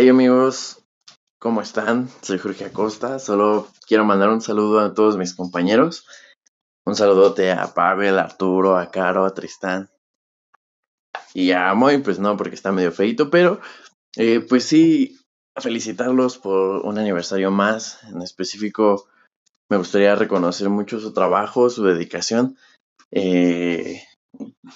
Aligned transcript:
Hey 0.00 0.10
amigos, 0.10 0.86
¿cómo 1.40 1.60
están? 1.60 2.08
Soy 2.22 2.38
Jorge 2.38 2.66
Acosta. 2.66 3.18
Solo 3.18 3.66
quiero 3.84 4.04
mandar 4.04 4.28
un 4.28 4.40
saludo 4.40 4.78
a 4.78 4.94
todos 4.94 5.16
mis 5.16 5.34
compañeros. 5.34 6.06
Un 6.86 6.94
saludote 6.94 7.50
a 7.50 7.74
Pavel, 7.74 8.16
a 8.16 8.22
Arturo, 8.22 8.78
a 8.78 8.92
Caro, 8.92 9.24
a 9.24 9.34
Tristán. 9.34 9.90
Y 11.34 11.50
a 11.50 11.74
Moy, 11.74 11.98
pues 11.98 12.20
no, 12.20 12.36
porque 12.36 12.54
está 12.54 12.70
medio 12.70 12.92
feito, 12.92 13.28
pero 13.28 13.60
eh, 14.14 14.38
pues 14.38 14.66
sí, 14.66 15.18
felicitarlos 15.56 16.38
por 16.38 16.86
un 16.86 16.96
aniversario 16.96 17.50
más. 17.50 18.00
En 18.04 18.22
específico, 18.22 19.08
me 19.68 19.78
gustaría 19.78 20.14
reconocer 20.14 20.68
mucho 20.68 21.00
su 21.00 21.12
trabajo, 21.12 21.70
su 21.70 21.82
dedicación. 21.82 22.56
Eh, 23.10 24.00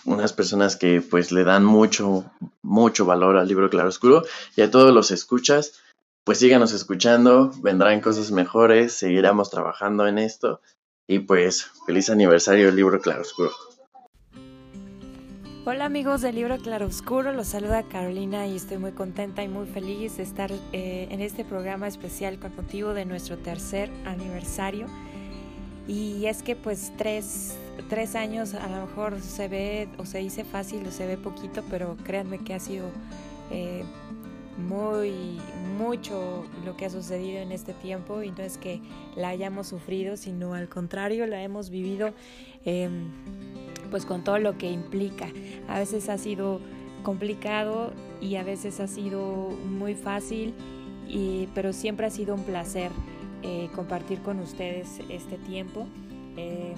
unas 0.05 0.33
personas 0.33 0.77
que 0.77 1.01
pues 1.01 1.33
le 1.33 1.45
dan 1.45 1.65
mucho, 1.65 2.25
mucho 2.63 3.05
valor 3.05 3.37
al 3.37 3.49
libro 3.49 3.71
Claroscuro 3.71 4.23
y 4.57 4.63
a 4.63 4.71
todos 4.71 4.93
los 4.93 5.11
escuchas, 5.11 5.81
pues 6.25 6.39
síganos 6.39 6.73
escuchando, 6.73 7.53
vendrán 7.63 8.01
cosas 8.01 8.31
mejores, 8.31 8.93
seguiremos 8.93 9.51
trabajando 9.51 10.07
en 10.07 10.19
esto 10.19 10.61
y 11.07 11.21
pues 11.21 11.71
feliz 11.87 12.11
aniversario 12.11 12.67
del 12.67 12.77
libro 12.77 13.01
Claroscuro. 13.01 13.53
Hola 15.65 15.85
amigos 15.85 16.23
del 16.23 16.35
libro 16.35 16.59
Claroscuro, 16.59 17.33
los 17.33 17.47
saluda 17.47 17.85
Carolina 17.85 18.49
y 18.49 18.57
estoy 18.57 18.79
muy 18.79 18.91
contenta 18.91 19.45
y 19.45 19.49
muy 19.49 19.67
feliz 19.67 20.17
de 20.17 20.25
estar 20.25 20.51
eh, 20.73 21.07
en 21.09 21.21
este 21.21 21.45
programa 21.45 21.87
especial 21.87 22.41
con 22.41 22.57
motivo 22.57 22.95
de 22.95 23.05
nuestro 23.05 23.39
tercer 23.39 23.89
aniversario. 24.05 24.89
Y 25.87 26.27
es 26.27 26.43
que 26.43 26.57
pues 26.57 26.93
tres, 26.97 27.57
tres 27.89 28.15
años 28.15 28.55
a 28.55 28.69
lo 28.69 28.87
mejor 28.87 29.21
se 29.21 29.49
ve 29.49 29.89
o 29.99 30.07
se 30.07 30.19
dice 30.19 30.45
fácil 30.45 30.87
o 30.87 30.91
se 30.91 31.07
ve 31.07 31.17
poquito, 31.17 31.63
pero 31.71 31.97
créanme 32.05 32.39
que 32.39 32.55
ha 32.55 32.61
sido 32.61 32.89
eh, 33.51 33.85
muy 34.59 35.41
mucho 35.79 36.45
lo 36.65 36.77
que 36.77 36.87
ha 36.87 36.91
sucedido 36.91 37.41
en 37.41 37.53
este 37.53 37.73
tiempo 37.73 38.23
y 38.23 38.31
no 38.31 38.43
es 38.43 38.59
que 38.59 38.81
la 39.17 39.29
hayamos 39.29 39.69
sufrido, 39.69 40.17
sino 40.17 40.55
al 40.55 40.69
contrario, 40.69 41.27
la 41.27 41.43
hemos 41.43 41.71
vivido 41.71 42.13
em, 42.65 43.11
pues 43.91 44.05
con 44.05 44.25
todo 44.25 44.39
lo 44.39 44.59
que 44.59 44.71
implica. 44.71 45.29
A 45.69 45.79
veces 45.79 46.09
ha 46.09 46.19
sido 46.19 46.61
complicado 47.03 47.93
y 48.21 48.37
a 48.37 48.45
veces 48.45 48.81
ha 48.81 48.87
sido 48.87 49.51
muy 49.51 49.95
fácil, 49.95 50.55
y, 51.09 51.49
pero 51.55 51.73
siempre 51.73 52.07
ha 52.07 52.11
sido 52.11 52.35
un 52.35 52.45
placer 52.45 52.91
eh, 53.43 53.69
compartir 53.75 54.21
con 54.21 54.39
ustedes 54.39 55.01
este 55.09 55.37
tiempo. 55.39 55.87
Em, 56.37 56.75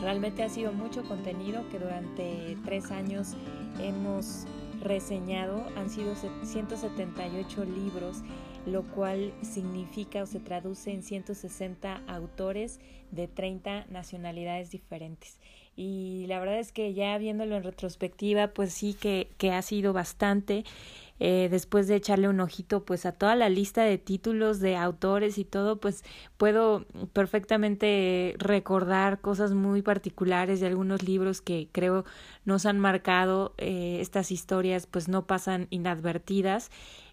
realmente 0.00 0.42
ha 0.42 0.48
sido 0.48 0.72
mucho 0.72 1.02
contenido 1.04 1.68
que 1.70 1.78
durante 1.78 2.56
tres 2.64 2.90
años 2.90 3.34
hemos 3.80 4.46
reseñado. 4.80 5.64
Han 5.76 5.90
sido 5.90 6.14
178 6.14 7.64
libros, 7.64 8.22
lo 8.66 8.82
cual 8.82 9.32
significa 9.42 10.22
o 10.22 10.26
se 10.26 10.40
traduce 10.40 10.92
en 10.92 11.02
160 11.02 12.02
autores 12.06 12.80
de 13.10 13.28
30 13.28 13.86
nacionalidades 13.90 14.70
diferentes. 14.70 15.38
Y 15.76 16.26
la 16.26 16.40
verdad 16.40 16.58
es 16.58 16.72
que 16.72 16.92
ya 16.92 17.16
viéndolo 17.18 17.56
en 17.56 17.62
retrospectiva, 17.62 18.48
pues 18.48 18.72
sí 18.72 18.94
que, 18.94 19.30
que 19.38 19.52
ha 19.52 19.62
sido 19.62 19.92
bastante. 19.92 20.64
Eh, 21.22 21.48
después 21.50 21.86
de 21.86 21.96
echarle 21.96 22.28
un 22.28 22.40
ojito 22.40 22.86
pues 22.86 23.04
a 23.04 23.12
toda 23.12 23.36
la 23.36 23.50
lista 23.50 23.84
de 23.84 23.98
títulos 23.98 24.58
de 24.58 24.76
autores 24.76 25.36
y 25.36 25.44
todo 25.44 25.78
pues 25.78 26.02
puedo 26.38 26.86
perfectamente 27.12 28.34
recordar 28.38 29.20
cosas 29.20 29.52
muy 29.52 29.82
particulares 29.82 30.60
de 30.60 30.66
algunos 30.68 31.02
libros 31.02 31.42
que 31.42 31.68
creo 31.72 32.06
nos 32.46 32.64
han 32.64 32.78
marcado 32.78 33.52
eh, 33.58 33.98
estas 34.00 34.32
historias 34.32 34.86
pues 34.86 35.08
no 35.08 35.26
pasan 35.26 35.66
inadvertidas. 35.68 36.70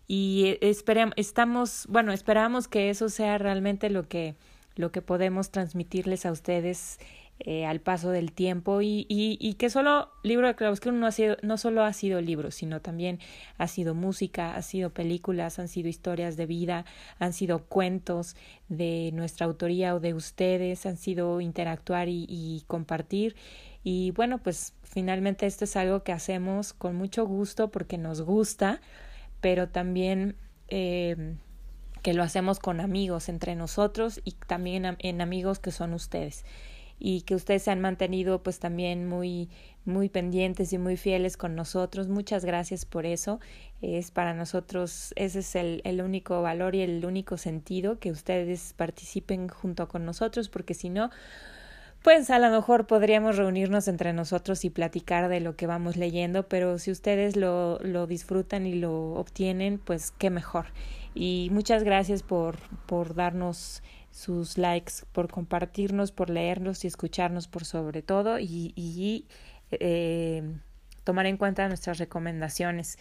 Y 0.08 0.58
esperamos 0.62 1.14
estamos 1.18 1.86
bueno 1.90 2.14
esperamos 2.14 2.70
que 2.70 2.90
eso 2.90 3.10
sea 3.10 3.38
realmente 3.38 3.90
lo 3.90 4.08
que 4.08 4.36
lo 4.78 4.94
que 4.94 5.02
podemos 5.02 5.52
transmitirles 5.52 6.26
a 6.26 6.32
ustedes 6.32 6.98
eh, 7.40 7.68
al 7.68 7.82
paso 7.82 8.10
del 8.10 8.32
tiempo 8.32 8.82
y, 8.82 9.06
y, 9.10 9.38
y, 9.40 9.54
que 9.54 9.70
solo 9.70 10.10
libro 10.24 10.48
de 10.48 10.56
Claroscuro 10.56 10.96
no 10.96 11.06
ha 11.06 11.12
sido 11.12 11.38
no 11.44 11.60
solo 11.60 11.84
ha 11.84 11.94
sido 11.94 12.20
libros 12.20 12.56
sino 12.56 12.82
también 12.82 13.20
ha 13.60 13.68
sido 13.68 13.94
música 13.94 14.56
ha 14.56 14.62
sido 14.64 14.90
películas 14.90 15.60
han 15.60 15.68
sido 15.68 15.88
historias 15.88 16.36
de 16.36 16.48
vida 16.48 16.86
han 17.20 17.34
sido 17.34 17.60
cuentos 17.66 18.36
de 18.70 19.12
nuestra 19.14 19.46
autoría 19.46 19.94
o 19.94 20.00
de 20.00 20.16
ustedes 20.16 20.88
han 20.88 20.98
sido 20.98 21.40
interactuar 21.40 22.10
y, 22.10 22.26
y 22.28 22.64
compartir. 22.66 23.36
Y 23.84 24.12
bueno 24.12 24.40
pues 24.40 24.74
finalmente 24.82 25.46
esto 25.46 25.66
es 25.66 25.76
algo 25.76 26.04
que 26.04 26.14
hacemos 26.14 26.74
con 26.74 26.96
mucho 26.96 27.28
gusto 27.28 27.70
porque 27.70 28.00
nos 28.00 28.22
gusta 28.22 28.82
pero 29.42 29.70
también 29.70 30.36
eh, 30.70 31.36
que 32.02 32.14
lo 32.14 32.24
hacemos 32.24 32.58
con 32.60 32.80
amigos 32.80 33.30
entre 33.30 33.56
nosotros 33.56 34.22
y 34.24 34.32
también 34.32 34.98
en 35.00 35.22
amigos 35.22 35.60
que 35.60 35.72
son 35.72 35.94
ustedes 35.94 36.46
y 37.00 37.22
que 37.22 37.36
ustedes 37.36 37.64
se 37.64 37.72
han 37.72 37.82
mantenido 37.82 38.42
pues 38.44 38.60
también 38.60 39.08
muy 39.08 39.50
muy 39.86 40.10
pendientes 40.10 40.74
y 40.74 40.78
muy 40.78 40.98
fieles 40.98 41.38
con 41.38 41.56
nosotros. 41.56 42.10
Muchas 42.10 42.44
gracias 42.44 42.84
por 42.84 43.06
eso. 43.06 43.40
Es 43.82 44.12
para 44.12 44.34
nosotros 44.34 45.14
ese 45.16 45.40
es 45.40 45.56
el, 45.56 45.82
el 45.86 46.02
único 46.02 46.42
valor 46.42 46.76
y 46.76 46.82
el 46.82 47.06
único 47.06 47.38
sentido 47.38 48.00
que 48.00 48.12
ustedes 48.12 48.74
participen 48.74 49.48
junto 49.48 49.88
con 49.88 50.06
nosotros 50.06 50.50
porque 50.50 50.74
si 50.74 50.90
no 50.90 51.10
pues 52.04 52.30
a 52.30 52.40
lo 52.40 52.50
mejor 52.50 52.88
podríamos 52.88 53.38
reunirnos 53.38 53.88
entre 53.88 54.14
nosotros 54.14 54.64
y 54.64 54.70
platicar 54.70 55.28
de 55.28 55.42
lo 55.42 55.56
que 55.56 55.68
vamos 55.68 55.98
leyendo, 55.98 56.48
pero 56.48 56.80
si 56.80 56.92
ustedes 56.92 57.36
lo, 57.36 57.80
lo 57.80 58.08
disfrutan 58.08 58.66
y 58.66 58.76
lo 58.76 59.14
obtienen, 59.16 59.78
pues 59.78 60.12
qué 60.12 60.30
mejor. 60.30 60.68
Y 61.16 61.50
muchas 61.52 61.84
gracias 61.84 62.24
por, 62.24 62.60
por 62.86 63.16
darnos 63.16 63.82
sus 64.18 64.58
likes, 64.58 64.94
por 65.12 65.28
compartirnos, 65.30 66.12
por 66.12 66.32
leernos 66.32 66.84
y 66.84 66.88
escucharnos 66.88 67.48
por 67.48 67.66
sobre 67.66 68.02
todo 68.02 68.40
y, 68.40 68.74
y 68.76 69.28
eh, 69.70 70.42
tomar 71.04 71.28
en 71.28 71.38
cuenta 71.38 71.68
nuestras 71.68 72.00
recomendaciones. 72.00 72.98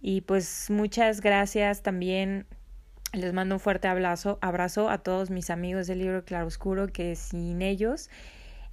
Y 0.00 0.20
pues 0.20 0.70
muchas 0.70 1.20
gracias 1.20 1.82
también. 1.82 2.46
Les 3.12 3.32
mando 3.32 3.56
un 3.56 3.60
fuerte 3.60 3.88
abrazo, 3.88 4.38
abrazo 4.40 4.88
a 4.88 4.98
todos 4.98 5.30
mis 5.30 5.50
amigos 5.50 5.88
del 5.88 5.98
libro 5.98 6.24
Claroscuro, 6.24 6.86
que 6.86 7.16
sin 7.16 7.60
ellos 7.60 8.08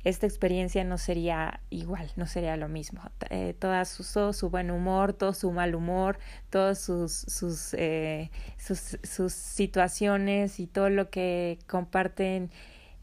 esta 0.04 0.26
experiencia 0.26 0.84
no 0.84 0.98
sería 0.98 1.60
igual, 1.70 2.10
no 2.16 2.26
sería 2.26 2.56
lo 2.56 2.70
mismo. 2.70 3.02
Eh, 3.30 3.54
toda 3.58 3.84
su, 3.86 4.04
su 4.34 4.50
buen 4.50 4.72
humor, 4.72 5.14
todo 5.14 5.34
su 5.34 5.52
mal 5.52 5.76
humor, 5.76 6.20
todas 6.50 6.80
sus, 6.80 7.12
sus, 7.12 7.74
eh, 7.74 8.32
sus, 8.58 8.98
sus, 9.04 9.34
situaciones 9.34 10.60
y 10.60 10.68
todo 10.68 10.90
lo 10.90 11.10
que 11.10 11.60
comparten, 11.68 12.50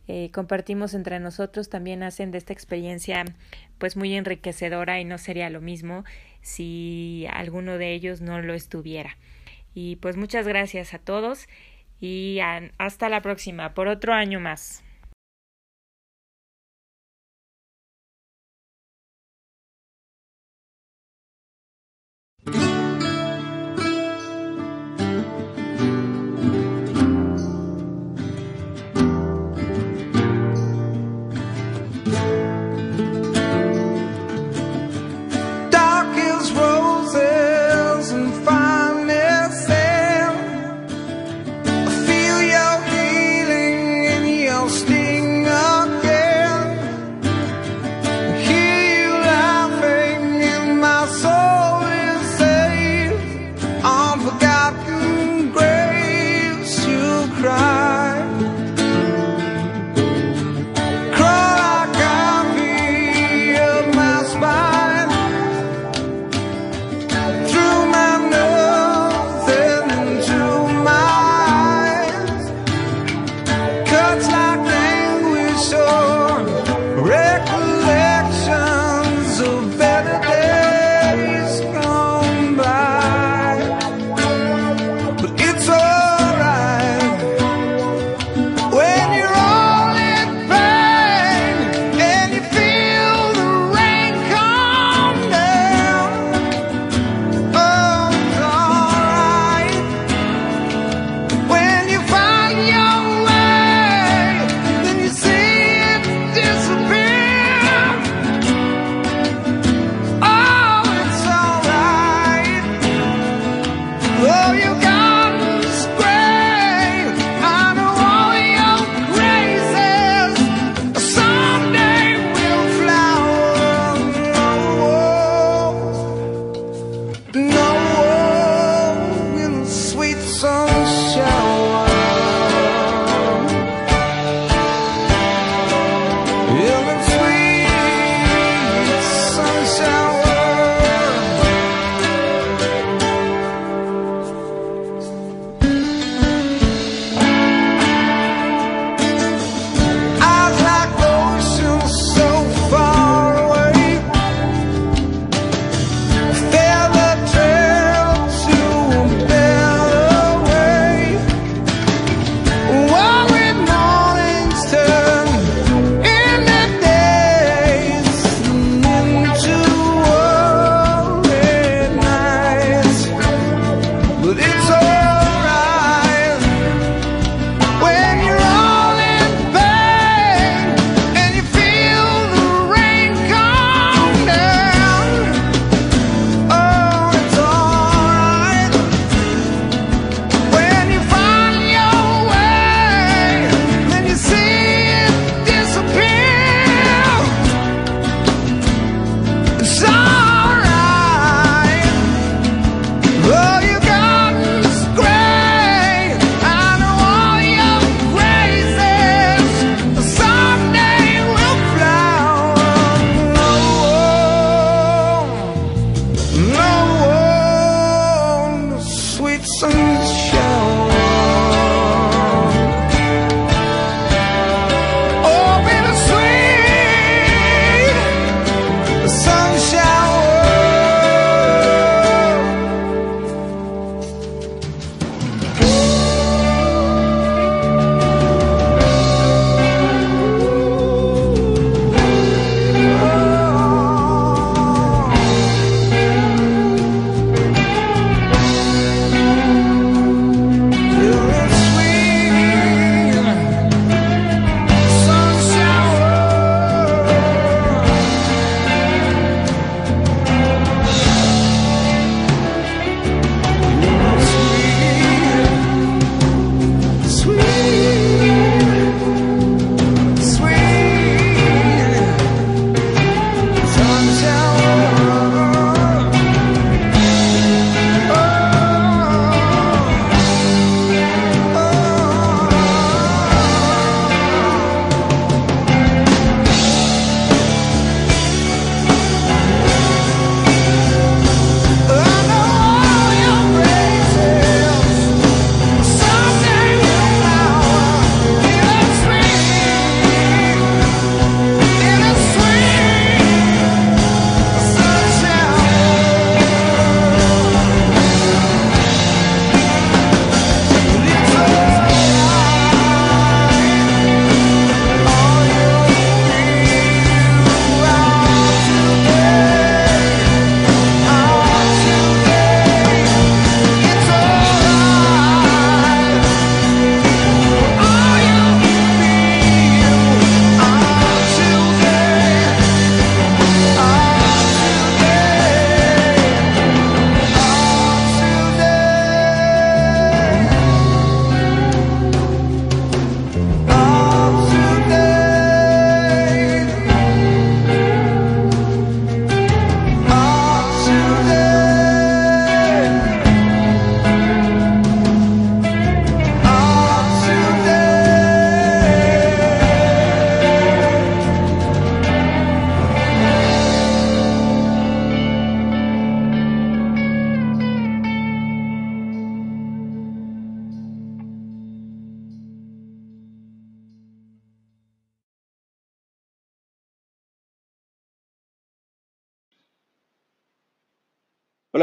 eh, 0.09 0.31
compartimos 0.33 0.95
entre 0.95 1.21
nosotros 1.21 1.69
también 1.69 2.03
hacen 2.03 2.31
de 2.31 2.39
esta 2.39 2.53
experiencia 2.53 3.25
pues 3.79 3.97
muy 3.97 4.15
enriquecedora 4.15 5.01
y 5.01 5.05
no 5.05 5.19
sería 5.19 5.51
lo 5.51 5.61
mismo 5.61 6.05
si 6.41 7.27
alguno 7.31 7.77
de 7.77 7.93
ellos 7.93 8.23
no 8.23 8.41
lo 8.41 8.55
estuviera. 8.55 9.19
Y 9.75 9.97
pues 9.97 10.17
muchas 10.17 10.49
gracias 10.49 10.95
a 10.95 10.99
todos 10.99 11.47
y 12.01 12.39
hasta 12.79 13.11
la 13.11 13.21
próxima 13.21 13.75
por 13.75 13.89
otro 13.89 14.15
año 14.15 14.41
más. 14.41 14.83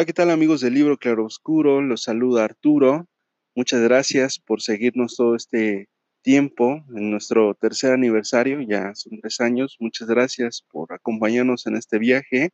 Hola, 0.04 0.08
¿qué 0.08 0.14
tal 0.14 0.32
amigos 0.32 0.60
del 0.60 0.74
libro 0.74 0.98
Claroscuro? 0.98 1.82
Los 1.82 2.04
saluda 2.04 2.44
Arturo. 2.44 3.08
Muchas 3.56 3.82
gracias 3.84 4.38
por 4.38 4.62
seguirnos 4.62 5.16
todo 5.16 5.34
este 5.34 5.88
tiempo 6.22 6.84
en 6.94 7.10
nuestro 7.10 7.56
tercer 7.56 7.94
aniversario, 7.94 8.60
ya 8.60 8.94
son 8.96 9.22
tres 9.22 9.40
años. 9.40 9.78
Muchas 9.80 10.10
gracias 10.10 10.66
por 10.70 10.92
acompañarnos 10.92 11.68
en 11.68 11.78
este 11.78 12.00
viaje. 12.00 12.50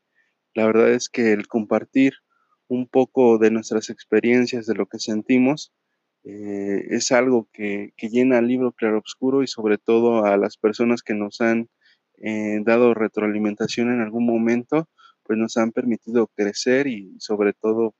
La 0.53 0.67
verdad 0.67 0.91
es 0.91 1.09
que 1.09 1.33
el 1.33 1.47
compartir 1.47 2.13
un 2.67 2.87
poco 2.87 3.39
de 3.39 3.49
nuestras 3.49 3.89
experiencias, 3.89 4.67
de 4.67 4.75
lo 4.75 4.85
que 4.85 4.99
sentimos, 4.99 5.73
eh, 6.25 6.85
es 6.91 7.11
algo 7.11 7.49
que, 7.51 7.93
llena 7.97 8.37
el 8.37 8.45
libro 8.47 8.73
Claroscuro 8.73 9.41
y 9.41 9.47
sobre 9.47 9.79
todo 9.79 10.23
a 10.23 10.37
las 10.37 10.57
personas 10.57 11.01
que 11.01 11.15
nos 11.15 11.41
han 11.41 11.67
eh, 12.21 12.59
dado 12.63 12.93
retroalimentación 12.93 13.91
en 13.91 14.01
algún 14.01 14.27
momento 14.27 14.87
pues 15.29 15.37
nos 15.37 15.57
han 15.57 15.71
permitido 15.71 16.25
crecer 16.25 16.87
y 16.87 17.15
sobre 17.19 17.53
todo 17.53 17.93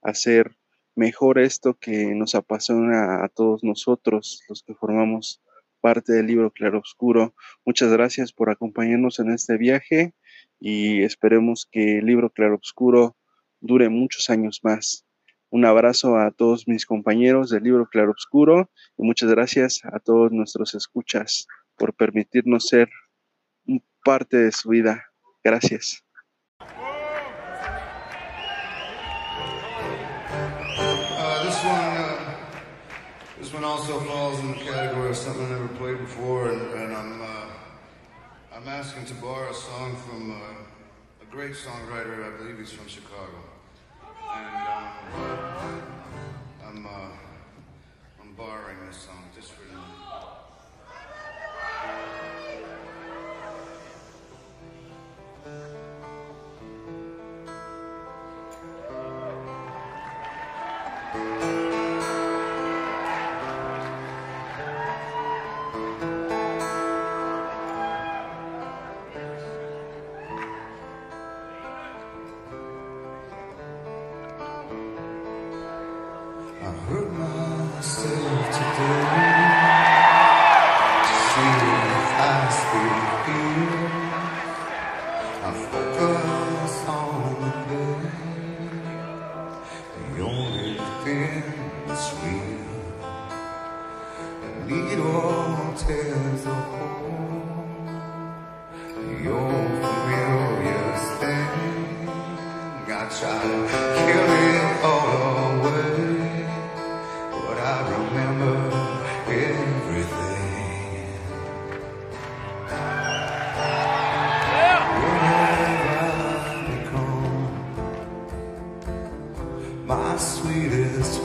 hacer 0.00 0.56
mejor 0.94 1.38
esto 1.38 1.74
que 1.74 2.14
nos 2.14 2.34
apasiona 2.34 3.22
a 3.22 3.28
todos 3.28 3.62
nosotros, 3.62 4.42
los 4.48 4.62
que 4.62 4.74
formamos 4.74 5.42
parte 5.82 6.14
del 6.14 6.26
libro 6.26 6.50
Claroscuro. 6.50 7.34
Muchas 7.66 7.92
gracias 7.92 8.32
por 8.32 8.48
acompañarnos 8.48 9.18
en 9.18 9.30
este 9.30 9.58
viaje 9.58 10.14
y 10.58 11.02
esperemos 11.02 11.68
que 11.70 11.98
el 11.98 12.06
libro 12.06 12.30
Claroscuro 12.30 13.14
dure 13.60 13.90
muchos 13.90 14.30
años 14.30 14.60
más. 14.62 15.04
Un 15.50 15.66
abrazo 15.66 16.16
a 16.16 16.30
todos 16.30 16.66
mis 16.66 16.86
compañeros 16.86 17.50
del 17.50 17.64
libro 17.64 17.90
Claroscuro 17.90 18.70
y 18.96 19.02
muchas 19.02 19.28
gracias 19.28 19.82
a 19.84 19.98
todos 19.98 20.32
nuestros 20.32 20.74
escuchas 20.74 21.46
por 21.76 21.92
permitirnos 21.92 22.68
ser 22.68 22.88
parte 24.02 24.38
de 24.38 24.52
su 24.52 24.70
vida. 24.70 25.04
Gracias. 25.44 26.06
This 33.50 33.60
one 33.60 33.64
also 33.64 33.98
falls 33.98 34.38
in 34.38 34.52
the 34.52 34.58
category 34.58 35.10
of 35.10 35.16
something 35.16 35.44
I 35.44 35.48
never 35.48 35.66
played 35.66 35.98
before, 35.98 36.52
and, 36.52 36.72
and 36.72 36.94
I'm 36.94 37.20
uh, 37.20 37.46
I'm 38.54 38.68
asking 38.68 39.06
to 39.06 39.14
borrow 39.14 39.50
a 39.50 39.54
song 39.54 39.96
from 39.96 40.30
uh, 40.30 41.20
a 41.20 41.24
great 41.32 41.54
songwriter. 41.54 42.32
I 42.32 42.38
believe 42.38 42.60
he's 42.60 42.70
from 42.70 42.86
Chicago, 42.86 43.42
and 44.32 44.46
um, 44.68 45.82
I'm 46.64 46.86
uh, 46.86 48.20
I'm 48.22 48.34
borrowing 48.34 48.86
this 48.86 48.98
song 48.98 49.24
just 49.34 49.50
for 49.50 49.64
him. 49.64 49.99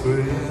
three. 0.05 0.45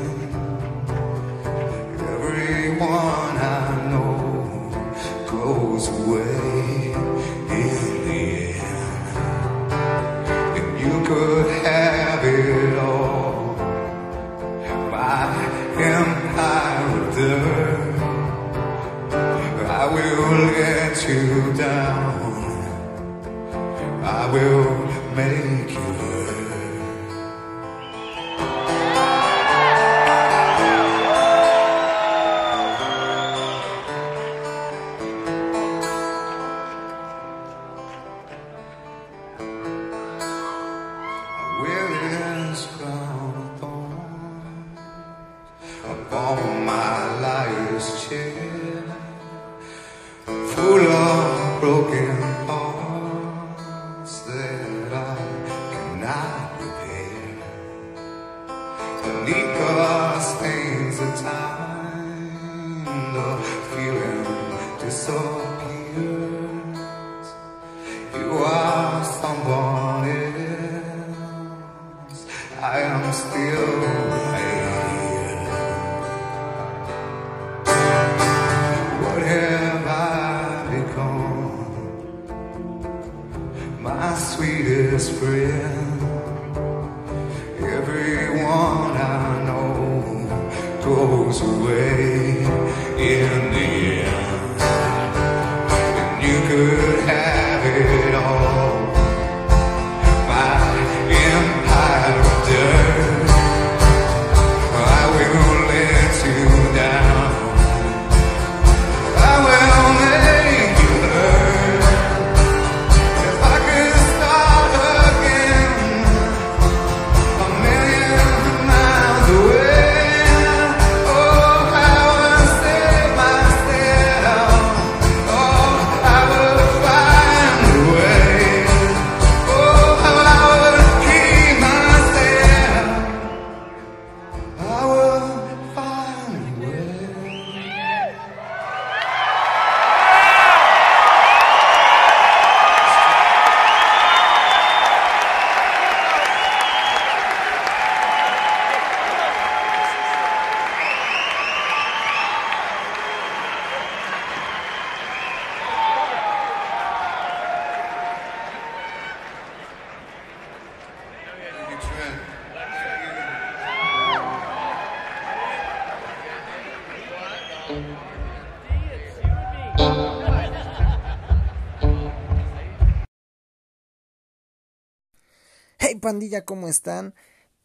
¿Cómo 176.43 176.69
están? 176.69 177.14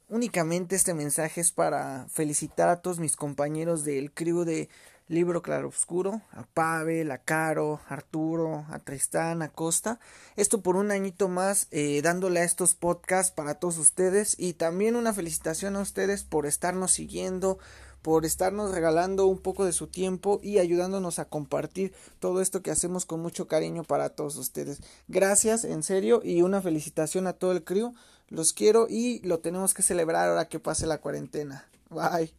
únicamente 0.10 0.76
este 0.76 0.94
mensaje 0.94 1.42
es 1.42 1.52
para 1.52 2.08
felicitar 2.10 2.70
a 2.70 2.82
todos 2.82 3.00
mis 3.00 3.16
compañeros 3.16 3.84
del 3.84 4.12
crew 4.12 4.44
de 4.44 4.70
Libro 5.08 5.42
Claroscuro, 5.42 6.22
a 6.32 6.44
Pavel, 6.44 7.10
a 7.12 7.18
Caro, 7.20 7.80
a 7.88 7.96
Arturo, 7.96 8.66
a 8.70 8.78
Tristán, 8.78 9.42
a 9.42 9.50
Costa. 9.50 10.00
Esto 10.36 10.62
por 10.62 10.76
un 10.76 10.92
añito 10.92 11.30
más 11.30 11.68
eh, 11.72 12.02
dándole 12.04 12.42
a 12.42 12.44
estos 12.44 12.76
podcasts 12.76 13.32
para 13.32 13.56
todos 13.56 13.78
ustedes 13.80 14.36
y 14.38 14.54
también 14.54 14.96
una 14.96 15.14
felicitación 15.14 15.76
a 15.76 15.82
ustedes 15.82 16.24
por 16.24 16.46
estarnos 16.46 16.92
siguiendo, 16.92 17.58
por 18.04 18.24
estarnos 18.24 18.72
regalando 18.72 19.26
un 19.26 19.40
poco 19.40 19.66
de 19.66 19.74
su 19.74 19.88
tiempo 19.88 20.40
y 20.44 20.60
ayudándonos 20.60 21.18
a 21.18 21.26
compartir 21.26 21.92
todo 22.20 22.40
esto 22.40 22.62
que 22.62 22.72
hacemos 22.72 23.06
con 23.06 23.20
mucho 23.20 23.48
cariño 23.48 23.84
para 23.84 24.10
todos 24.10 24.38
ustedes. 24.38 24.80
Gracias, 25.08 25.64
en 25.64 25.82
serio, 25.82 26.22
y 26.24 26.44
una 26.44 26.62
felicitación 26.62 27.26
a 27.26 27.34
todo 27.34 27.52
el 27.52 27.64
crew. 27.64 27.96
Los 28.30 28.54
quiero 28.54 28.88
y 28.90 29.20
lo 29.28 29.40
tenemos 29.40 29.74
que 29.74 29.82
celebrar 29.82 30.30
ahora 30.30 30.48
que 30.48 30.60
pase 30.60 30.88
la 30.88 31.00
cuarentena. 31.00 31.68
Bye. 31.90 32.32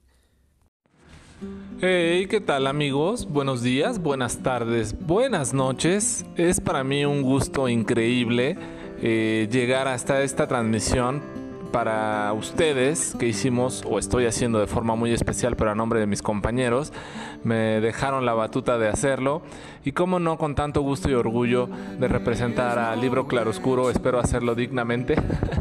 Hey, 1.81 2.27
¿qué 2.29 2.41
tal 2.41 2.67
amigos? 2.67 3.27
Buenos 3.27 3.63
días, 3.63 3.99
buenas 3.99 4.43
tardes, 4.43 4.95
buenas 5.07 5.55
noches. 5.55 6.27
Es 6.37 6.61
para 6.61 6.85
mí 6.85 7.05
un 7.07 7.23
gusto 7.23 7.69
increíble 7.69 8.59
eh, 9.01 9.49
llegar 9.51 9.89
hasta 9.89 10.23
esta 10.23 10.47
transmisión 10.47 11.23
para 11.73 12.33
ustedes 12.33 13.15
que 13.19 13.27
hicimos 13.27 13.85
o 13.89 13.99
estoy 13.99 14.27
haciendo 14.27 14.59
de 14.59 14.67
forma 14.67 14.95
muy 14.95 15.13
especial 15.13 15.57
pero 15.57 15.71
a 15.71 15.75
nombre 15.75 16.01
de 16.01 16.07
mis 16.07 16.23
compañeros 16.23 16.93
me 17.45 17.81
dejaron 17.81 18.27
la 18.27 18.35
batuta 18.35 18.79
de 18.79 18.89
hacerlo. 18.89 19.43
Y 19.85 19.93
como 19.93 20.19
no 20.19 20.37
con 20.37 20.55
tanto 20.55 20.83
gusto 20.83 21.11
y 21.11 21.15
orgullo 21.15 21.69
de 21.99 22.09
representar 22.09 22.79
al 22.79 23.01
libro 23.01 23.27
claroscuro 23.27 23.91
espero 23.91 24.19
hacerlo 24.19 24.55
dignamente 24.55 25.17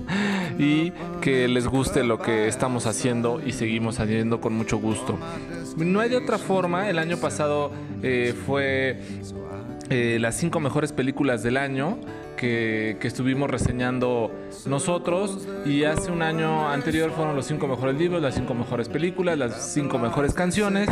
y 0.59 0.91
que 1.21 1.47
les 1.47 1.67
guste 1.67 2.03
lo 2.03 2.19
que 2.19 2.47
estamos 2.47 2.85
haciendo 2.85 3.41
y 3.45 3.53
seguimos 3.53 3.99
haciendo 3.99 4.41
con 4.41 4.53
mucho 4.53 4.77
gusto. 4.77 5.17
No 5.77 6.01
hay 6.01 6.09
de 6.09 6.17
otra 6.17 6.37
forma 6.37 6.89
el 6.89 6.99
año 6.99 7.17
pasado 7.17 7.71
eh, 8.03 8.33
fue 8.45 8.99
eh, 9.89 10.17
las 10.19 10.35
cinco 10.35 10.59
mejores 10.59 10.91
películas 10.91 11.43
del 11.43 11.57
año 11.57 11.97
que, 12.39 12.97
estuvimos 13.01 13.49
reseñando 13.49 14.31
nosotros 14.65 15.45
y 15.65 15.83
hace 15.83 16.09
un 16.09 16.21
año 16.21 16.69
anterior 16.69 17.11
fueron 17.11 17.35
los 17.35 17.45
cinco 17.45 17.67
mejores 17.67 17.97
libros, 17.97 18.21
las 18.21 18.35
cinco 18.35 18.53
mejores 18.53 18.87
películas, 18.87 19.37
las 19.37 19.73
cinco 19.73 19.99
mejores 19.99 20.33
canciones. 20.33 20.87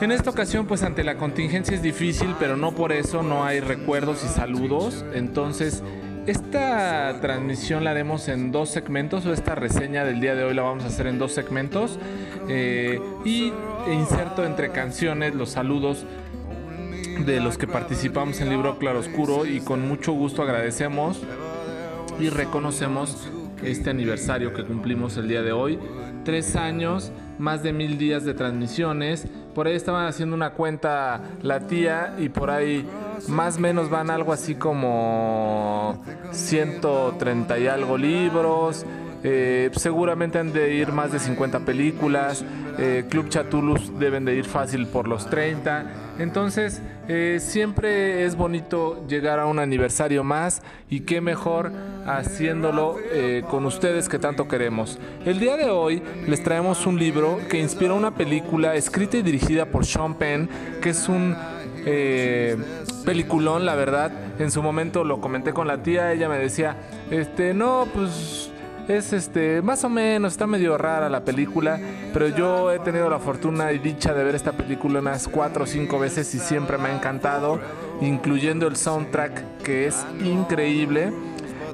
En 0.00 0.12
esta 0.12 0.30
ocasión, 0.30 0.66
pues 0.66 0.84
ante 0.84 1.02
la 1.02 1.16
contingencia 1.16 1.74
es 1.74 1.82
difícil, 1.82 2.36
pero 2.38 2.56
no 2.56 2.72
por 2.72 2.92
eso 2.92 3.22
no 3.24 3.44
hay 3.44 3.58
recuerdos 3.58 4.22
y 4.24 4.28
saludos. 4.28 5.04
Entonces, 5.12 5.82
esta 6.26 7.20
transmisión 7.20 7.82
la 7.82 7.90
haremos 7.90 8.28
en 8.28 8.52
dos 8.52 8.68
segmentos, 8.68 9.26
o 9.26 9.32
esta 9.32 9.56
reseña 9.56 10.04
del 10.04 10.20
día 10.20 10.36
de 10.36 10.44
hoy 10.44 10.54
la 10.54 10.62
vamos 10.62 10.84
a 10.84 10.86
hacer 10.86 11.08
en 11.08 11.18
dos 11.18 11.32
segmentos. 11.32 11.98
Eh, 12.48 13.00
y 13.24 13.52
inserto 13.90 14.44
entre 14.44 14.70
canciones 14.70 15.34
los 15.34 15.50
saludos 15.50 16.04
de 17.24 17.40
los 17.40 17.58
que 17.58 17.66
participamos 17.66 18.40
en 18.40 18.50
Libro 18.50 18.78
Claroscuro 18.78 19.44
y 19.46 19.60
con 19.60 19.86
mucho 19.86 20.12
gusto 20.12 20.42
agradecemos 20.42 21.20
y 22.20 22.28
reconocemos 22.28 23.30
este 23.62 23.90
aniversario 23.90 24.52
que 24.52 24.64
cumplimos 24.64 25.16
el 25.16 25.28
día 25.28 25.42
de 25.42 25.52
hoy. 25.52 25.78
Tres 26.24 26.56
años, 26.56 27.12
más 27.38 27.62
de 27.62 27.72
mil 27.72 27.98
días 27.98 28.24
de 28.24 28.34
transmisiones. 28.34 29.26
Por 29.54 29.66
ahí 29.66 29.74
estaban 29.74 30.06
haciendo 30.06 30.36
una 30.36 30.50
cuenta 30.50 31.22
la 31.42 31.60
tía 31.60 32.14
y 32.18 32.28
por 32.28 32.50
ahí 32.50 32.86
más 33.28 33.56
o 33.56 33.60
menos 33.60 33.90
van 33.90 34.10
algo 34.10 34.32
así 34.32 34.54
como 34.54 36.02
130 36.30 37.58
y 37.58 37.66
algo 37.66 37.98
libros. 37.98 38.84
Eh, 39.24 39.70
seguramente 39.74 40.38
han 40.38 40.52
de 40.52 40.74
ir 40.74 40.92
más 40.92 41.12
de 41.12 41.18
50 41.18 41.60
películas. 41.60 42.44
Eh, 42.78 43.06
Club 43.08 43.28
Chatulus 43.28 43.98
deben 43.98 44.24
de 44.24 44.36
ir 44.36 44.44
fácil 44.44 44.86
por 44.86 45.08
los 45.08 45.28
30. 45.28 45.86
Entonces, 46.18 46.80
eh, 47.08 47.38
siempre 47.40 48.24
es 48.24 48.36
bonito 48.36 49.06
llegar 49.08 49.38
a 49.38 49.46
un 49.46 49.58
aniversario 49.58 50.22
más 50.22 50.62
y 50.90 51.00
qué 51.00 51.20
mejor 51.20 51.72
haciéndolo 52.06 52.96
con 53.50 53.66
ustedes 53.66 54.08
que 54.08 54.18
tanto 54.18 54.48
queremos. 54.48 54.98
El 55.24 55.40
día 55.40 55.56
de 55.56 55.70
hoy 55.70 56.02
les 56.26 56.42
traemos 56.42 56.86
un 56.86 56.98
libro 56.98 57.38
que 57.48 57.58
inspiró 57.58 57.96
una 57.96 58.14
película 58.14 58.74
escrita 58.74 59.16
y 59.16 59.22
dirigida 59.22 59.66
por 59.66 59.84
Sean 59.84 60.14
Penn, 60.14 60.48
que 60.80 60.90
es 60.90 61.08
un 61.08 61.36
peliculón, 63.04 63.66
la 63.66 63.74
verdad. 63.74 64.12
En 64.38 64.50
su 64.50 64.62
momento 64.62 65.04
lo 65.04 65.20
comenté 65.20 65.52
con 65.52 65.66
la 65.66 65.82
tía, 65.82 66.12
ella 66.12 66.28
me 66.28 66.38
decía, 66.38 66.76
este, 67.10 67.54
no, 67.54 67.86
pues 67.92 68.50
es 68.88 69.12
este, 69.12 69.60
más 69.62 69.84
o 69.84 69.90
menos, 69.90 70.32
está 70.32 70.46
medio 70.46 70.78
rara 70.78 71.08
la 71.08 71.24
película, 71.24 71.80
pero 72.12 72.28
yo 72.28 72.72
he 72.72 72.78
tenido 72.78 73.10
la 73.10 73.18
fortuna 73.18 73.72
y 73.72 73.78
dicha 73.78 74.14
de 74.14 74.22
ver 74.24 74.34
esta 74.34 74.52
película 74.52 75.00
unas 75.00 75.28
cuatro 75.28 75.64
o 75.64 75.66
cinco 75.66 75.98
veces 75.98 76.34
y 76.34 76.38
siempre 76.38 76.78
me 76.78 76.88
ha 76.88 76.94
encantado, 76.94 77.60
incluyendo 78.00 78.66
el 78.66 78.76
soundtrack 78.76 79.58
que 79.62 79.86
es 79.86 80.06
increíble. 80.24 81.12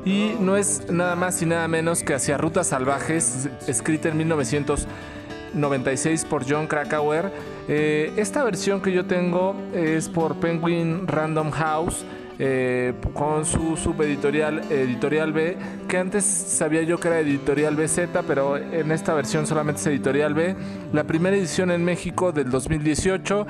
Y 0.04 0.34
no 0.38 0.56
es 0.56 0.90
nada 0.90 1.16
más 1.16 1.40
y 1.40 1.46
nada 1.46 1.66
menos 1.66 2.02
que 2.02 2.12
Hacia 2.14 2.36
Rutas 2.36 2.66
Salvajes, 2.66 3.48
escrita 3.66 4.10
en 4.10 4.18
1996 4.18 6.26
por 6.26 6.44
John 6.46 6.66
Krakauer. 6.66 7.32
Eh, 7.68 8.12
esta 8.16 8.44
versión 8.44 8.82
que 8.82 8.92
yo 8.92 9.06
tengo 9.06 9.56
es 9.72 10.10
por 10.10 10.40
Penguin 10.40 11.06
Random 11.06 11.50
House 11.52 12.04
eh, 12.36 12.94
con 13.12 13.44
su 13.44 13.76
subeditorial 13.76 14.62
Editorial 14.68 15.32
B, 15.32 15.56
que 15.86 15.98
antes 15.98 16.24
sabía 16.24 16.82
yo 16.82 16.98
que 16.98 17.06
era 17.06 17.20
Editorial 17.20 17.76
BZ, 17.76 18.08
pero 18.26 18.56
en 18.56 18.90
esta 18.90 19.14
versión 19.14 19.46
solamente 19.46 19.80
es 19.80 19.86
Editorial 19.86 20.34
B. 20.34 20.56
La 20.92 21.04
primera 21.04 21.36
edición 21.36 21.70
en 21.70 21.84
México 21.84 22.32
del 22.32 22.50
2018, 22.50 23.46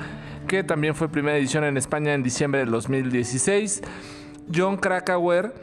que 0.47 0.63
también 0.63 0.93
fue 0.93 1.09
primera 1.09 1.35
edición 1.35 1.63
en 1.63 1.77
España 1.77 2.13
en 2.13 2.21
diciembre 2.21 2.59
del 2.59 2.69
2016. 2.69 3.81
John 4.53 4.77
Krakauer, 4.77 5.55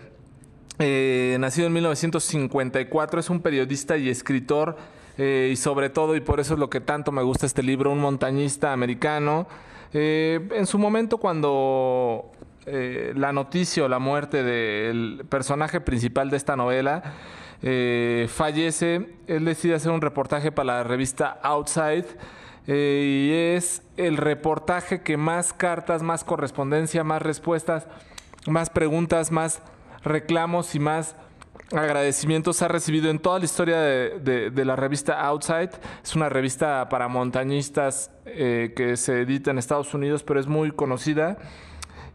eh, 0.81 1.37
nacido 1.39 1.69
en 1.69 1.75
1954, 1.75 3.21
es 3.21 3.31
un 3.31 3.41
periodista 3.41 3.97
y 3.97 4.09
escritor. 4.09 4.77
Eh, 5.17 5.51
y 5.53 5.57
sobre 5.57 5.91
todo, 5.91 6.17
y 6.17 6.21
por 6.21 6.41
eso 6.41 6.55
es 6.55 6.59
lo 6.59 6.71
que 6.71 6.81
tanto 6.81 7.13
me 7.13 7.23
gusta 7.23 7.47
este 7.47 7.63
libro, 7.63 7.93
un 7.93 8.01
montañista 8.01 8.73
americano. 8.73 9.47
en 9.95 10.67
su 10.67 10.79
momento, 10.79 11.19
cuando 11.19 12.33
eh, 12.65 13.13
la 13.17 13.33
noticia 13.33 13.85
o 13.85 13.89
la 13.89 13.99
muerte 13.99 14.45
del 14.45 15.25
personaje 15.29 15.81
principal 15.81 16.31
de 16.31 16.37
esta 16.37 16.55
novela, 16.55 17.03
eh, 17.61 18.29
fallece, 18.33 19.17
él 19.27 19.45
decide 19.45 19.75
hacer 19.75 19.91
un 19.91 20.01
reportaje 20.01 20.53
para 20.53 20.77
la 20.77 20.85
revista 20.85 21.41
Outside. 21.43 22.07
Eh, 22.69 23.29
y 23.29 23.57
es 23.57 23.83
el 23.97 24.17
reportaje 24.17 25.03
que 25.03 25.17
más 25.17 25.53
cartas, 25.53 26.05
más 26.05 26.23
correspondencia, 26.23 27.03
más 27.03 27.21
respuestas, 27.21 27.89
más 28.47 28.71
preguntas, 28.71 29.33
más 29.33 29.61
reclamos 30.05 30.77
y 30.77 30.79
más 30.79 31.17
agradecimientos 31.73 32.63
ha 32.63 32.69
recibido 32.69 33.11
en 33.11 33.19
toda 33.19 33.41
la 33.41 33.47
historia 33.47 33.81
de, 33.81 34.65
la 34.65 34.77
revista 34.77 35.21
Outside. 35.21 35.71
Es 36.05 36.15
una 36.15 36.29
revista 36.29 36.89
para 36.89 37.09
montañistas 37.09 38.13
que 38.25 38.95
se 38.97 39.23
edita 39.23 39.51
en 39.51 39.59
Estados 39.59 39.95
Unidos, 39.95 40.23
pero 40.23 40.39
es 40.39 40.47
muy 40.47 40.71
conocida. 40.71 41.39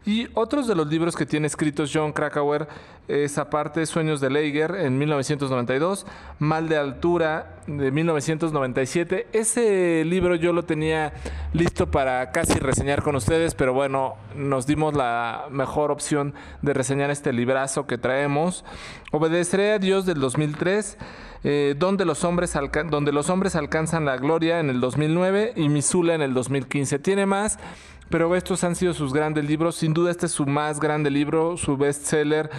Y 0.06 0.28
otros 0.34 0.66
de 0.66 0.74
los 0.74 0.86
libros 0.86 1.16
que 1.16 1.26
tiene 1.26 1.46
escritos 1.46 1.90
John 1.92 2.12
Krakauer 2.12 2.68
es 3.08 3.38
aparte 3.38 3.84
Sueños 3.86 4.20
de 4.20 4.30
Leiger 4.30 4.74
en 4.76 4.98
1992, 4.98 6.06
Mal 6.38 6.68
de 6.68 6.76
Altura 6.76 7.56
de 7.66 7.90
1997. 7.90 9.28
Ese 9.32 10.04
libro 10.04 10.34
yo 10.34 10.52
lo 10.52 10.64
tenía 10.64 11.12
listo 11.52 11.90
para 11.90 12.30
casi 12.30 12.58
reseñar 12.58 13.02
con 13.02 13.16
ustedes, 13.16 13.54
pero 13.54 13.74
bueno, 13.74 14.16
nos 14.34 14.66
dimos 14.66 14.94
la 14.94 15.46
mejor 15.50 15.90
opción 15.90 16.34
de 16.62 16.74
reseñar 16.74 17.10
este 17.10 17.32
librazo 17.32 17.86
que 17.86 17.98
traemos. 17.98 18.64
Obedeceré 19.10 19.72
a 19.72 19.78
Dios 19.78 20.06
del 20.06 20.20
2003. 20.20 20.98
Eh, 21.44 21.76
donde, 21.78 22.04
los 22.04 22.24
hombres 22.24 22.52
donde 22.90 23.12
los 23.12 23.30
hombres 23.30 23.54
alcanzan 23.54 24.04
la 24.04 24.16
gloria 24.16 24.58
en 24.58 24.70
el 24.70 24.80
2009 24.80 25.52
y 25.54 25.68
Misula 25.68 26.14
en 26.14 26.22
el 26.22 26.34
2015. 26.34 26.98
Tiene 26.98 27.26
más, 27.26 27.60
pero 28.10 28.34
estos 28.34 28.64
han 28.64 28.74
sido 28.74 28.94
sus 28.94 29.12
grandes 29.12 29.44
libros. 29.44 29.76
Sin 29.76 29.94
duda 29.94 30.10
este 30.10 30.26
es 30.26 30.32
su 30.32 30.46
más 30.46 30.80
grande 30.80 31.10
libro, 31.10 31.56
su 31.56 31.76
bestseller 31.76 32.50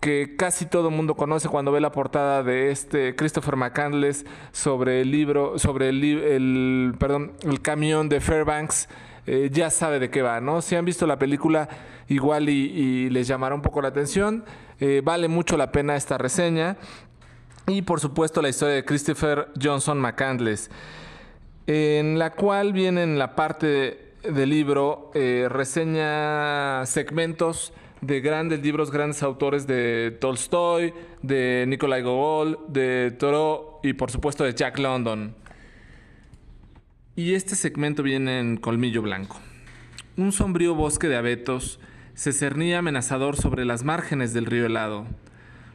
que 0.00 0.36
casi 0.36 0.66
todo 0.66 0.88
el 0.88 0.94
mundo 0.94 1.14
conoce 1.14 1.48
cuando 1.48 1.72
ve 1.72 1.80
la 1.80 1.90
portada 1.90 2.42
de 2.42 2.70
este 2.70 3.16
Christopher 3.16 3.56
McCandless 3.56 4.24
sobre 4.52 5.00
el 5.00 5.10
libro, 5.10 5.58
sobre 5.58 5.88
el, 5.88 6.94
perdón, 6.98 7.32
el 7.42 7.60
camión 7.60 8.08
de 8.08 8.20
Fairbanks, 8.20 8.88
eh, 9.26 9.50
ya 9.52 9.70
sabe 9.70 9.98
de 9.98 10.08
qué 10.10 10.22
va, 10.22 10.40
¿no? 10.40 10.62
Si 10.62 10.76
han 10.76 10.84
visto 10.84 11.06
la 11.06 11.18
película, 11.18 11.68
igual 12.08 12.48
y, 12.48 13.10
les 13.10 13.26
llamará 13.26 13.54
un 13.54 13.62
poco 13.62 13.82
la 13.82 13.88
atención. 13.88 14.44
Eh, 14.80 15.02
vale 15.04 15.28
mucho 15.28 15.56
la 15.56 15.72
pena 15.72 15.96
esta 15.96 16.16
reseña. 16.16 16.76
Y 17.66 17.82
por 17.82 18.00
supuesto 18.00 18.40
la 18.40 18.48
historia 18.48 18.76
de 18.76 18.84
Christopher 18.84 19.48
Johnson 19.60 20.00
McCandless, 20.00 20.70
en 21.66 22.18
la 22.18 22.32
cual 22.32 22.72
viene 22.72 23.02
en 23.02 23.18
la 23.18 23.34
parte 23.34 24.07
del 24.22 24.50
libro 24.50 25.10
eh, 25.14 25.46
reseña 25.48 26.84
segmentos 26.86 27.72
de 28.00 28.20
grandes 28.20 28.62
libros, 28.62 28.90
grandes 28.90 29.22
autores 29.22 29.66
de 29.66 30.16
Tolstoy, 30.20 30.92
de 31.22 31.64
Nikolai 31.66 32.02
Gogol, 32.02 32.58
de 32.68 33.10
Thoreau 33.18 33.80
y 33.82 33.92
por 33.94 34.10
supuesto 34.10 34.44
de 34.44 34.54
Jack 34.54 34.78
London. 34.78 35.34
Y 37.16 37.34
este 37.34 37.56
segmento 37.56 38.02
viene 38.02 38.38
en 38.38 38.56
colmillo 38.56 39.02
blanco. 39.02 39.40
Un 40.16 40.32
sombrío 40.32 40.74
bosque 40.74 41.08
de 41.08 41.16
abetos 41.16 41.80
se 42.14 42.32
cernía 42.32 42.78
amenazador 42.78 43.36
sobre 43.36 43.64
las 43.64 43.84
márgenes 43.84 44.32
del 44.32 44.46
río 44.46 44.66
helado. 44.66 45.06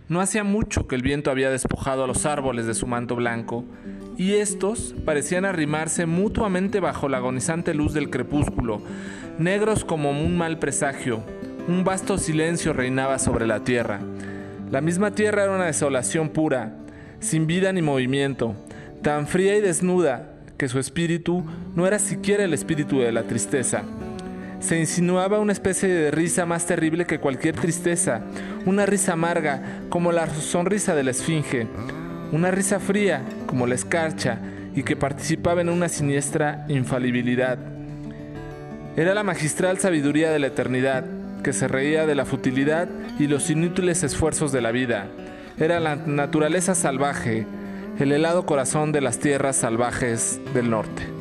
No 0.10 0.20
hacía 0.20 0.44
mucho 0.44 0.88
que 0.88 0.96
el 0.96 1.02
viento 1.02 1.32
había 1.32 1.50
despojado 1.50 2.04
a 2.04 2.08
los 2.08 2.26
árboles 2.26 2.66
de 2.66 2.74
su 2.74 2.88
manto 2.88 3.16
blanco, 3.16 3.64
y 4.18 4.34
estos 4.34 4.94
parecían 5.06 5.46
arrimarse 5.46 6.06
mutuamente 6.06 6.80
bajo 6.80 7.10
la 7.10 7.18
agonizante 7.18 7.74
luz 7.74 7.94
del 7.94 8.10
crepúsculo, 8.10 8.82
negros 9.40 9.86
como 9.86 10.12
un 10.12 10.38
mal 10.38 10.60
presagio. 10.60 11.24
Un 11.68 11.84
vasto 11.84 12.18
silencio 12.18 12.74
reinaba 12.74 13.18
sobre 13.18 13.48
la 13.48 13.64
tierra. 13.64 14.02
La 14.70 14.82
misma 14.82 15.12
tierra 15.12 15.44
era 15.44 15.56
una 15.56 15.66
desolación 15.66 16.30
pura, 16.30 16.76
sin 17.20 17.48
vida 17.48 17.72
ni 17.72 17.82
movimiento, 17.82 18.56
tan 19.02 19.28
fría 19.28 19.56
y 19.56 19.62
desnuda 19.62 20.34
que 20.58 20.68
su 20.68 20.80
espíritu 20.80 21.44
no 21.76 21.88
era 21.88 22.00
siquiera 22.00 22.44
el 22.44 22.54
espíritu 22.54 23.00
de 23.00 23.12
la 23.12 23.24
tristeza. 23.24 23.84
Se 24.64 24.80
insinuaba 24.80 25.42
una 25.42 25.52
especie 25.52 25.90
de 25.90 26.10
risa 26.10 26.46
más 26.46 26.66
terrible 26.66 27.06
que 27.06 27.20
cualquier 27.20 27.54
tristeza, 27.54 28.22
una 28.66 28.86
risa 28.86 29.12
amarga 29.12 29.62
como 29.90 30.14
la 30.14 30.26
sonrisa 30.28 30.96
de 30.96 31.04
la 31.04 31.12
esfinge, 31.12 31.68
una 32.32 32.50
risa 32.50 32.80
fría 32.80 33.24
como 33.46 33.68
la 33.68 33.76
escarcha 33.76 34.40
y 34.74 34.84
que 34.84 34.96
participaba 34.96 35.60
en 35.60 35.68
una 35.68 35.90
siniestra 35.90 36.66
infalibilidad. 36.70 37.60
Era 38.96 39.14
la 39.14 39.24
magistral 39.24 39.80
sabiduría 39.80 40.32
de 40.32 40.40
la 40.40 40.48
eternidad, 40.48 41.04
que 41.44 41.52
se 41.52 41.68
reía 41.68 42.06
de 42.06 42.16
la 42.16 42.24
futilidad 42.24 42.88
y 43.20 43.28
los 43.28 43.50
inútiles 43.50 44.02
esfuerzos 44.04 44.54
de 44.54 44.62
la 44.62 44.72
vida. 44.72 45.08
Era 45.60 45.82
la 45.82 45.98
naturaleza 45.98 46.74
salvaje, 46.74 47.46
el 48.00 48.14
helado 48.14 48.46
corazón 48.46 48.94
de 48.94 49.02
las 49.02 49.20
tierras 49.20 49.58
salvajes 49.58 50.40
del 50.54 50.70
norte. 50.70 51.13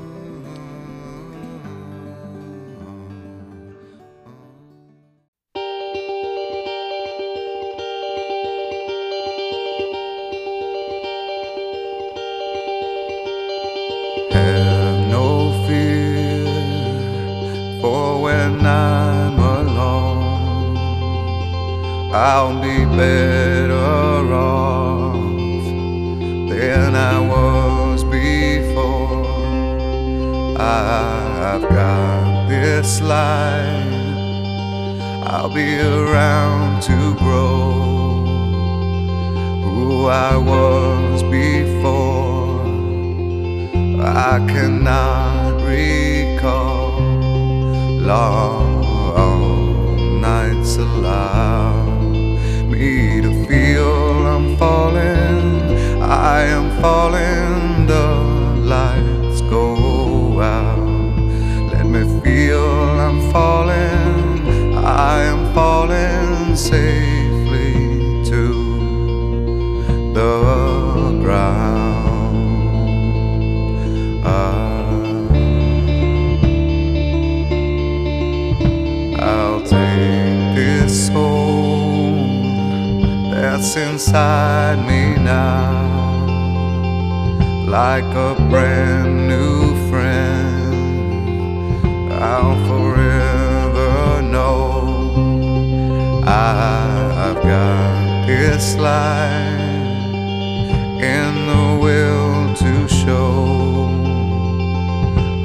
I'll 92.34 92.56
forever 92.66 94.22
know 94.22 96.22
I've 96.24 97.42
got 97.42 98.26
this 98.26 98.74
life 98.76 99.60
in 101.14 101.32
the 101.50 101.66
will 101.82 102.54
to 102.54 102.88
show. 102.88 103.90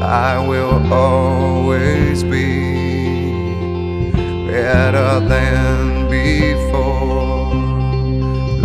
I 0.02 0.39
will 0.47 0.93
always 0.93 2.23
be 2.23 3.32
better 4.47 5.19
than 5.28 6.10
before. 6.10 7.54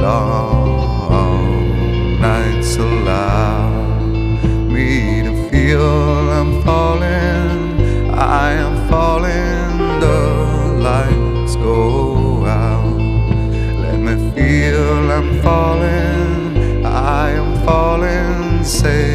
Long 0.01 2.21
nights 2.21 2.77
allow 2.77 3.99
me 4.71 5.23
to 5.23 5.33
feel 5.51 6.32
falling. 15.43 16.87
I 16.87 17.31
am 17.31 17.65
falling 17.65 18.65
safely 18.65 19.12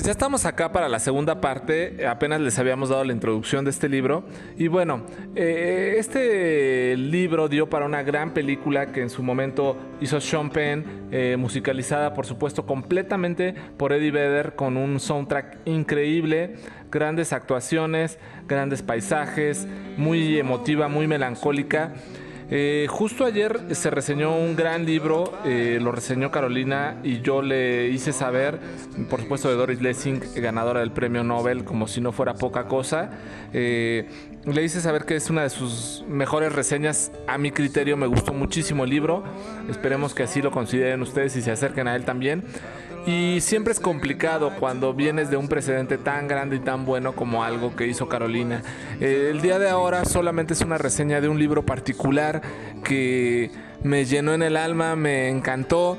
pues 0.00 0.06
ya 0.06 0.12
estamos 0.12 0.46
acá 0.46 0.72
para 0.72 0.88
la 0.88 0.98
segunda 0.98 1.42
parte. 1.42 2.06
Apenas 2.06 2.40
les 2.40 2.58
habíamos 2.58 2.88
dado 2.88 3.04
la 3.04 3.12
introducción 3.12 3.66
de 3.66 3.70
este 3.70 3.86
libro. 3.86 4.24
Y 4.56 4.66
bueno, 4.66 5.02
eh, 5.34 5.96
este 5.98 6.96
libro 6.96 7.50
dio 7.50 7.68
para 7.68 7.84
una 7.84 8.02
gran 8.02 8.32
película 8.32 8.92
que 8.92 9.02
en 9.02 9.10
su 9.10 9.22
momento 9.22 9.76
hizo 10.00 10.18
Sean 10.18 10.48
Penn, 10.48 11.08
eh, 11.10 11.36
musicalizada 11.38 12.14
por 12.14 12.24
supuesto 12.24 12.64
completamente 12.64 13.54
por 13.76 13.92
Eddie 13.92 14.10
Vedder, 14.10 14.54
con 14.54 14.78
un 14.78 15.00
soundtrack 15.00 15.58
increíble, 15.66 16.54
grandes 16.90 17.34
actuaciones, 17.34 18.18
grandes 18.48 18.80
paisajes, 18.80 19.68
muy 19.98 20.38
emotiva, 20.38 20.88
muy 20.88 21.08
melancólica. 21.08 21.92
Eh, 22.52 22.88
justo 22.90 23.24
ayer 23.24 23.76
se 23.76 23.90
reseñó 23.90 24.36
un 24.36 24.56
gran 24.56 24.84
libro, 24.84 25.32
eh, 25.44 25.78
lo 25.80 25.92
reseñó 25.92 26.32
Carolina 26.32 26.96
y 27.04 27.20
yo 27.20 27.42
le 27.42 27.88
hice 27.88 28.12
saber, 28.12 28.58
por 29.08 29.20
supuesto 29.20 29.48
de 29.48 29.54
Doris 29.54 29.80
Lessing, 29.80 30.20
ganadora 30.34 30.80
del 30.80 30.90
premio 30.90 31.22
Nobel, 31.22 31.62
como 31.62 31.86
si 31.86 32.00
no 32.00 32.10
fuera 32.10 32.34
poca 32.34 32.64
cosa. 32.64 33.10
Eh, 33.52 34.08
le 34.44 34.64
hice 34.64 34.80
saber 34.80 35.04
que 35.04 35.14
es 35.14 35.30
una 35.30 35.42
de 35.42 35.50
sus 35.50 36.04
mejores 36.08 36.52
reseñas, 36.52 37.12
a 37.28 37.38
mi 37.38 37.52
criterio 37.52 37.96
me 37.96 38.08
gustó 38.08 38.32
muchísimo 38.32 38.82
el 38.82 38.90
libro, 38.90 39.22
esperemos 39.68 40.12
que 40.12 40.24
así 40.24 40.42
lo 40.42 40.50
consideren 40.50 41.02
ustedes 41.02 41.36
y 41.36 41.42
se 41.42 41.52
acerquen 41.52 41.86
a 41.86 41.94
él 41.94 42.04
también. 42.04 42.42
Y 43.06 43.40
siempre 43.40 43.72
es 43.72 43.80
complicado 43.80 44.52
cuando 44.58 44.92
vienes 44.92 45.30
de 45.30 45.36
un 45.36 45.48
precedente 45.48 45.96
tan 45.96 46.28
grande 46.28 46.56
y 46.56 46.60
tan 46.60 46.84
bueno 46.84 47.14
como 47.14 47.42
algo 47.42 47.74
que 47.74 47.86
hizo 47.86 48.08
Carolina. 48.08 48.62
Eh, 49.00 49.28
el 49.30 49.40
día 49.40 49.58
de 49.58 49.70
ahora 49.70 50.04
solamente 50.04 50.52
es 50.52 50.60
una 50.60 50.76
reseña 50.76 51.20
de 51.20 51.28
un 51.28 51.38
libro 51.38 51.64
particular 51.64 52.42
que 52.84 53.50
me 53.82 54.04
llenó 54.04 54.34
en 54.34 54.42
el 54.42 54.56
alma, 54.56 54.96
me 54.96 55.28
encantó. 55.28 55.96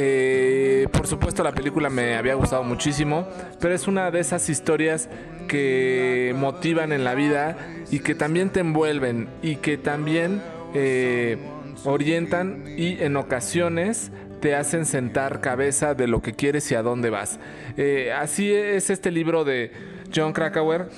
Eh, 0.00 0.86
por 0.92 1.06
supuesto 1.06 1.42
la 1.42 1.52
película 1.52 1.90
me 1.90 2.16
había 2.16 2.34
gustado 2.34 2.62
muchísimo, 2.62 3.26
pero 3.60 3.74
es 3.74 3.86
una 3.88 4.10
de 4.10 4.20
esas 4.20 4.48
historias 4.48 5.08
que 5.48 6.34
motivan 6.36 6.92
en 6.92 7.04
la 7.04 7.14
vida 7.14 7.56
y 7.90 7.98
que 7.98 8.14
también 8.14 8.50
te 8.50 8.60
envuelven 8.60 9.28
y 9.42 9.56
que 9.56 9.76
también 9.76 10.40
eh, 10.74 11.36
orientan 11.84 12.64
y 12.76 13.02
en 13.02 13.16
ocasiones 13.16 14.12
te 14.40 14.54
hacen 14.54 14.86
sentar 14.86 15.40
cabeza 15.40 15.94
de 15.94 16.06
lo 16.06 16.22
que 16.22 16.32
quieres 16.32 16.70
y 16.70 16.74
a 16.74 16.82
dónde 16.82 17.10
vas. 17.10 17.38
Eh, 17.76 18.12
así 18.12 18.52
es 18.52 18.90
este 18.90 19.10
libro 19.10 19.44
de 19.44 19.72
John 20.14 20.32
Krakauer 20.32 20.88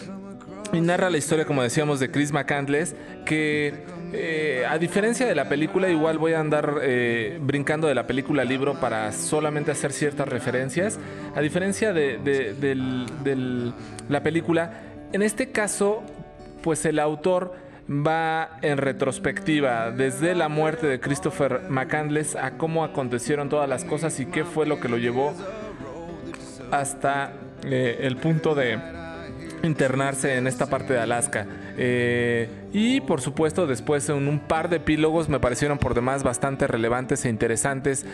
y 0.72 0.80
narra 0.80 1.10
la 1.10 1.18
historia, 1.18 1.44
como 1.44 1.62
decíamos, 1.62 2.00
de 2.00 2.10
Chris 2.10 2.32
McCandless, 2.32 2.94
que 3.24 3.84
eh, 4.12 4.64
a 4.68 4.78
diferencia 4.78 5.26
de 5.26 5.34
la 5.34 5.48
película, 5.48 5.88
igual 5.88 6.18
voy 6.18 6.32
a 6.32 6.40
andar 6.40 6.78
eh, 6.82 7.38
brincando 7.40 7.86
de 7.86 7.94
la 7.94 8.06
película 8.06 8.44
libro 8.44 8.78
para 8.80 9.12
solamente 9.12 9.70
hacer 9.70 9.92
ciertas 9.92 10.28
referencias. 10.28 10.98
A 11.34 11.40
diferencia 11.40 11.92
de, 11.92 12.18
la 14.08 14.22
película, 14.22 14.82
en 15.12 15.22
este 15.22 15.50
caso, 15.50 16.02
pues 16.62 16.84
el 16.84 16.98
autor 16.98 17.54
va 17.90 18.58
en 18.62 18.78
retrospectiva 18.78 19.90
desde 19.90 20.36
la 20.36 20.48
muerte 20.48 20.86
de 20.86 21.00
Christopher 21.00 21.62
McCandless 21.68 22.36
a 22.36 22.52
cómo 22.52 22.84
acontecieron 22.84 23.48
todas 23.48 23.68
las 23.68 23.84
cosas 23.84 24.20
y 24.20 24.26
qué 24.26 24.44
fue 24.44 24.64
lo 24.64 24.80
que 24.80 24.88
lo 24.88 24.96
llevó 24.96 25.34
hasta 26.70 27.32
eh, 27.64 27.98
el 28.02 28.16
punto 28.16 28.54
de 28.54 28.78
internarse 29.64 30.36
en 30.36 30.46
esta 30.46 30.66
parte 30.66 30.92
de 30.92 31.00
Alaska. 31.00 31.46
Eh, 31.76 32.48
y 32.72 33.00
por 33.00 33.20
supuesto 33.20 33.66
después 33.66 34.08
en 34.08 34.28
un 34.28 34.38
par 34.38 34.68
de 34.68 34.76
epílogos 34.76 35.28
me 35.28 35.40
parecieron 35.40 35.78
por 35.78 35.94
demás 35.94 36.22
bastante 36.22 36.68
relevantes 36.68 37.24
e 37.24 37.28
interesantes. 37.28 38.06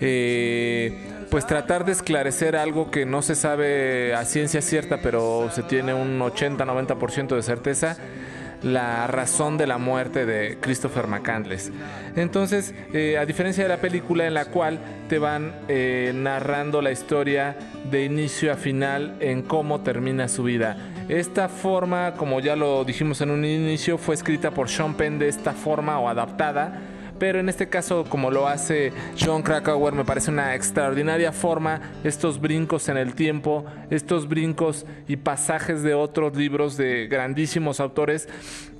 Eh, 0.00 0.96
pues 1.30 1.46
tratar 1.46 1.84
de 1.84 1.92
esclarecer 1.92 2.56
algo 2.56 2.90
que 2.90 3.04
no 3.04 3.20
se 3.20 3.34
sabe 3.34 4.14
a 4.14 4.24
ciencia 4.24 4.62
cierta, 4.62 5.00
pero 5.02 5.50
se 5.52 5.62
tiene 5.62 5.92
un 5.92 6.18
80-90% 6.18 7.36
de 7.36 7.42
certeza 7.42 7.98
la 8.62 9.06
razón 9.06 9.56
de 9.56 9.66
la 9.66 9.78
muerte 9.78 10.26
de 10.26 10.58
Christopher 10.60 11.06
McCandless. 11.06 11.70
Entonces, 12.16 12.74
eh, 12.92 13.18
a 13.18 13.26
diferencia 13.26 13.62
de 13.62 13.68
la 13.68 13.78
película 13.78 14.26
en 14.26 14.34
la 14.34 14.46
cual 14.46 14.78
te 15.08 15.18
van 15.18 15.54
eh, 15.68 16.12
narrando 16.14 16.82
la 16.82 16.90
historia 16.90 17.56
de 17.90 18.04
inicio 18.04 18.52
a 18.52 18.56
final 18.56 19.16
en 19.20 19.42
cómo 19.42 19.80
termina 19.80 20.28
su 20.28 20.42
vida. 20.42 20.76
Esta 21.08 21.48
forma, 21.48 22.14
como 22.14 22.40
ya 22.40 22.56
lo 22.56 22.84
dijimos 22.84 23.20
en 23.20 23.30
un 23.30 23.44
inicio, 23.44 23.96
fue 23.96 24.14
escrita 24.14 24.50
por 24.50 24.68
Sean 24.68 24.94
Penn 24.94 25.18
de 25.18 25.28
esta 25.28 25.52
forma 25.52 25.98
o 25.98 26.08
adaptada. 26.08 26.80
Pero 27.18 27.40
en 27.40 27.48
este 27.48 27.68
caso, 27.68 28.04
como 28.08 28.30
lo 28.30 28.46
hace 28.46 28.92
John 29.18 29.42
Krakauer, 29.42 29.94
me 29.94 30.04
parece 30.04 30.30
una 30.30 30.54
extraordinaria 30.54 31.32
forma. 31.32 31.80
Estos 32.04 32.40
brincos 32.40 32.88
en 32.88 32.96
el 32.96 33.14
tiempo, 33.14 33.64
estos 33.90 34.28
brincos 34.28 34.86
y 35.08 35.16
pasajes 35.16 35.82
de 35.82 35.94
otros 35.94 36.36
libros 36.36 36.76
de 36.76 37.08
grandísimos 37.08 37.80
autores, 37.80 38.28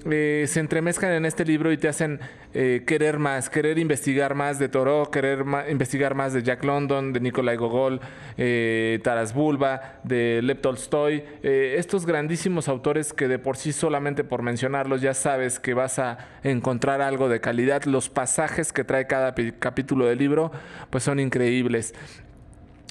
eh, 0.05 0.45
se 0.47 0.61
entremezclan 0.61 1.13
en 1.13 1.27
este 1.27 1.45
libro 1.45 1.73
y 1.73 1.77
te 1.77 1.89
hacen 1.89 2.21
eh, 2.55 2.85
querer 2.87 3.19
más, 3.19 3.51
querer 3.51 3.79
investigar 3.79 4.35
más 4.35 4.59
de 4.59 4.69
Thoreau, 4.69 5.11
querer 5.11 5.45
investigar 5.71 6.15
más 6.15 6.33
de 6.33 6.43
Jack 6.43 6.65
London, 6.65 7.13
de 7.13 7.21
Nikolai 7.21 7.57
Gogol, 7.57 8.01
eh, 8.37 9.01
Taras 9.03 9.35
Bulba, 9.35 10.01
de 10.05 10.41
Lev 10.43 10.61
Tolstoy. 10.61 11.25
estos 11.43 12.07
grandísimos 12.07 12.69
autores 12.69 13.13
que 13.13 13.29
de 13.29 13.39
por 13.39 13.57
sí 13.57 13.73
solamente 13.73 14.25
por 14.25 14.43
mencionarlos 14.43 15.01
ya 15.01 15.15
sabes 15.15 15.59
que 15.59 15.75
vas 15.75 15.99
a 15.99 16.19
encontrar 16.43 17.01
algo 17.01 17.29
de 17.29 17.41
calidad. 17.41 17.83
Los 17.85 18.09
pasajes 18.09 18.73
que 18.73 18.85
trae 18.85 19.07
cada 19.07 19.35
capítulo 19.59 20.07
del 20.07 20.19
libro 20.19 20.53
pues 20.91 21.03
son 21.05 21.19
increíbles. 21.19 21.95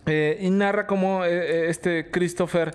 Y 0.05 0.49
narra 0.51 0.87
cómo 0.87 1.25
este 1.25 2.09
Christopher, 2.11 2.73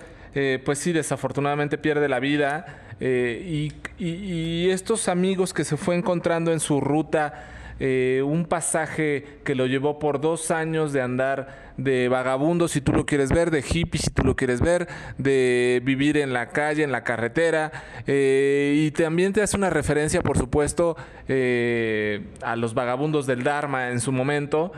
pues 0.64 0.79
sí, 0.79 0.92
desafortunadamente 0.92 1.79
pierde 1.79 2.07
la 2.07 2.21
vida. 2.21 2.82
Eh, 3.00 3.70
y, 3.98 4.70
estos 4.70 5.09
amigos 5.09 5.52
que 5.52 5.64
se 5.64 5.76
fue 5.76 5.94
encontrando 5.96 6.52
en 6.52 6.61
su 6.61 6.81
ruta, 6.81 7.48
eh, 7.78 8.22
un 8.24 8.44
pasaje 8.44 9.40
que 9.44 9.55
lo 9.55 9.66
llevó 9.66 9.98
por 9.98 10.20
dos 10.20 10.50
años 10.50 10.92
de 10.92 11.02
andar 11.02 11.72
de 11.76 12.09
vagabundo, 12.09 12.68
si 12.68 12.81
tú 12.81 12.92
lo 12.92 13.07
quieres 13.07 13.31
ver, 13.31 13.50
de 13.50 13.61
hippie, 13.61 14.00
si 14.00 14.11
tú 14.11 14.24
lo 14.24 14.37
quieres 14.37 14.61
ver, 14.61 14.88
de 15.18 15.81
vivir 15.85 16.16
en 16.16 16.33
la 16.33 16.50
calle, 16.50 16.83
en 16.85 16.92
la 16.92 17.05
carretera. 17.05 17.72
eh, 18.07 18.74
y 18.76 18.90
también 18.90 19.33
te 19.33 19.42
hace 19.42 19.57
una 19.57 19.70
referencia, 19.70 20.22
por 20.22 20.38
supuesto, 20.38 20.96
a 21.28 22.57
los 22.57 22.74
vagabundos 22.74 23.26
del 23.26 23.42
Dharma 23.42 23.90
en 23.90 24.00
su 24.00 24.12
momento. 24.12 24.72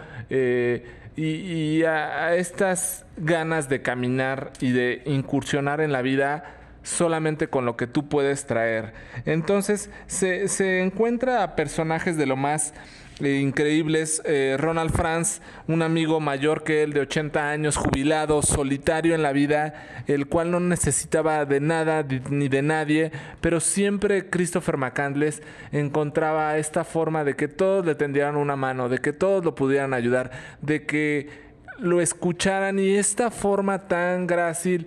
y, 1.16 1.82
a 1.84 2.34
estas 2.34 3.04
ganas 3.16 3.68
de 3.68 3.82
caminar 3.82 4.52
y 4.60 4.72
de 4.72 5.02
incursionar 5.04 5.80
en 5.80 5.92
la 5.92 6.02
vida 6.02 6.63
solamente 6.84 7.48
con 7.48 7.64
lo 7.64 7.76
que 7.76 7.88
tú 7.88 8.08
puedes 8.08 8.46
traer. 8.46 8.92
Entonces 9.24 9.90
se, 10.06 10.46
se 10.46 10.82
encuentra 10.82 11.42
a 11.42 11.56
personajes 11.56 12.16
de 12.16 12.26
lo 12.26 12.36
más 12.36 12.72
eh, 13.20 13.38
increíbles. 13.38 14.20
Eh, 14.24 14.56
Ronald 14.58 14.90
Franz, 14.90 15.40
un 15.68 15.82
amigo 15.82 16.18
mayor 16.18 16.64
que 16.64 16.82
él 16.82 16.92
de 16.92 17.00
80 17.00 17.48
años, 17.48 17.76
jubilado, 17.76 18.42
solitario 18.42 19.14
en 19.14 19.22
la 19.22 19.30
vida, 19.32 20.02
el 20.08 20.26
cual 20.26 20.50
no 20.50 20.58
necesitaba 20.58 21.44
de 21.44 21.60
nada 21.60 22.04
ni 22.28 22.48
de 22.48 22.62
nadie, 22.62 23.12
pero 23.40 23.60
siempre 23.60 24.28
Christopher 24.28 24.78
McCandless 24.78 25.42
encontraba 25.70 26.58
esta 26.58 26.82
forma 26.82 27.22
de 27.22 27.36
que 27.36 27.46
todos 27.46 27.86
le 27.86 27.94
tendieran 27.94 28.34
una 28.34 28.56
mano, 28.56 28.88
de 28.88 28.98
que 28.98 29.12
todos 29.12 29.44
lo 29.44 29.54
pudieran 29.54 29.94
ayudar, 29.94 30.32
de 30.60 30.84
que 30.84 31.44
lo 31.78 32.00
escucharan 32.00 32.80
y 32.80 32.96
esta 32.96 33.30
forma 33.30 33.86
tan 33.86 34.26
grácil 34.26 34.86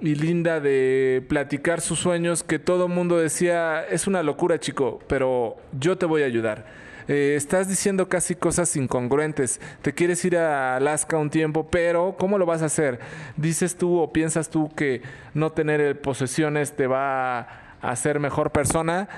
y 0.00 0.14
linda 0.14 0.60
de 0.60 1.22
platicar 1.28 1.80
sus 1.80 1.98
sueños 1.98 2.42
que 2.42 2.58
todo 2.58 2.88
mundo 2.88 3.18
decía, 3.18 3.84
es 3.84 4.06
una 4.06 4.22
locura 4.22 4.58
chico, 4.58 5.00
pero 5.06 5.56
yo 5.78 5.98
te 5.98 6.06
voy 6.06 6.22
a 6.22 6.26
ayudar. 6.26 6.64
Eh, 7.08 7.34
estás 7.36 7.68
diciendo 7.68 8.08
casi 8.08 8.34
cosas 8.34 8.76
incongruentes. 8.76 9.60
Te 9.82 9.92
quieres 9.92 10.24
ir 10.24 10.36
a 10.36 10.76
Alaska 10.76 11.18
un 11.18 11.28
tiempo, 11.28 11.68
pero 11.68 12.14
¿cómo 12.18 12.38
lo 12.38 12.46
vas 12.46 12.62
a 12.62 12.66
hacer? 12.66 13.00
Dices 13.36 13.76
tú 13.76 13.98
o 13.98 14.12
piensas 14.12 14.48
tú 14.48 14.70
que 14.74 15.02
no 15.34 15.50
tener 15.50 16.00
posesiones 16.00 16.76
te 16.76 16.86
va 16.86 17.40
a 17.40 17.46
hacer 17.82 18.20
mejor 18.20 18.52
persona, 18.52 19.08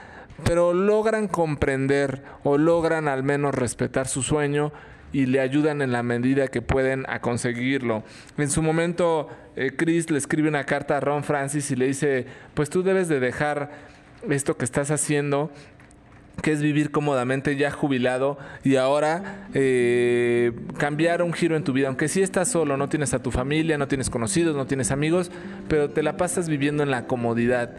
pero 0.45 0.73
logran 0.73 1.29
comprender 1.29 2.23
o 2.43 2.59
logran 2.59 3.09
al 3.09 3.23
menos 3.23 3.55
respetar 3.55 4.09
su 4.09 4.23
sueño 4.23 4.73
y 5.13 5.27
le 5.27 5.41
ayudan 5.41 5.83
en 5.83 5.93
la 5.93 6.03
medida 6.03 6.49
que 6.49 6.63
pueden 6.63 7.05
a 7.09 7.21
conseguirlo. 7.21 8.03
En 8.39 8.51
su 8.51 8.63
momento, 8.63 9.29
eh, 9.57 9.73
Chris 9.77 10.11
le 10.11 10.19
escribe 10.19 10.49
una 10.49 10.65
carta 10.65 10.97
a 10.97 11.01
Ron 11.01 11.25
Francis 11.25 11.71
y 11.71 11.77
le 11.77 11.87
dice, 11.87 12.27
pues 12.55 12.71
tú 12.71 12.83
debes 12.83 13.09
de 13.09 13.21
dejar 13.21 13.71
esto 14.29 14.57
que 14.57 14.65
estás 14.65 14.91
haciendo 14.91 15.51
que 16.41 16.53
es 16.53 16.63
vivir 16.63 16.91
cómodamente 16.91 17.57
ya 17.57 17.71
jubilado 17.71 18.39
y 18.65 18.77
ahora 18.77 19.49
eh, 19.53 20.53
cambiar 20.79 21.23
un 21.23 21.33
giro 21.33 21.57
en 21.57 21.65
tu 21.65 21.73
vida. 21.73 21.89
Aunque 21.89 22.09
sí 22.09 22.23
estás 22.23 22.49
solo, 22.49 22.77
no 22.77 22.89
tienes 22.89 23.13
a 23.13 23.23
tu 23.23 23.31
familia, 23.31 23.77
no 23.77 23.87
tienes 23.87 24.09
conocidos, 24.09 24.57
no 24.57 24.67
tienes 24.67 24.91
amigos, 24.91 25.31
pero 25.69 25.91
te 25.91 26.03
la 26.03 26.17
pasas 26.17 26.49
viviendo 26.49 26.83
en 26.83 26.91
la 26.91 27.07
comodidad. 27.07 27.77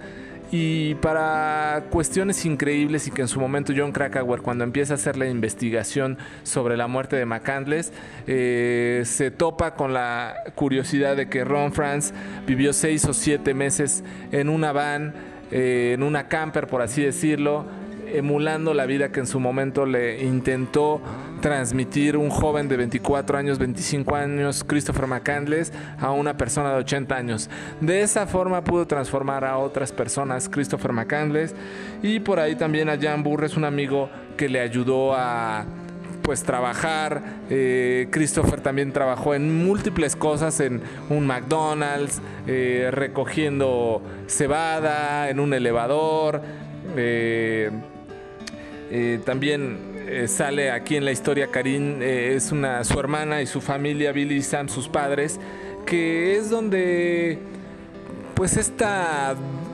Y 0.55 0.93
para 1.01 1.85
cuestiones 1.89 2.45
increíbles 2.45 3.07
y 3.07 3.11
que 3.11 3.23
en 3.23 3.27
su 3.27 3.39
momento 3.39 3.73
John 3.75 3.91
Krakauer 3.91 4.43
cuando 4.43 4.63
empieza 4.63 4.93
a 4.93 4.97
hacer 4.97 5.17
la 5.17 5.25
investigación 5.25 6.19
sobre 6.43 6.77
la 6.77 6.85
muerte 6.85 7.15
de 7.15 7.25
McCandless 7.25 7.91
eh, 8.27 9.01
se 9.03 9.31
topa 9.31 9.73
con 9.73 9.95
la 9.95 10.35
curiosidad 10.53 11.17
de 11.17 11.27
que 11.27 11.43
Ron 11.43 11.73
Franz 11.73 12.13
vivió 12.45 12.71
seis 12.71 13.03
o 13.05 13.13
siete 13.13 13.55
meses 13.55 14.03
en 14.31 14.47
una 14.47 14.71
van, 14.71 15.15
eh, 15.49 15.93
en 15.95 16.03
una 16.03 16.27
camper 16.27 16.67
por 16.67 16.83
así 16.83 17.01
decirlo, 17.01 17.65
emulando 18.13 18.73
la 18.73 18.85
vida 18.85 19.11
que 19.11 19.19
en 19.19 19.27
su 19.27 19.39
momento 19.39 19.85
le 19.85 20.23
intentó 20.23 21.01
transmitir 21.41 22.15
un 22.15 22.29
joven 22.29 22.69
de 22.69 22.77
24 22.77 23.37
años, 23.37 23.59
25 23.59 24.15
años, 24.15 24.63
Christopher 24.63 25.07
McCandless, 25.07 25.73
a 25.99 26.11
una 26.11 26.37
persona 26.37 26.71
de 26.71 26.77
80 26.77 27.15
años. 27.15 27.49
De 27.81 28.01
esa 28.01 28.25
forma 28.27 28.63
pudo 28.63 28.87
transformar 28.87 29.43
a 29.43 29.57
otras 29.57 29.91
personas 29.91 30.47
Christopher 30.47 30.93
McCandless 30.93 31.53
y 32.01 32.19
por 32.19 32.39
ahí 32.39 32.55
también 32.55 32.89
a 32.89 32.97
Jan 32.97 33.23
Burres, 33.23 33.57
un 33.57 33.65
amigo 33.65 34.09
que 34.37 34.47
le 34.47 34.59
ayudó 34.61 35.13
a 35.13 35.65
pues 36.23 36.43
trabajar. 36.43 37.21
Eh, 37.49 38.07
Christopher 38.09 38.61
también 38.61 38.93
trabajó 38.93 39.35
en 39.35 39.65
múltiples 39.65 40.15
cosas, 40.15 40.59
en 40.61 40.81
un 41.09 41.27
McDonald's, 41.27 42.21
eh, 42.47 42.89
recogiendo 42.91 44.01
cebada, 44.27 45.29
en 45.29 45.39
un 45.39 45.53
elevador. 45.53 46.41
eh, 46.95 47.71
eh, 48.95 49.19
también 49.25 49.79
eh, 50.07 50.27
sale 50.27 50.69
aquí 50.69 50.95
en 50.95 51.03
la 51.03 51.11
historia 51.11 51.47
Karin, 51.47 51.97
eh, 52.03 52.35
es 52.35 52.51
una, 52.51 52.83
su 52.83 52.99
hermana 52.99 53.41
y 53.41 53.47
su 53.47 53.59
familia, 53.59 54.11
Billy 54.11 54.35
y 54.35 54.41
Sam, 54.43 54.69
sus 54.69 54.87
padres, 54.87 55.39
que 55.87 56.37
es 56.37 56.51
donde 56.51 57.39
pues 58.35 58.55
esta, 58.55 59.33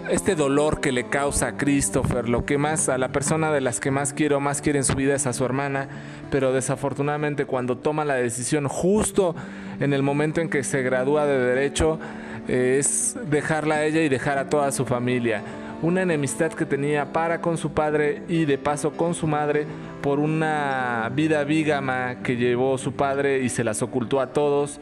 este 0.09 0.35
dolor 0.35 0.79
que 0.79 0.93
le 0.93 1.09
causa 1.09 1.47
a 1.47 1.57
Christopher, 1.57 2.29
lo 2.29 2.45
que 2.45 2.57
más, 2.57 2.87
a 2.87 2.97
la 2.97 3.09
persona 3.09 3.51
de 3.51 3.59
las 3.59 3.81
que 3.81 3.91
más 3.91 4.13
quiero, 4.13 4.39
más 4.39 4.61
quiere 4.61 4.79
en 4.79 4.85
su 4.85 4.95
vida 4.95 5.15
es 5.15 5.27
a 5.27 5.33
su 5.33 5.43
hermana, 5.43 5.89
pero 6.31 6.53
desafortunadamente 6.53 7.43
cuando 7.43 7.77
toma 7.77 8.05
la 8.05 8.15
decisión 8.15 8.69
justo 8.69 9.35
en 9.81 9.91
el 9.91 10.01
momento 10.01 10.39
en 10.39 10.49
que 10.49 10.63
se 10.63 10.81
gradúa 10.81 11.25
de 11.25 11.37
derecho, 11.37 11.99
es 12.47 13.17
dejarla 13.29 13.75
a 13.75 13.83
ella 13.83 14.01
y 14.01 14.07
dejar 14.07 14.37
a 14.37 14.47
toda 14.47 14.71
su 14.71 14.85
familia. 14.85 15.43
Una 15.81 16.01
enemistad 16.01 16.51
que 16.51 16.65
tenía 16.65 17.13
para 17.13 17.39
con 17.39 17.57
su 17.57 17.71
padre 17.71 18.23
y 18.27 18.43
de 18.43 18.57
paso 18.57 18.91
con 18.91 19.13
su 19.13 19.27
madre 19.27 19.65
por 20.01 20.19
una 20.19 21.09
vida 21.15 21.43
vígama 21.45 22.17
que 22.21 22.35
llevó 22.35 22.77
su 22.77 22.93
padre 22.93 23.43
y 23.43 23.49
se 23.49 23.63
las 23.63 23.81
ocultó 23.81 24.19
a 24.19 24.33
todos 24.33 24.81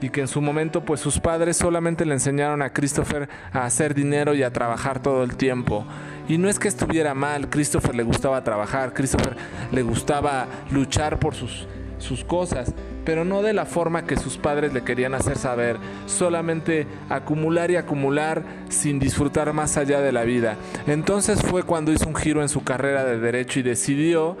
y 0.00 0.10
que 0.10 0.20
en 0.20 0.28
su 0.28 0.40
momento 0.40 0.84
pues 0.84 1.00
sus 1.00 1.18
padres 1.18 1.56
solamente 1.56 2.06
le 2.06 2.14
enseñaron 2.14 2.62
a 2.62 2.72
Christopher 2.72 3.28
a 3.52 3.64
hacer 3.64 3.94
dinero 3.94 4.34
y 4.34 4.42
a 4.42 4.52
trabajar 4.52 5.02
todo 5.02 5.22
el 5.22 5.36
tiempo. 5.36 5.84
Y 6.28 6.38
no 6.38 6.48
es 6.48 6.58
que 6.58 6.68
estuviera 6.68 7.14
mal, 7.14 7.48
Christopher 7.48 7.94
le 7.94 8.02
gustaba 8.02 8.42
trabajar, 8.44 8.92
Christopher 8.94 9.36
le 9.72 9.82
gustaba 9.82 10.46
luchar 10.70 11.18
por 11.18 11.34
sus, 11.34 11.66
sus 11.98 12.24
cosas, 12.24 12.74
pero 13.04 13.24
no 13.24 13.42
de 13.42 13.52
la 13.52 13.66
forma 13.66 14.04
que 14.04 14.16
sus 14.16 14.36
padres 14.36 14.72
le 14.72 14.82
querían 14.82 15.14
hacer 15.14 15.36
saber, 15.36 15.76
solamente 16.06 16.86
acumular 17.08 17.70
y 17.70 17.76
acumular 17.76 18.42
sin 18.68 18.98
disfrutar 18.98 19.52
más 19.52 19.76
allá 19.76 20.00
de 20.00 20.12
la 20.12 20.24
vida. 20.24 20.56
Entonces 20.86 21.42
fue 21.42 21.62
cuando 21.62 21.92
hizo 21.92 22.08
un 22.08 22.14
giro 22.14 22.42
en 22.42 22.48
su 22.48 22.64
carrera 22.64 23.04
de 23.04 23.18
derecho 23.18 23.60
y 23.60 23.62
decidió 23.62 24.36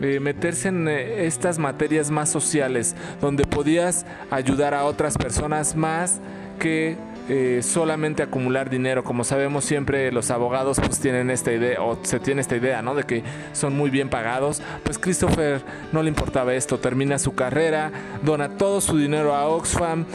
eh, 0.00 0.20
meterse 0.20 0.68
en 0.68 0.86
eh, 0.86 1.26
estas 1.26 1.58
materias 1.58 2.10
más 2.10 2.28
sociales, 2.30 2.94
donde 3.20 3.44
podías 3.44 4.06
ayudar 4.30 4.74
a 4.74 4.84
otras 4.84 5.18
personas 5.18 5.74
más 5.74 6.20
que 6.60 6.96
eh, 7.28 7.60
solamente 7.62 8.22
acumular 8.22 8.70
dinero. 8.70 9.04
Como 9.04 9.24
sabemos 9.24 9.64
siempre 9.64 10.10
los 10.12 10.30
abogados 10.30 10.78
pues 10.80 10.98
tienen 11.00 11.30
esta 11.30 11.52
idea, 11.52 11.82
o 11.82 11.98
se 12.02 12.20
tiene 12.20 12.40
esta 12.40 12.56
idea, 12.56 12.82
¿no? 12.82 12.94
De 12.94 13.04
que 13.04 13.22
son 13.52 13.76
muy 13.76 13.90
bien 13.90 14.08
pagados. 14.08 14.62
Pues 14.82 14.98
Christopher 14.98 15.60
no 15.92 16.02
le 16.02 16.08
importaba 16.08 16.54
esto, 16.54 16.78
termina 16.78 17.18
su 17.18 17.34
carrera, 17.34 17.90
dona 18.22 18.56
todo 18.56 18.80
su 18.80 18.96
dinero 18.96 19.34
a 19.34 19.46
Oxfam 19.46 20.06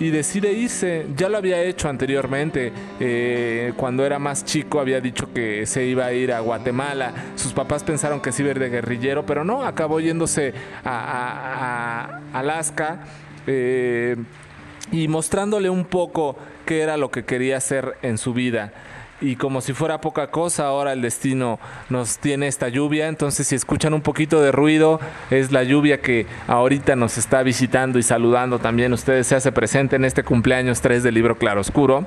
y 0.00 0.10
decide 0.10 0.52
irse. 0.52 1.06
Ya 1.16 1.28
lo 1.28 1.38
había 1.38 1.62
hecho 1.62 1.88
anteriormente. 1.88 2.72
Eh, 2.98 3.72
cuando 3.76 4.04
era 4.04 4.18
más 4.18 4.44
chico 4.44 4.80
había 4.80 5.00
dicho 5.00 5.32
que 5.32 5.66
se 5.66 5.84
iba 5.84 6.06
a 6.06 6.12
ir 6.12 6.32
a 6.32 6.40
Guatemala. 6.40 7.12
Sus 7.36 7.52
papás 7.52 7.84
pensaron 7.84 8.20
que 8.20 8.32
se 8.32 8.42
iba 8.42 8.50
a 8.50 8.52
ir 8.52 8.58
de 8.58 8.70
guerrillero, 8.70 9.24
pero 9.26 9.44
no, 9.44 9.64
acabó 9.64 10.00
yéndose 10.00 10.54
a, 10.84 12.20
Alaska. 12.32 13.00
Eh, 13.46 14.16
y 14.92 15.08
mostrándole 15.08 15.70
un 15.70 15.84
poco 15.84 16.36
qué 16.66 16.82
era 16.82 16.96
lo 16.96 17.10
que 17.10 17.24
quería 17.24 17.56
hacer 17.56 17.96
en 18.02 18.18
su 18.18 18.32
vida. 18.32 18.72
Y 19.22 19.36
como 19.36 19.60
si 19.60 19.72
fuera 19.72 20.00
poca 20.00 20.32
cosa, 20.32 20.66
ahora 20.66 20.92
el 20.92 21.00
destino 21.00 21.60
nos 21.88 22.18
tiene 22.18 22.48
esta 22.48 22.68
lluvia. 22.68 23.06
Entonces, 23.06 23.46
si 23.46 23.54
escuchan 23.54 23.94
un 23.94 24.02
poquito 24.02 24.42
de 24.42 24.50
ruido, 24.50 24.98
es 25.30 25.52
la 25.52 25.62
lluvia 25.62 26.00
que 26.00 26.26
ahorita 26.48 26.96
nos 26.96 27.16
está 27.18 27.44
visitando 27.44 28.00
y 28.00 28.02
saludando 28.02 28.58
también. 28.58 28.92
Ustedes 28.92 29.28
se 29.28 29.36
hace 29.36 29.52
presente 29.52 29.94
en 29.94 30.04
este 30.04 30.24
cumpleaños 30.24 30.80
3 30.80 31.04
del 31.04 31.14
libro 31.14 31.38
Claroscuro. 31.38 32.04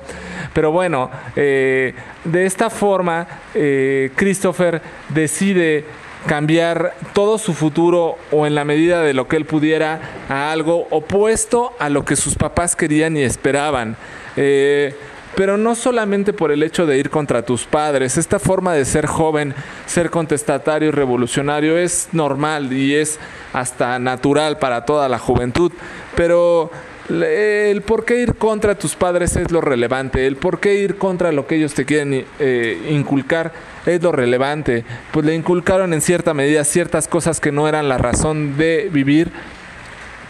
Pero 0.52 0.72
bueno, 0.72 1.10
eh, 1.36 1.94
de 2.24 2.44
esta 2.44 2.68
forma, 2.68 3.26
eh, 3.54 4.12
Christopher 4.14 4.82
decide 5.08 5.86
cambiar 6.26 6.94
todo 7.12 7.38
su 7.38 7.54
futuro 7.54 8.16
o 8.30 8.46
en 8.46 8.54
la 8.54 8.64
medida 8.64 9.02
de 9.02 9.14
lo 9.14 9.28
que 9.28 9.36
él 9.36 9.44
pudiera 9.44 10.00
a 10.28 10.52
algo 10.52 10.86
opuesto 10.90 11.72
a 11.78 11.88
lo 11.88 12.04
que 12.04 12.16
sus 12.16 12.34
papás 12.34 12.76
querían 12.76 13.16
y 13.16 13.22
esperaban. 13.22 13.96
Eh, 14.36 14.94
pero 15.36 15.58
no 15.58 15.74
solamente 15.74 16.32
por 16.32 16.50
el 16.50 16.62
hecho 16.62 16.86
de 16.86 16.98
ir 16.98 17.10
contra 17.10 17.42
tus 17.42 17.64
padres, 17.64 18.16
esta 18.16 18.38
forma 18.38 18.72
de 18.72 18.86
ser 18.86 19.06
joven, 19.06 19.54
ser 19.86 20.10
contestatario 20.10 20.88
y 20.88 20.92
revolucionario 20.92 21.76
es 21.76 22.08
normal 22.12 22.72
y 22.72 22.94
es 22.94 23.18
hasta 23.52 23.98
natural 23.98 24.58
para 24.58 24.86
toda 24.86 25.10
la 25.10 25.18
juventud, 25.18 25.72
pero 26.14 26.70
el 27.08 27.82
por 27.82 28.04
qué 28.04 28.20
ir 28.20 28.34
contra 28.34 28.74
tus 28.74 28.94
padres 28.94 29.36
es 29.36 29.50
lo 29.50 29.60
relevante, 29.60 30.26
el 30.26 30.36
por 30.36 30.60
qué 30.60 30.74
ir 30.74 30.96
contra 30.96 31.32
lo 31.32 31.46
que 31.46 31.56
ellos 31.56 31.74
te 31.74 31.84
quieren 31.84 32.24
eh, 32.38 32.88
inculcar 32.90 33.52
es 33.86 34.02
lo 34.02 34.12
relevante, 34.12 34.84
pues 35.12 35.24
le 35.24 35.34
inculcaron 35.34 35.92
en 35.92 36.00
cierta 36.00 36.34
medida 36.34 36.64
ciertas 36.64 37.06
cosas 37.06 37.40
que 37.40 37.52
no 37.52 37.68
eran 37.68 37.88
la 37.88 37.98
razón 37.98 38.56
de 38.56 38.88
vivir, 38.92 39.30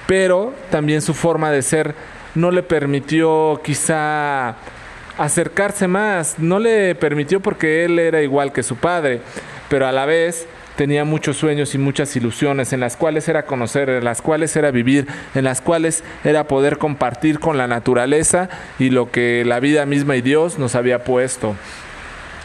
pero 0.07 0.53
también 0.71 1.01
su 1.01 1.15
forma 1.15 1.51
de 1.51 1.63
ser 1.63 1.95
no 2.35 2.51
le 2.51 2.63
permitió 2.63 3.61
quizá 3.65 4.57
acercarse 5.17 5.89
más, 5.89 6.39
no 6.39 6.59
le 6.59 6.95
permitió 6.95 7.41
porque 7.41 7.85
él 7.85 7.99
era 7.99 8.21
igual 8.23 8.53
que 8.53 8.63
su 8.63 8.77
padre, 8.77 9.21
pero 9.71 9.87
a 9.87 9.93
la 9.93 10.05
vez 10.05 10.47
tenía 10.77 11.05
muchos 11.05 11.37
sueños 11.37 11.75
y 11.75 11.79
muchas 11.79 12.15
ilusiones 12.17 12.73
en 12.73 12.81
las 12.81 12.97
cuales 12.97 13.29
era 13.29 13.47
conocer, 13.47 13.89
en 13.89 14.05
las 14.05 14.23
cuales 14.23 14.55
era 14.57 14.71
vivir, 14.71 15.07
en 15.35 15.45
las 15.45 15.61
cuales 15.61 16.05
era 16.25 16.47
poder 16.47 16.79
compartir 16.79 17.41
con 17.41 17.59
la 17.59 17.67
naturaleza 17.67 18.49
y 18.79 18.91
lo 18.91 19.11
que 19.11 19.45
la 19.47 19.61
vida 19.61 19.87
misma 19.87 20.17
y 20.17 20.23
Dios 20.23 20.59
nos 20.59 20.75
había 20.75 21.05
puesto. 21.05 21.57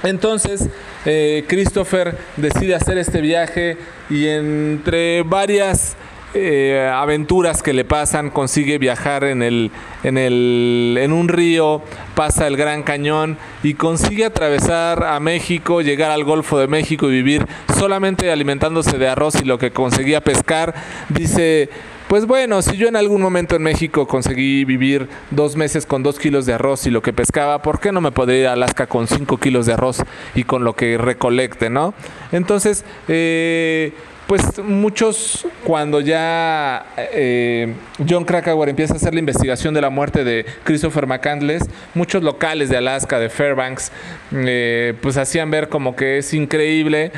Entonces, 0.03 0.67
eh, 1.05 1.45
Christopher 1.47 2.17
decide 2.37 2.73
hacer 2.73 2.97
este 2.97 3.21
viaje 3.21 3.77
y 4.09 4.27
entre 4.27 5.21
varias 5.23 5.95
eh, 6.33 6.89
aventuras 6.93 7.61
que 7.61 7.73
le 7.73 7.83
pasan, 7.83 8.29
consigue 8.29 8.77
viajar 8.77 9.23
en, 9.23 9.43
el, 9.43 9.71
en, 10.03 10.17
el, 10.17 10.97
en 10.99 11.11
un 11.11 11.27
río, 11.27 11.81
pasa 12.15 12.47
el 12.47 12.57
Gran 12.57 12.83
Cañón 12.83 13.37
y 13.63 13.73
consigue 13.73 14.25
atravesar 14.25 15.03
a 15.03 15.19
México, 15.19 15.81
llegar 15.81 16.11
al 16.11 16.23
Golfo 16.23 16.57
de 16.57 16.67
México 16.67 17.09
y 17.09 17.11
vivir 17.11 17.45
solamente 17.77 18.31
alimentándose 18.31 18.97
de 18.97 19.07
arroz 19.07 19.35
y 19.41 19.45
lo 19.45 19.57
que 19.57 19.71
conseguía 19.71 20.21
pescar. 20.21 20.73
Dice, 21.09 21.69
pues 22.11 22.25
bueno, 22.25 22.61
si 22.61 22.75
yo 22.75 22.89
en 22.89 22.97
algún 22.97 23.21
momento 23.21 23.55
en 23.55 23.63
México 23.63 24.05
conseguí 24.05 24.65
vivir 24.65 25.07
dos 25.29 25.55
meses 25.55 25.85
con 25.85 26.03
dos 26.03 26.19
kilos 26.19 26.45
de 26.45 26.51
arroz 26.51 26.85
y 26.85 26.89
lo 26.89 27.01
que 27.01 27.13
pescaba, 27.13 27.61
¿por 27.61 27.79
qué 27.79 27.93
no 27.93 28.01
me 28.01 28.11
podría 28.11 28.39
ir 28.39 28.47
a 28.47 28.53
Alaska 28.53 28.87
con 28.87 29.07
cinco 29.07 29.37
kilos 29.37 29.65
de 29.65 29.73
arroz 29.73 30.03
y 30.35 30.43
con 30.43 30.65
lo 30.65 30.75
que 30.75 30.97
recolecte, 30.97 31.69
no? 31.69 31.93
Entonces, 32.33 32.83
eh, 33.07 33.93
pues 34.31 34.59
muchos, 34.59 35.45
cuando 35.65 35.99
ya 35.99 36.85
eh, 36.95 37.75
John 38.09 38.23
Krakauer 38.23 38.69
empieza 38.69 38.93
a 38.93 38.95
hacer 38.95 39.13
la 39.13 39.19
investigación 39.19 39.73
de 39.73 39.81
la 39.81 39.89
muerte 39.89 40.23
de 40.23 40.45
Christopher 40.63 41.05
McCandless, 41.05 41.63
muchos 41.95 42.23
locales 42.23 42.69
de 42.69 42.77
Alaska, 42.77 43.19
de 43.19 43.27
Fairbanks, 43.27 43.91
eh, 44.31 44.93
pues 45.01 45.17
hacían 45.17 45.51
ver 45.51 45.67
como 45.67 45.97
que 45.97 46.19
es 46.19 46.33
increíble 46.33 47.11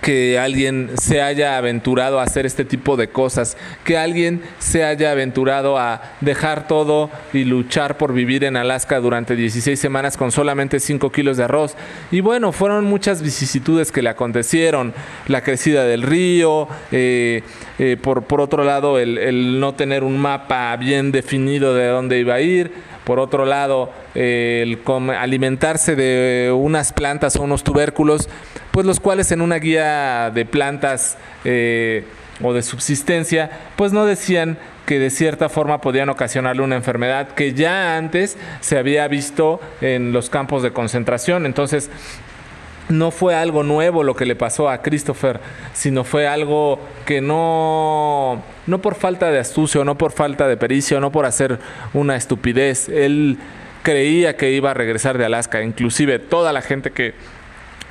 que 0.00 0.38
alguien 0.38 0.90
se 1.00 1.22
haya 1.22 1.56
aventurado 1.56 2.20
a 2.20 2.24
hacer 2.24 2.46
este 2.46 2.64
tipo 2.64 2.96
de 2.96 3.08
cosas, 3.08 3.56
que 3.84 3.96
alguien 3.96 4.42
se 4.58 4.84
haya 4.84 5.12
aventurado 5.12 5.78
a 5.78 6.02
dejar 6.20 6.68
todo 6.68 7.10
y 7.32 7.44
luchar 7.44 7.96
por 7.96 8.12
vivir 8.12 8.44
en 8.44 8.56
Alaska 8.56 9.00
durante 9.00 9.36
16 9.36 9.78
semanas 9.78 10.16
con 10.16 10.32
solamente 10.32 10.80
5 10.80 11.10
kilos 11.12 11.36
de 11.36 11.44
arroz. 11.44 11.76
Y 12.10 12.20
bueno, 12.20 12.52
fueron 12.52 12.84
muchas 12.84 13.22
vicisitudes 13.22 13.92
que 13.92 14.02
le 14.02 14.08
acontecieron, 14.08 14.94
la 15.28 15.42
crecida 15.42 15.84
del 15.84 16.02
río, 16.02 16.68
eh, 16.92 17.42
eh, 17.78 17.96
por, 18.00 18.24
por 18.24 18.40
otro 18.40 18.64
lado 18.64 18.98
el, 18.98 19.18
el 19.18 19.60
no 19.60 19.74
tener 19.74 20.04
un 20.04 20.18
mapa 20.18 20.74
bien 20.76 21.12
definido 21.12 21.74
de 21.74 21.86
dónde 21.86 22.18
iba 22.18 22.34
a 22.34 22.40
ir, 22.40 22.72
por 23.06 23.20
otro 23.20 23.44
lado, 23.44 23.92
el 24.16 24.80
alimentarse 25.16 25.94
de 25.94 26.50
unas 26.52 26.92
plantas 26.92 27.36
o 27.36 27.42
unos 27.44 27.62
tubérculos, 27.62 28.28
pues 28.72 28.84
los 28.84 28.98
cuales 28.98 29.30
en 29.30 29.42
una 29.42 29.60
guía 29.60 30.32
de 30.34 30.44
plantas 30.44 31.16
eh, 31.44 32.04
o 32.42 32.52
de 32.52 32.64
subsistencia, 32.64 33.48
pues 33.76 33.92
no 33.92 34.06
decían 34.06 34.58
que 34.86 34.98
de 34.98 35.10
cierta 35.10 35.48
forma 35.48 35.80
podían 35.80 36.08
ocasionarle 36.08 36.62
una 36.62 36.74
enfermedad 36.74 37.28
que 37.28 37.54
ya 37.54 37.96
antes 37.96 38.36
se 38.58 38.76
había 38.76 39.06
visto 39.06 39.60
en 39.80 40.12
los 40.12 40.28
campos 40.28 40.64
de 40.64 40.72
concentración. 40.72 41.46
Entonces, 41.46 41.90
no 42.88 43.10
fue 43.10 43.34
algo 43.34 43.62
nuevo 43.62 44.02
lo 44.02 44.14
que 44.14 44.26
le 44.26 44.36
pasó 44.36 44.68
a 44.68 44.82
Christopher, 44.82 45.40
sino 45.72 46.04
fue 46.04 46.26
algo 46.26 46.78
que 47.04 47.20
no, 47.20 48.42
no 48.66 48.82
por 48.82 48.94
falta 48.94 49.30
de 49.30 49.38
astucia, 49.38 49.84
no 49.84 49.98
por 49.98 50.12
falta 50.12 50.46
de 50.46 50.56
pericia, 50.56 51.00
no 51.00 51.10
por 51.10 51.26
hacer 51.26 51.58
una 51.94 52.16
estupidez. 52.16 52.88
Él 52.88 53.38
creía 53.82 54.36
que 54.36 54.52
iba 54.52 54.70
a 54.70 54.74
regresar 54.74 55.18
de 55.18 55.24
Alaska. 55.24 55.62
Inclusive 55.62 56.18
toda 56.18 56.52
la 56.52 56.62
gente 56.62 56.90
que 56.90 57.14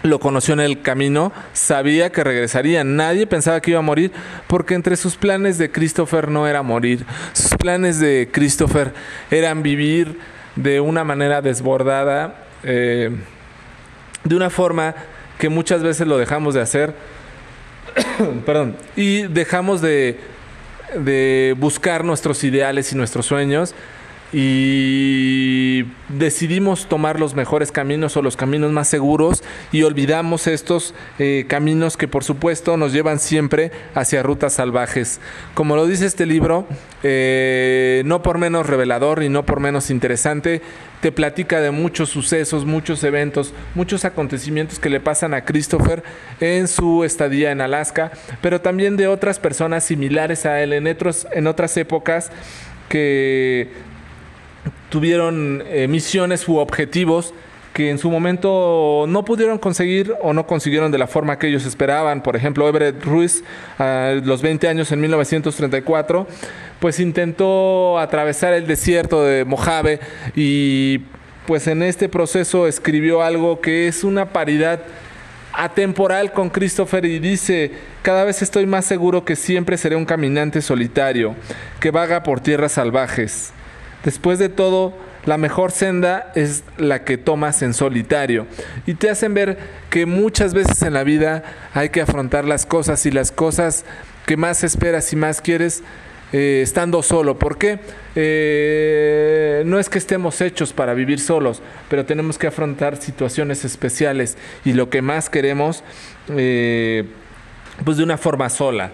lo 0.03 0.19
conoció 0.19 0.53
en 0.53 0.59
el 0.59 0.81
camino 0.81 1.33
sabía 1.53 2.11
que 2.11 2.23
regresaría. 2.23 2.83
Nadie 2.83 3.27
pensaba 3.27 3.59
que 3.59 3.71
iba 3.71 3.79
a 3.79 3.83
morir 3.83 4.11
porque 4.47 4.75
entre 4.75 4.95
sus 4.95 5.15
planes 5.15 5.57
de 5.57 5.71
Christopher 5.71 6.29
no 6.29 6.47
era 6.47 6.63
morir. 6.63 7.05
Sus 7.33 7.55
planes 7.55 7.99
de 7.99 8.29
Christopher 8.31 8.93
eran 9.31 9.63
vivir 9.63 10.19
de 10.55 10.79
una 10.79 11.03
manera 11.03 11.41
desbordada. 11.41 12.43
Eh, 12.63 13.11
de 14.25 14.35
una 14.35 14.49
forma 14.49 14.95
que 15.37 15.47
muchas 15.47 15.81
veces 15.81 16.07
lo 16.07 16.17
dejamos 16.17 16.53
de 16.53 16.61
hacer, 16.61 16.93
perdón, 18.45 18.75
y 18.97 19.23
dejamos 19.23 19.81
de, 19.81 20.19
de 20.97 21.55
buscar 21.57 22.03
nuestros 22.03 22.43
ideales 22.43 22.91
y 22.91 22.95
nuestros 22.95 23.25
sueños 23.25 23.73
y 24.33 25.85
decidimos 26.09 26.87
tomar 26.87 27.19
los 27.19 27.35
mejores 27.35 27.71
caminos 27.71 28.17
o 28.17 28.21
los 28.21 28.35
caminos 28.35 28.71
más 28.71 28.87
seguros 28.87 29.43
y 29.71 29.83
olvidamos 29.83 30.47
estos 30.47 30.93
eh, 31.19 31.45
caminos 31.47 31.95
que 31.97 32.07
por 32.07 32.23
supuesto 32.23 32.77
nos 32.77 32.91
llevan 32.91 33.19
siempre 33.19 33.71
hacia 33.93 34.23
rutas 34.23 34.53
salvajes. 34.53 35.19
Como 35.53 35.75
lo 35.75 35.87
dice 35.87 36.05
este 36.05 36.25
libro, 36.25 36.67
eh, 37.03 38.03
no 38.05 38.21
por 38.21 38.37
menos 38.37 38.67
revelador 38.67 39.23
y 39.23 39.29
no 39.29 39.45
por 39.45 39.59
menos 39.59 39.89
interesante, 39.89 40.61
te 41.01 41.11
platica 41.11 41.61
de 41.61 41.71
muchos 41.71 42.09
sucesos, 42.09 42.65
muchos 42.65 43.03
eventos, 43.03 43.53
muchos 43.75 44.05
acontecimientos 44.05 44.79
que 44.79 44.89
le 44.89 44.99
pasan 44.99 45.33
a 45.33 45.45
Christopher 45.45 46.03
en 46.39 46.67
su 46.67 47.03
estadía 47.03 47.51
en 47.51 47.61
Alaska, 47.61 48.11
pero 48.41 48.61
también 48.61 48.97
de 48.97 49.07
otras 49.07 49.39
personas 49.39 49.83
similares 49.83 50.45
a 50.45 50.61
él 50.61 50.73
en, 50.73 50.87
otros, 50.87 51.27
en 51.31 51.47
otras 51.47 51.77
épocas 51.77 52.31
que 52.89 53.69
tuvieron 54.95 55.61
eh, 55.67 55.89
misiones 55.89 56.47
u 56.47 56.55
objetivos 56.55 57.33
que 57.73 57.89
en 57.89 57.97
su 57.97 58.09
momento 58.09 59.03
no 59.09 59.25
pudieron 59.25 59.57
conseguir 59.57 60.13
o 60.21 60.31
no 60.31 60.47
consiguieron 60.47 60.89
de 60.89 60.97
la 60.97 61.05
forma 61.05 61.37
que 61.37 61.47
ellos 61.49 61.65
esperaban. 61.65 62.23
Por 62.23 62.37
ejemplo, 62.37 62.65
Everett 62.65 63.03
Ruiz, 63.03 63.43
a 63.77 64.13
los 64.23 64.41
20 64.41 64.69
años 64.69 64.93
en 64.93 65.01
1934, 65.01 66.25
pues 66.79 67.01
intentó 67.01 67.99
atravesar 67.99 68.53
el 68.53 68.67
desierto 68.67 69.21
de 69.21 69.43
Mojave 69.43 69.99
y 70.33 71.01
pues 71.45 71.67
en 71.67 71.83
este 71.83 72.07
proceso 72.07 72.65
escribió 72.65 73.21
algo 73.21 73.59
que 73.59 73.89
es 73.89 74.05
una 74.05 74.27
paridad 74.31 74.79
atemporal 75.51 76.31
con 76.31 76.49
Christopher 76.49 77.03
y 77.03 77.19
dice, 77.19 77.73
cada 78.01 78.23
vez 78.23 78.41
estoy 78.41 78.65
más 78.65 78.85
seguro 78.85 79.25
que 79.25 79.35
siempre 79.35 79.75
seré 79.75 79.97
un 79.97 80.05
caminante 80.05 80.61
solitario, 80.61 81.35
que 81.81 81.91
vaga 81.91 82.23
por 82.23 82.39
tierras 82.39 82.71
salvajes. 82.71 83.51
Después 84.05 84.37
de 84.37 84.49
todo, 84.49 84.93
la 85.25 85.39
mejor 85.39 85.71
senda 85.71 86.31
es 86.35 86.63
la 86.77 87.03
que 87.03 87.17
tomas 87.17 87.63
en 87.63 87.73
solitario. 87.73 88.45
Y 88.85 88.93
te 88.93 89.09
hacen 89.09 89.33
ver 89.33 89.57
que 89.89 90.05
muchas 90.05 90.53
veces 90.53 90.83
en 90.83 90.93
la 90.93 91.03
vida 91.03 91.43
hay 91.73 91.89
que 91.89 92.01
afrontar 92.01 92.45
las 92.45 92.67
cosas 92.67 93.07
y 93.07 93.11
las 93.11 93.31
cosas 93.31 93.83
que 94.27 94.37
más 94.37 94.63
esperas 94.63 95.11
y 95.11 95.15
más 95.15 95.41
quieres 95.41 95.81
eh, 96.33 96.61
estando 96.61 97.01
solo. 97.01 97.39
¿Por 97.39 97.57
qué? 97.57 97.79
Eh, 98.13 99.63
no 99.65 99.79
es 99.79 99.89
que 99.89 99.97
estemos 99.97 100.39
hechos 100.39 100.71
para 100.71 100.93
vivir 100.93 101.19
solos, 101.19 101.63
pero 101.89 102.05
tenemos 102.05 102.37
que 102.37 102.45
afrontar 102.45 102.97
situaciones 102.97 103.65
especiales 103.65 104.37
y 104.63 104.73
lo 104.73 104.91
que 104.91 105.01
más 105.01 105.31
queremos, 105.31 105.83
eh, 106.29 107.05
pues 107.83 107.97
de 107.97 108.03
una 108.03 108.19
forma 108.19 108.49
sola. 108.49 108.91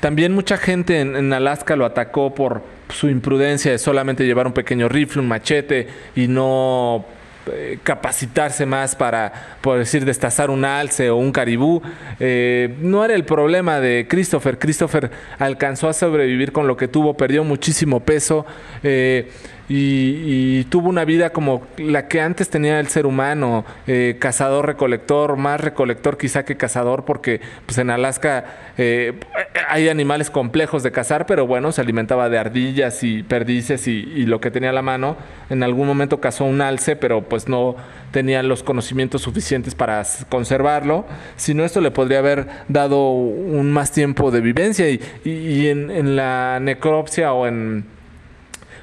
También 0.00 0.32
mucha 0.32 0.56
gente 0.56 1.00
en 1.00 1.32
Alaska 1.32 1.76
lo 1.76 1.84
atacó 1.84 2.34
por 2.34 2.62
su 2.90 3.08
imprudencia 3.08 3.70
de 3.70 3.78
solamente 3.78 4.24
llevar 4.24 4.46
un 4.46 4.52
pequeño 4.52 4.88
rifle, 4.88 5.22
un 5.22 5.28
machete 5.28 5.88
y 6.16 6.26
no 6.28 7.04
eh, 7.52 7.78
capacitarse 7.82 8.66
más 8.66 8.94
para, 8.94 9.32
por 9.62 9.78
decir, 9.78 10.04
destazar 10.04 10.50
un 10.50 10.64
alce 10.64 11.08
o 11.08 11.16
un 11.16 11.32
caribú. 11.32 11.82
Eh, 12.18 12.76
no 12.80 13.04
era 13.04 13.14
el 13.14 13.24
problema 13.24 13.80
de 13.80 14.06
Christopher. 14.08 14.58
Christopher 14.58 15.10
alcanzó 15.38 15.88
a 15.88 15.94
sobrevivir 15.94 16.52
con 16.52 16.66
lo 16.66 16.76
que 16.76 16.86
tuvo, 16.86 17.16
perdió 17.16 17.42
muchísimo 17.42 18.00
peso. 18.00 18.44
Eh, 18.82 19.30
y, 19.72 20.64
tuvo 20.64 20.88
una 20.88 21.04
vida 21.04 21.30
como 21.30 21.62
la 21.78 22.08
que 22.08 22.20
antes 22.20 22.50
tenía 22.50 22.80
el 22.80 22.88
ser 22.88 23.06
humano, 23.06 23.64
eh, 23.86 24.16
cazador, 24.18 24.66
recolector, 24.66 25.36
más 25.36 25.60
recolector 25.60 26.18
quizá 26.18 26.44
que 26.44 26.56
cazador, 26.56 27.04
porque 27.04 27.40
pues 27.66 27.78
en 27.78 27.90
Alaska 27.90 28.72
eh, 28.78 29.20
hay 29.68 29.88
animales 29.88 30.28
complejos 30.28 30.82
de 30.82 30.90
cazar, 30.90 31.24
pero 31.24 31.46
bueno, 31.46 31.70
se 31.70 31.80
alimentaba 31.80 32.28
de 32.28 32.38
ardillas 32.38 33.04
y 33.04 33.22
perdices 33.22 33.86
y, 33.86 34.26
lo 34.26 34.40
que 34.40 34.50
tenía 34.50 34.70
a 34.70 34.72
la 34.72 34.82
mano. 34.82 35.16
En 35.50 35.62
algún 35.62 35.86
momento 35.86 36.20
cazó 36.20 36.46
un 36.46 36.60
alce, 36.62 36.96
pero 36.96 37.22
pues 37.22 37.48
no 37.48 37.76
tenía 38.10 38.42
los 38.42 38.64
conocimientos 38.64 39.22
suficientes 39.22 39.76
para 39.76 40.02
conservarlo. 40.28 41.06
Si 41.36 41.54
no, 41.54 41.64
esto 41.64 41.80
le 41.80 41.92
podría 41.92 42.18
haber 42.18 42.48
dado 42.68 43.12
un 43.12 43.70
más 43.70 43.92
tiempo 43.92 44.32
de 44.32 44.40
vivencia 44.40 44.90
y, 44.90 45.00
y 45.24 45.68
en, 45.68 45.92
en 45.92 46.16
la 46.16 46.58
necropsia 46.60 47.32
o 47.32 47.46
en 47.46 47.99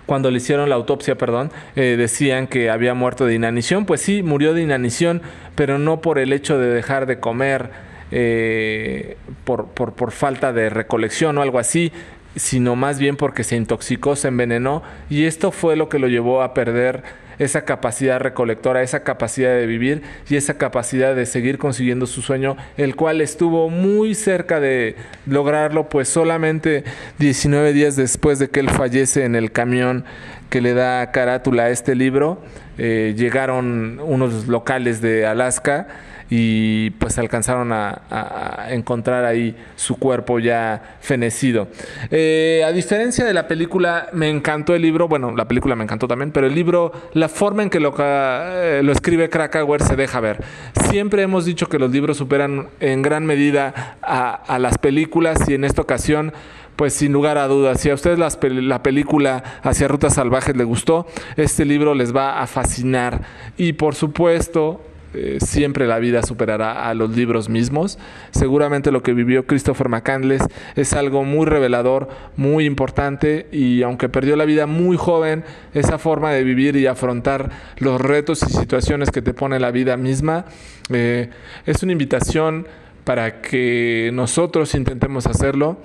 cuando 0.07 0.31
le 0.31 0.37
hicieron 0.37 0.69
la 0.69 0.75
autopsia, 0.75 1.15
perdón, 1.15 1.51
eh, 1.75 1.95
decían 1.97 2.47
que 2.47 2.71
había 2.71 2.95
muerto 2.95 3.27
de 3.27 3.35
inanición. 3.35 3.85
Pues 3.85 4.01
sí, 4.01 4.23
murió 4.23 4.55
de 4.55 4.63
inanición, 4.63 5.21
pero 5.53 5.77
no 5.77 6.01
por 6.01 6.17
el 6.17 6.33
hecho 6.33 6.57
de 6.57 6.67
dejar 6.67 7.05
de 7.05 7.19
comer 7.19 7.69
eh, 8.09 9.17
por, 9.43 9.67
por, 9.67 9.93
por 9.93 10.11
falta 10.11 10.53
de 10.53 10.69
recolección 10.69 11.37
o 11.37 11.41
algo 11.41 11.59
así, 11.59 11.91
sino 12.37 12.75
más 12.75 12.99
bien 12.99 13.17
porque 13.17 13.43
se 13.43 13.57
intoxicó, 13.57 14.15
se 14.15 14.29
envenenó 14.29 14.81
y 15.09 15.25
esto 15.25 15.51
fue 15.51 15.75
lo 15.75 15.89
que 15.89 15.99
lo 15.99 16.07
llevó 16.07 16.41
a 16.41 16.53
perder 16.53 17.03
esa 17.39 17.65
capacidad 17.65 18.19
recolectora, 18.19 18.81
esa 18.81 19.03
capacidad 19.03 19.55
de 19.55 19.65
vivir 19.65 20.01
y 20.29 20.35
esa 20.35 20.57
capacidad 20.57 21.15
de 21.15 21.25
seguir 21.25 21.57
consiguiendo 21.57 22.07
su 22.07 22.21
sueño, 22.21 22.57
el 22.77 22.95
cual 22.95 23.21
estuvo 23.21 23.69
muy 23.69 24.15
cerca 24.15 24.59
de 24.59 24.95
lograrlo, 25.25 25.89
pues 25.89 26.07
solamente 26.07 26.83
19 27.19 27.73
días 27.73 27.95
después 27.95 28.39
de 28.39 28.49
que 28.49 28.59
él 28.59 28.69
fallece 28.69 29.25
en 29.25 29.35
el 29.35 29.51
camión 29.51 30.05
que 30.49 30.61
le 30.61 30.73
da 30.73 31.11
carátula 31.11 31.63
a 31.63 31.69
este 31.69 31.95
libro, 31.95 32.41
eh, 32.77 33.13
llegaron 33.17 33.99
unos 33.99 34.47
locales 34.47 35.01
de 35.01 35.25
Alaska 35.25 35.87
y 36.29 36.89
pues 36.91 37.17
alcanzaron 37.17 37.71
a, 37.71 38.67
encontrar 38.69 39.25
ahí 39.25 39.55
su 39.75 39.97
cuerpo 39.97 40.39
ya 40.39 40.97
fenecido. 40.99 41.67
Eh, 42.11 42.63
a 42.65 42.71
diferencia 42.71 43.25
de 43.25 43.33
la 43.33 43.47
película, 43.47 44.09
me 44.13 44.29
encantó 44.29 44.75
el 44.75 44.81
libro, 44.81 45.07
bueno, 45.07 45.33
la 45.35 45.47
película 45.47 45.75
me 45.75 45.83
encantó 45.83 46.07
también, 46.07 46.31
pero 46.31 46.47
el 46.47 46.55
libro, 46.55 46.91
la 47.13 47.29
forma 47.29 47.63
en 47.63 47.69
que 47.69 47.79
lo, 47.79 47.95
eh, 47.99 48.81
lo 48.83 48.91
escribe 48.91 49.29
Krakauer 49.29 49.81
se 49.81 49.95
deja 49.95 50.19
ver. 50.19 50.43
Siempre 50.89 51.21
hemos 51.21 51.45
dicho 51.45 51.67
que 51.67 51.79
los 51.79 51.91
libros 51.91 52.17
superan 52.17 52.67
en 52.79 53.01
gran 53.01 53.25
medida 53.25 53.97
a, 54.01 54.59
las 54.59 54.77
películas 54.77 55.47
y 55.47 55.53
en 55.53 55.63
esta 55.63 55.81
ocasión 55.81 56.33
pues 56.75 56.93
sin 56.93 57.11
lugar 57.11 57.39
a 57.39 57.47
dudas, 57.47 57.81
si 57.81 57.89
a 57.89 57.95
ustedes 57.95 58.19
la 58.19 58.83
película 58.83 59.43
Hacia 59.63 59.87
Rutas 59.87 60.13
Salvajes 60.13 60.55
le 60.55 60.63
gustó, 60.63 61.07
este 61.35 61.65
libro 61.65 61.95
les 61.95 62.15
va 62.15 62.39
a 62.39 62.45
fascinar. 62.45 63.21
Y 63.57 63.73
por 63.73 63.95
supuesto, 63.95 64.79
eh, 65.13 65.37
siempre 65.39 65.87
la 65.87 65.99
vida 65.99 66.23
superará 66.23 66.89
a 66.89 66.93
los 66.93 67.15
libros 67.15 67.49
mismos. 67.49 67.97
Seguramente 68.31 68.91
lo 68.91 69.03
que 69.03 69.13
vivió 69.13 69.45
Christopher 69.45 69.89
McCandless 69.89 70.43
es 70.75 70.93
algo 70.93 71.23
muy 71.23 71.45
revelador, 71.45 72.09
muy 72.35 72.65
importante 72.65 73.47
y 73.51 73.83
aunque 73.83 74.09
perdió 74.09 74.35
la 74.35 74.45
vida 74.45 74.67
muy 74.67 74.97
joven, 74.97 75.43
esa 75.73 75.97
forma 75.97 76.31
de 76.31 76.43
vivir 76.43 76.75
y 76.75 76.87
afrontar 76.87 77.49
los 77.77 78.01
retos 78.01 78.43
y 78.43 78.53
situaciones 78.53 79.11
que 79.11 79.21
te 79.21 79.33
pone 79.33 79.59
la 79.59 79.71
vida 79.71 79.97
misma 79.97 80.45
eh, 80.89 81.29
es 81.65 81.83
una 81.83 81.91
invitación 81.91 82.67
para 83.03 83.41
que 83.41 84.11
nosotros 84.13 84.75
intentemos 84.75 85.27
hacerlo 85.27 85.77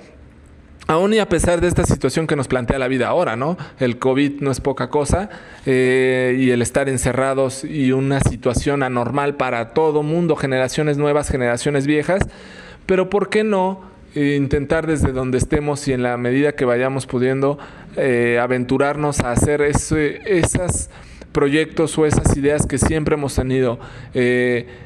Aún 0.87 1.13
y 1.13 1.19
a 1.19 1.29
pesar 1.29 1.61
de 1.61 1.67
esta 1.67 1.85
situación 1.85 2.27
que 2.27 2.35
nos 2.35 2.49
plantea 2.49 2.77
la 2.77 2.89
vida 2.89 3.07
ahora, 3.07 3.37
¿no? 3.37 3.57
El 3.79 3.99
COVID 3.99 4.41
no 4.41 4.51
es 4.51 4.59
poca 4.59 4.89
cosa 4.89 5.29
eh, 5.65 6.35
y 6.37 6.51
el 6.51 6.61
estar 6.61 6.89
encerrados 6.89 7.63
y 7.63 7.93
una 7.93 8.19
situación 8.19 8.83
anormal 8.83 9.35
para 9.35 9.69
todo 9.73 10.03
mundo, 10.03 10.35
generaciones 10.35 10.97
nuevas, 10.97 11.29
generaciones 11.29 11.87
viejas, 11.87 12.23
pero 12.85 13.09
¿por 13.09 13.29
qué 13.29 13.45
no 13.45 13.81
eh, 14.13 14.35
intentar 14.37 14.85
desde 14.85 15.13
donde 15.13 15.37
estemos 15.37 15.87
y 15.87 15.93
en 15.93 16.03
la 16.03 16.17
medida 16.17 16.53
que 16.53 16.65
vayamos 16.65 17.05
pudiendo 17.05 17.57
eh, 17.95 18.37
aventurarnos 18.41 19.21
a 19.21 19.31
hacer 19.31 19.61
ese, 19.61 20.21
esos 20.25 20.89
proyectos 21.31 21.97
o 21.97 22.05
esas 22.05 22.35
ideas 22.35 22.65
que 22.67 22.77
siempre 22.77 23.15
hemos 23.15 23.35
tenido? 23.35 23.79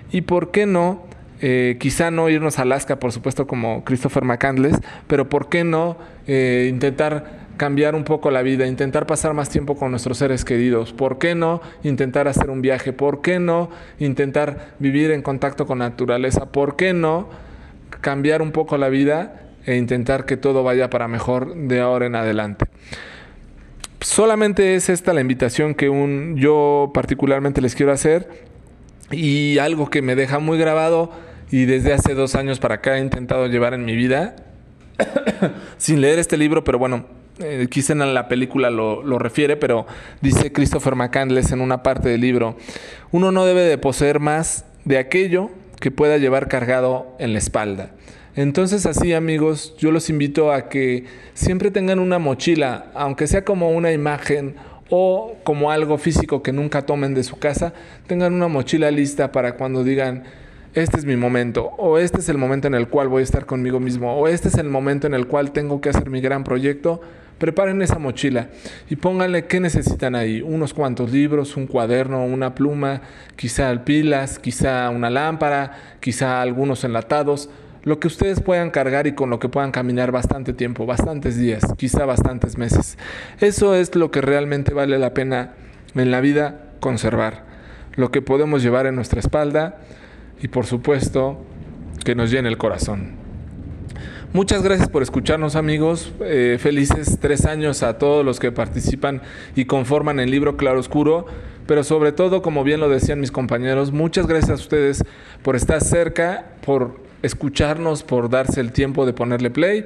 y 0.10 0.22
por 0.22 0.52
qué 0.52 0.66
no 0.66 1.08
eh, 1.42 1.78
quizá 1.80 2.10
no 2.10 2.30
irnos 2.30 2.58
a 2.58 2.64
Alaska, 2.64 3.00
por 3.00 3.12
supuesto, 3.12 3.46
como 3.46 3.84
Christopher 3.84 4.24
McCandless, 4.24 4.80
pero 5.08 5.30
¿por 5.30 5.50
qué 5.50 5.64
no 5.64 5.98
eh, 6.28 6.68
intentar 6.70 7.48
cambiar 7.58 7.96
un 7.96 8.04
poco 8.04 8.32
la 8.32 8.42
vida, 8.42 8.66
intentar 8.66 9.06
pasar 9.06 9.34
más 9.34 9.50
tiempo 9.50 9.76
con 9.76 9.92
nuestros 9.92 10.18
seres 10.18 10.46
queridos? 10.46 10.94
¿Por 10.94 11.20
qué 11.20 11.36
no 11.36 11.62
intentar 11.84 12.28
hacer 12.28 12.50
un 12.50 12.62
viaje? 12.62 12.94
¿Por 12.94 13.22
qué 13.22 13.40
no 13.40 13.70
intentar 14.00 14.74
vivir 14.80 15.12
en 15.12 15.22
contacto 15.22 15.66
con 15.66 15.80
la 15.80 15.90
naturaleza? 15.90 16.52
¿Por 16.52 16.76
qué 16.76 16.94
no 16.94 17.30
cambiar 18.02 18.42
un 18.42 18.52
poco 18.52 18.78
la 18.78 18.90
vida 18.90 19.42
e 19.66 19.76
intentar 19.76 20.26
que 20.26 20.38
todo 20.38 20.64
vaya 20.64 20.90
para 20.90 21.08
mejor 21.08 21.56
de 21.56 21.82
ahora 21.82 22.06
en 22.06 22.16
adelante? 22.16 22.66
Solamente 24.00 24.76
es 24.76 24.90
esta 24.90 25.14
la 25.14 25.22
invitación 25.22 25.74
que 25.74 25.90
un, 25.90 26.36
yo 26.38 26.92
particularmente 26.94 27.62
les 27.62 27.76
quiero 27.76 27.92
hacer 27.92 28.46
y 29.12 29.58
algo 29.58 29.90
que 29.90 30.02
me 30.02 30.16
deja 30.16 30.40
muy 30.40 30.58
grabado 30.58 31.12
y 31.52 31.66
desde 31.66 31.94
hace 31.94 32.14
dos 32.14 32.36
años 32.36 32.60
para 32.60 32.76
acá 32.76 32.98
he 32.98 33.02
intentado 33.02 33.48
llevar 33.48 33.74
en 33.74 33.86
mi 33.86 33.96
vida, 33.96 34.36
sin 35.78 36.02
leer 36.02 36.20
este 36.20 36.38
libro, 36.38 36.64
pero 36.64 36.80
bueno, 36.80 37.06
eh, 37.40 37.68
quizá 37.70 37.94
en 37.94 38.14
la 38.14 38.28
película 38.28 38.70
lo, 38.70 39.04
lo, 39.04 39.20
refiere, 39.20 39.58
pero 39.58 39.86
dice 40.22 40.52
Christopher 40.52 40.96
McCandless 40.96 41.52
en 41.52 41.62
una 41.62 41.84
parte 41.84 42.10
del 42.10 42.22
libro, 42.22 42.58
uno 43.12 43.32
no 43.32 43.46
debe 43.46 43.62
de 43.62 43.78
poseer 43.78 44.20
más 44.20 44.66
de 44.86 44.98
aquello 44.98 45.52
que 45.80 45.92
pueda 45.92 46.18
llevar 46.18 46.48
cargado 46.48 47.16
en 47.20 47.34
la 47.34 47.40
espalda. 47.40 47.92
Entonces 48.36 48.86
así 48.86 49.14
amigos, 49.14 49.76
yo 49.78 49.92
los 49.92 50.10
invito 50.10 50.52
a 50.52 50.70
que 50.70 51.06
siempre 51.34 51.72
tengan 51.72 52.00
una 52.00 52.20
mochila, 52.20 52.92
aunque 52.94 53.28
sea 53.28 53.44
como 53.44 53.72
una 53.72 53.92
imagen 53.92 54.56
o 54.90 55.36
como 55.44 55.72
algo 55.72 55.98
físico 55.98 56.44
que 56.44 56.54
nunca 56.54 56.86
tomen 56.86 57.14
de 57.14 57.24
su 57.24 57.38
casa, 57.38 57.74
tengan 58.06 58.34
una 58.34 58.48
mochila 58.48 58.92
lista 58.92 59.32
para 59.32 59.56
cuando 59.56 59.84
digan, 59.84 60.24
este 60.74 60.98
es 60.98 61.06
mi 61.06 61.16
momento, 61.16 61.72
o 61.78 61.98
este 61.98 62.20
es 62.20 62.30
el 62.30 62.38
momento 62.38 62.68
en 62.68 62.76
el 62.76 62.88
cual 62.88 63.08
voy 63.08 63.22
a 63.22 63.24
estar 63.24 63.46
conmigo 63.46 63.80
mismo, 63.80 64.16
o 64.16 64.28
este 64.28 64.48
es 64.48 64.56
el 64.56 64.70
momento 64.70 65.08
en 65.08 65.14
el 65.14 65.28
cual 65.28 65.52
tengo 65.52 65.82
que 65.82 65.90
hacer 65.90 66.10
mi 66.10 66.22
gran 66.22 66.44
proyecto, 66.44 67.02
preparen 67.38 67.82
esa 67.82 68.00
mochila 68.00 68.50
y 68.90 68.96
pónganle 68.96 69.46
qué 69.46 69.60
necesitan 69.60 70.16
ahí, 70.16 70.42
unos 70.42 70.74
cuantos 70.74 71.12
libros, 71.12 71.56
un 71.56 71.68
cuaderno, 71.68 72.26
una 72.26 72.56
pluma, 72.56 73.02
quizá 73.36 73.74
pilas, 73.84 74.40
quizá 74.40 74.90
una 74.90 75.10
lámpara, 75.10 75.98
quizá 76.00 76.42
algunos 76.42 76.84
enlatados, 76.84 77.50
lo 77.84 78.00
que 78.00 78.08
ustedes 78.08 78.42
puedan 78.42 78.70
cargar 78.70 79.08
y 79.08 79.14
con 79.14 79.30
lo 79.30 79.40
que 79.40 79.50
puedan 79.50 79.72
caminar 79.72 80.12
bastante 80.12 80.52
tiempo, 80.52 80.86
bastantes 80.86 81.38
días, 81.38 81.64
quizá 81.78 82.06
bastantes 82.06 82.58
meses. 82.58 82.98
Eso 83.40 83.76
es 83.76 83.96
lo 83.96 84.12
que 84.12 84.22
realmente 84.22 84.74
vale 84.74 84.98
la 85.00 85.14
pena 85.14 85.54
en 85.96 86.12
la 86.12 86.20
vida 86.20 86.72
conservar. 86.80 87.46
Lo 87.96 88.12
que 88.12 88.22
podemos 88.22 88.62
llevar 88.62 88.88
en 88.88 88.96
nuestra 88.96 89.20
espalda 89.20 89.78
y 90.42 90.48
por 90.48 90.66
supuesto 90.66 91.38
que 92.04 92.16
nos 92.16 92.32
llene 92.32 92.50
el 92.50 92.58
corazón. 92.58 93.16
Muchas 94.34 94.62
gracias 94.62 94.90
por 94.90 95.04
escucharnos 95.04 95.56
amigos. 95.56 96.12
Eh, 96.22 96.58
felices 96.60 97.18
tres 97.20 97.46
años 97.46 97.82
a 97.82 97.98
todos 97.98 98.26
los 98.26 98.40
que 98.40 98.52
participan 98.52 99.22
y 99.56 99.66
conforman 99.66 100.20
el 100.20 100.30
libro 100.30 100.58
Claro 100.58 100.80
Oscuro. 100.80 101.26
Pero 101.66 101.84
sobre 101.84 102.12
todo, 102.12 102.42
como 102.42 102.64
bien 102.64 102.80
lo 102.80 102.90
decían 102.90 103.20
mis 103.20 103.32
compañeros, 103.32 103.92
muchas 103.92 104.28
gracias 104.28 104.52
a 104.52 104.56
ustedes 104.56 105.04
por 105.44 105.56
estar 105.56 105.82
cerca, 105.82 106.46
por 106.66 107.00
escucharnos, 107.24 108.04
por 108.04 108.30
darse 108.30 108.62
el 108.62 108.72
tiempo 108.72 109.06
de 109.06 109.14
ponerle 109.14 109.50
play 109.50 109.86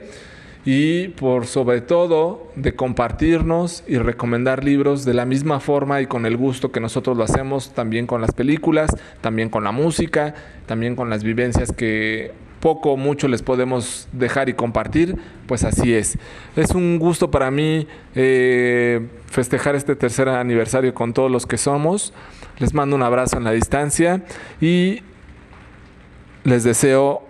y 0.66 1.10
por 1.10 1.48
sobre 1.48 1.82
todo 1.82 2.52
de 2.56 2.76
compartirnos 2.76 3.84
y 3.88 3.98
recomendar 3.98 4.64
libros 4.64 5.06
de 5.06 5.14
la 5.14 5.26
misma 5.26 5.60
forma 5.60 6.02
y 6.02 6.06
con 6.06 6.26
el 6.26 6.38
gusto 6.38 6.72
que 6.72 6.80
nosotros 6.80 7.18
lo 7.18 7.24
hacemos 7.24 7.74
también 7.74 8.06
con 8.06 8.22
las 8.22 8.32
películas, 8.32 8.92
también 9.22 9.50
con 9.50 9.64
la 9.64 9.72
música, 9.72 10.36
también 10.68 10.96
con 10.96 11.10
las 11.10 11.24
vivencias 11.24 11.72
que 11.72 12.32
poco 12.60 12.92
o 12.92 12.98
mucho 12.98 13.28
les 13.28 13.42
podemos 13.42 14.08
dejar 14.14 14.48
y 14.48 14.54
compartir, 14.54 15.18
pues 15.48 15.64
así 15.64 15.94
es. 15.94 16.18
Es 16.56 16.72
un 16.72 17.00
gusto 17.00 17.32
para 17.32 17.50
mí 17.50 17.88
eh, 18.14 19.08
festejar 19.26 19.76
este 19.76 19.96
tercer 19.96 20.30
aniversario 20.30 20.94
con 20.94 21.14
todos 21.14 21.32
los 21.32 21.48
que 21.48 21.58
somos. 21.58 22.14
Les 22.60 22.76
mando 22.76 22.96
un 22.96 23.02
abrazo 23.02 23.38
en 23.38 23.44
la 23.44 23.52
distancia 23.52 24.22
y 24.62 25.02
les 26.44 26.64
deseo 26.64 27.24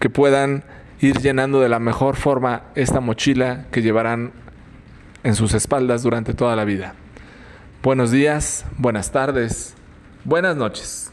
que 0.00 0.08
puedan 0.08 0.64
ir 1.00 1.20
llenando 1.20 1.60
de 1.60 1.68
la 1.68 1.78
mejor 1.78 2.16
forma 2.16 2.62
esta 2.74 3.00
mochila 3.00 3.66
que 3.70 3.82
llevarán 3.82 4.32
en 5.22 5.34
sus 5.34 5.54
espaldas 5.54 6.02
durante 6.02 6.34
toda 6.34 6.56
la 6.56 6.64
vida. 6.64 6.94
Buenos 7.82 8.10
días, 8.10 8.64
buenas 8.78 9.10
tardes, 9.12 9.74
buenas 10.24 10.56
noches. 10.56 11.10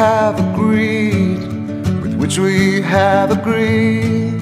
Have 0.00 0.40
agreed 0.48 1.40
with 2.02 2.14
which 2.14 2.38
we 2.38 2.80
have 2.80 3.30
agreed. 3.30 4.40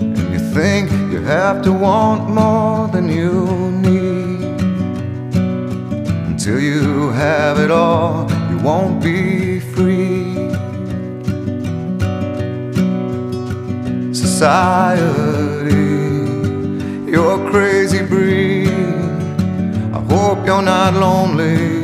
And 0.00 0.32
you 0.34 0.40
think 0.52 0.90
you 1.12 1.20
have 1.20 1.62
to 1.62 1.72
want 1.72 2.28
more 2.28 2.88
than 2.88 3.08
you 3.08 3.36
need. 3.86 4.60
Until 6.30 6.58
you 6.58 7.10
have 7.10 7.60
it 7.60 7.70
all, 7.70 8.28
you 8.50 8.58
won't 8.68 9.00
be 9.00 9.60
free. 9.60 10.34
Society, 14.12 15.12
you're 17.12 17.38
crazy 17.48 18.04
breed. 18.04 18.70
I 19.96 20.00
hope 20.10 20.44
you're 20.44 20.62
not 20.62 20.94
lonely 20.94 21.83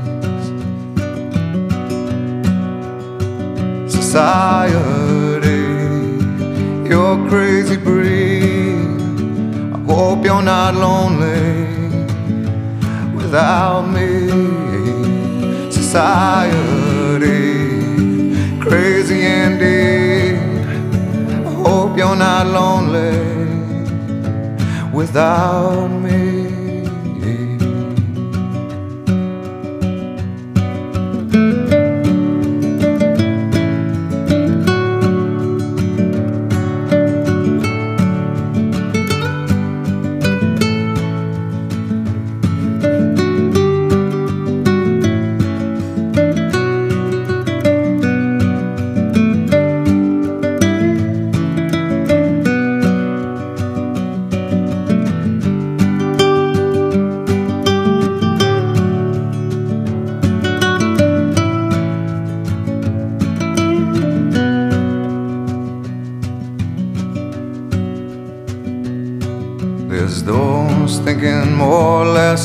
Society, 4.11 5.63
you're 6.89 7.29
crazy 7.29 7.77
breed. 7.77 8.75
I 9.73 9.79
hope 9.87 10.25
you're 10.25 10.41
not 10.41 10.75
lonely 10.75 11.65
without 13.15 13.83
me. 13.83 15.71
Society, 15.71 17.39
crazy 18.59 19.21
indeed. 19.25 20.35
I 21.47 21.53
hope 21.63 21.97
you're 21.97 22.17
not 22.17 22.47
lonely 22.47 23.15
without 24.91 25.87
me. 25.87 26.30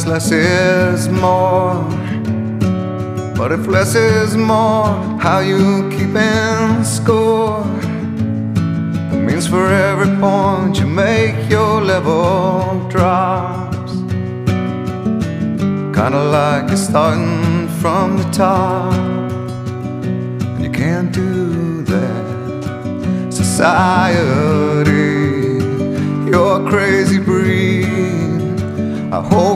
Less, 0.07 0.31
is 0.31 1.09
more. 1.09 1.85
But 3.37 3.53
if 3.53 3.67
less 3.67 3.95
is 3.95 4.37
more, 4.37 4.87
how 5.21 5.41
you 5.41 5.89
keeping 5.91 6.85
score? 6.85 7.65
It 9.13 9.21
means 9.27 9.47
for 9.47 9.67
every 9.67 10.17
point 10.17 10.79
you 10.79 10.87
make, 10.87 11.51
your 11.51 11.81
level 11.81 12.89
drops. 12.89 13.93
Kinda 15.97 16.23
like 16.39 16.69
you're 16.69 16.85
starting 16.91 17.69
from 17.81 18.17
the 18.17 18.29
top, 18.31 18.93
and 20.55 20.63
you 20.65 20.71
can't 20.71 21.11
do 21.13 21.83
that. 21.83 23.33
Society 23.33 25.17
you're 26.37 26.69
crazy 26.69 27.19
breed. 27.19 27.87
I 29.13 29.21
hope 29.23 29.56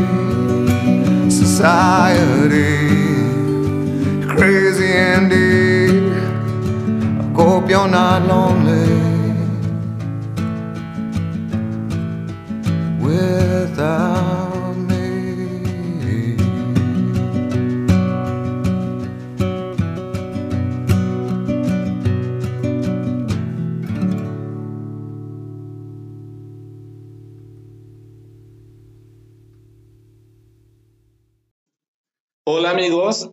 Society, 1.61 2.89
crazy 4.27 4.91
indeed. 4.97 6.11
I 7.19 7.33
hope 7.35 7.69
you're 7.69 7.87
not 7.87 8.25
lonely 8.25 9.10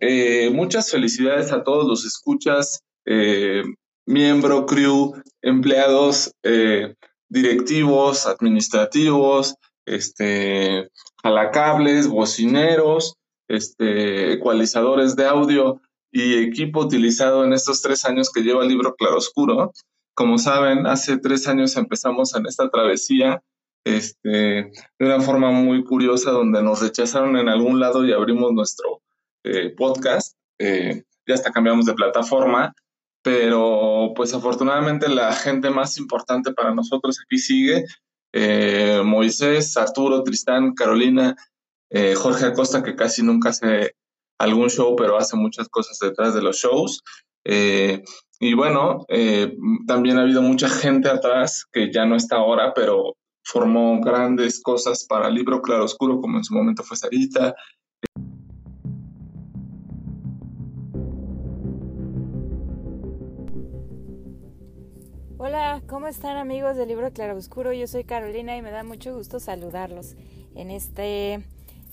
eh, 0.00 0.50
muchas 0.50 0.90
felicidades 0.90 1.52
a 1.52 1.62
todos 1.62 1.86
los 1.86 2.04
escuchas, 2.04 2.80
eh, 3.06 3.62
miembro, 4.06 4.66
crew, 4.66 5.14
empleados, 5.42 6.32
eh, 6.42 6.94
directivos, 7.28 8.26
administrativos, 8.26 9.54
este, 9.86 10.88
jalacables, 11.22 12.08
bocineros, 12.08 13.14
este, 13.48 14.32
ecualizadores 14.32 15.16
de 15.16 15.26
audio 15.26 15.80
y 16.10 16.34
equipo 16.42 16.80
utilizado 16.80 17.44
en 17.44 17.52
estos 17.52 17.82
tres 17.82 18.04
años 18.04 18.30
que 18.30 18.42
lleva 18.42 18.62
el 18.62 18.68
libro 18.68 18.94
Claroscuro. 18.94 19.72
Como 20.14 20.38
saben, 20.38 20.86
hace 20.86 21.18
tres 21.18 21.46
años 21.48 21.76
empezamos 21.76 22.34
en 22.34 22.46
esta 22.46 22.68
travesía 22.70 23.42
este, 23.84 24.28
de 24.98 25.06
una 25.06 25.20
forma 25.20 25.50
muy 25.50 25.84
curiosa 25.84 26.30
donde 26.30 26.62
nos 26.62 26.82
rechazaron 26.82 27.36
en 27.36 27.48
algún 27.48 27.80
lado 27.80 28.04
y 28.04 28.12
abrimos 28.12 28.52
nuestro 28.52 29.00
eh, 29.48 29.74
podcast. 29.76 30.36
Eh, 30.58 31.04
ya 31.26 31.34
hasta 31.34 31.52
cambiamos 31.52 31.86
de 31.86 31.94
plataforma, 31.94 32.74
pero 33.22 34.12
pues 34.14 34.34
afortunadamente 34.34 35.08
la 35.08 35.32
gente 35.32 35.70
más 35.70 35.98
importante 35.98 36.52
para 36.52 36.74
nosotros 36.74 37.18
aquí 37.24 37.38
sigue. 37.38 37.84
Eh, 38.32 39.02
Moisés, 39.04 39.76
Arturo, 39.76 40.22
Tristán, 40.22 40.74
Carolina, 40.74 41.34
Jorge 42.16 42.44
Acosta, 42.44 42.82
que 42.82 42.94
casi 42.94 43.22
nunca 43.22 43.48
hace 43.48 43.94
algún 44.38 44.68
show, 44.68 44.94
pero 44.94 45.16
hace 45.16 45.36
muchas 45.36 45.68
cosas 45.70 45.98
detrás 45.98 46.34
de 46.34 46.42
los 46.42 46.56
shows. 46.56 47.02
y 47.44 48.54
bueno, 48.54 49.06
también 49.86 50.18
ha 50.18 50.22
habido 50.22 50.42
mucha 50.42 50.68
gente 50.68 51.08
atrás 51.08 51.64
que 51.72 51.90
ya 51.90 52.04
no 52.04 52.16
está 52.16 52.36
ahora, 52.36 52.74
pero 52.74 53.16
formó 53.42 53.98
grandes 54.02 54.60
cosas 54.62 55.06
para 55.08 55.28
el 55.28 55.34
libro 55.34 55.62
Claroscuro, 55.62 56.20
como 56.20 56.36
en 56.36 56.44
su 56.44 56.54
momento 56.54 56.82
fue 56.82 56.98
Sarita. 56.98 57.54
Hola, 65.48 65.80
¿cómo 65.88 66.08
están 66.08 66.36
amigos 66.36 66.76
del 66.76 66.88
libro 66.88 67.10
Claroscuro? 67.10 67.72
Yo 67.72 67.86
soy 67.86 68.04
Carolina 68.04 68.54
y 68.58 68.60
me 68.60 68.70
da 68.70 68.84
mucho 68.84 69.16
gusto 69.16 69.40
saludarlos 69.40 70.14
en 70.54 70.70
este 70.70 71.42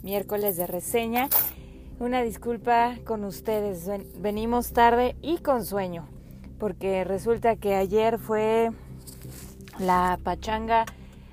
miércoles 0.04 0.58
de 0.58 0.68
reseña. 0.68 1.30
Una 1.98 2.22
disculpa 2.22 2.98
con 3.06 3.24
ustedes, 3.24 3.90
venimos 4.20 4.74
tarde 4.74 5.16
y 5.22 5.38
con 5.38 5.64
sueño, 5.64 6.06
porque 6.60 7.06
resulta 7.06 7.56
que 7.56 7.76
ayer 7.76 8.20
fue 8.20 8.72
la 9.80 10.20
pachanga 10.22 10.84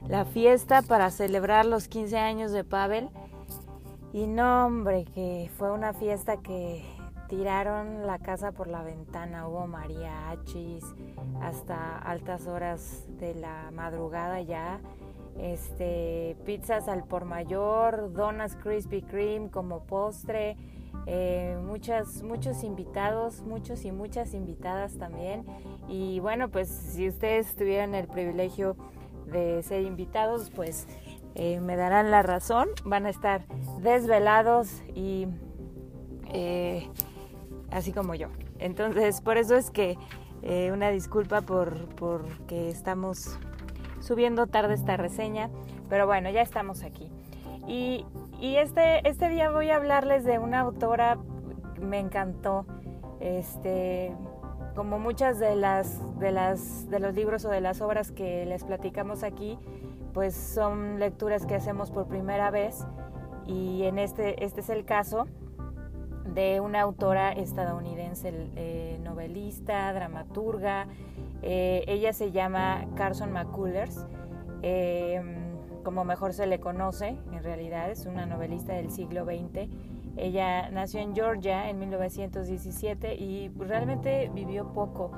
la 0.07 0.25
fiesta 0.25 0.83
para 0.83 1.11
celebrar 1.11 1.67
los 1.67 1.89
15 1.89 2.19
años 2.19 2.53
de 2.53 2.63
Pavel. 2.63 3.09
Y 4.13 4.29
no, 4.29 4.67
hombre, 4.67 5.07
que 5.13 5.51
fue 5.59 5.73
una 5.73 5.93
fiesta 5.93 6.37
que 6.37 6.85
tiraron 7.33 8.07
la 8.07 8.19
casa 8.19 8.53
por 8.53 8.69
la 8.69 8.83
ventana, 8.83 9.49
hubo 9.49 9.67
mariachis 9.67 10.85
hasta 11.41 11.97
altas 11.97 12.47
horas 12.47 13.07
de 13.19 13.35
la 13.35 13.71
madrugada 13.73 14.43
ya. 14.43 14.81
Este, 15.39 16.37
pizzas 16.45 16.89
al 16.89 17.05
por 17.05 17.25
mayor, 17.25 18.13
donas 18.13 18.55
Krispy 18.57 19.01
Kreme 19.01 19.49
como 19.49 19.85
postre, 19.85 20.59
eh, 21.07 21.57
muchas, 21.65 22.23
muchos 22.23 22.65
invitados, 22.65 23.41
muchos 23.41 23.87
y 23.87 23.93
muchas 23.93 24.35
invitadas 24.35 24.99
también. 24.99 25.47
Y 25.89 26.21
bueno, 26.21 26.51
pues 26.51 26.69
si 26.69 27.09
ustedes 27.09 27.57
tuvieran 27.57 27.95
el 27.95 28.09
privilegio 28.09 28.77
de 29.33 29.63
ser 29.63 29.85
invitados, 29.85 30.51
pues 30.51 30.87
eh, 31.35 31.61
me 31.61 31.77
darán 31.77 32.11
la 32.11 32.21
razón. 32.23 32.69
Van 32.85 33.07
a 33.07 33.09
estar 33.09 33.47
desvelados 33.81 34.83
y 34.95 35.29
eh, 36.35 36.91
así 37.73 37.93
como 37.93 38.15
yo. 38.15 38.29
Entonces, 38.59 39.21
por 39.21 39.39
eso 39.39 39.57
es 39.57 39.71
que 39.71 39.99
eh, 40.43 40.71
una 40.73 40.91
disculpa 40.91 41.41
por, 41.41 41.87
por 41.95 42.25
que 42.47 42.69
estamos 42.69 43.39
subiendo 44.01 44.47
tarde 44.47 44.75
esta 44.75 44.97
reseña, 44.97 45.51
pero 45.89 46.07
bueno, 46.07 46.31
ya 46.31 46.43
estamos 46.43 46.83
aquí. 46.83 47.11
Y, 47.67 48.05
y 48.41 48.57
este, 48.57 49.09
este 49.09 49.29
día 49.29 49.51
voy 49.51 49.71
a 49.71 49.77
hablarles 49.77 50.25
de 50.25 50.39
una 50.39 50.61
autora, 50.61 51.19
me 51.81 52.01
encantó, 52.01 52.67
este, 53.21 54.13
como 54.75 54.99
muchas 54.99 55.39
de 55.39 55.55
las 55.55 56.01
de 56.19 56.33
las 56.33 56.89
de 56.89 56.99
los 56.99 57.15
libros 57.15 57.45
o 57.45 57.51
de 57.51 57.61
las 57.61 57.81
obras 57.81 58.11
que 58.11 58.47
les 58.47 58.65
platicamos 58.65 59.23
aquí, 59.23 59.59
pues 60.13 60.35
son 60.35 60.99
lecturas 60.99 61.47
que 61.47 61.55
hacemos 61.55 61.91
por 61.91 62.07
primera 62.07 62.51
vez 62.51 62.85
y 63.47 63.83
en 63.85 63.99
este 63.99 64.45
este 64.45 64.61
es 64.61 64.71
el 64.71 64.85
caso 64.85 65.27
de 66.35 66.61
una 66.61 66.81
autora 66.81 67.33
estadounidense, 67.33 68.33
eh, 68.57 68.99
novelista, 69.03 69.93
dramaturga. 69.93 70.89
Eh, 71.43 71.85
ella 71.87 72.13
se 72.13 72.33
llama 72.33 72.87
Carson 72.95 73.33
McCullers, 73.33 74.07
em, 74.63 75.57
como 75.83 76.05
mejor 76.05 76.33
se 76.33 76.47
le 76.47 76.61
conoce, 76.61 77.17
en 77.33 77.43
realidad 77.43 77.91
es 77.91 78.07
una 78.07 78.27
novelista 78.27 78.73
del 78.75 78.91
siglo 78.91 79.25
XX 79.25 79.69
ella 80.17 80.71
nació 80.71 81.01
en 81.01 81.15
Georgia 81.15 81.71
en 81.71 81.79
1917 81.79 83.15
y 83.15 83.49
realmente 83.57 84.31
vivió 84.35 84.73
poco, 84.73 85.11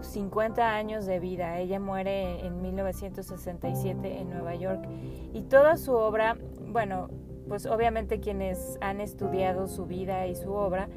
50 0.00 0.74
años 0.74 1.06
de 1.06 1.18
vida. 1.18 1.58
Ella 1.58 1.80
muere 1.80 2.44
en 2.44 2.60
1967 2.60 4.18
en 4.18 4.30
Nueva 4.30 4.54
York 4.54 4.86
y 5.32 5.42
toda 5.42 5.76
su 5.76 5.92
obra, 5.92 6.36
bueno, 6.66 7.08
pues 7.48 7.66
obviamente 7.66 8.20
quienes 8.20 8.78
han 8.80 9.00
estudiado 9.00 9.68
su 9.68 9.86
vida 9.86 10.26
y 10.26 10.34
su 10.34 10.52
obra 10.52 10.88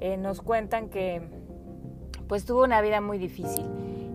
eh, 0.00 0.16
nos 0.16 0.40
cuentan 0.40 0.88
que 0.88 1.22
pues 2.28 2.44
tuvo 2.44 2.64
una 2.64 2.80
vida 2.80 3.00
muy 3.00 3.18
difícil 3.18 3.64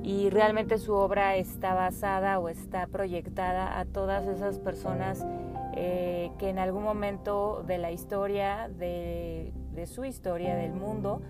y 0.03 0.29
realmente 0.29 0.77
su 0.77 0.93
obra 0.93 1.35
está 1.35 1.73
basada 1.73 2.39
o 2.39 2.49
está 2.49 2.87
proyectada 2.87 3.79
a 3.79 3.85
todas 3.85 4.27
esas 4.27 4.59
personas 4.59 5.25
eh, 5.73 6.31
que 6.37 6.49
en 6.49 6.59
algún 6.59 6.83
momento 6.83 7.63
de 7.65 7.77
la 7.77 7.91
historia, 7.91 8.69
de, 8.77 9.53
su 9.85 10.03
historia, 10.03 10.55
del 10.55 10.73
mundo, 10.73 11.21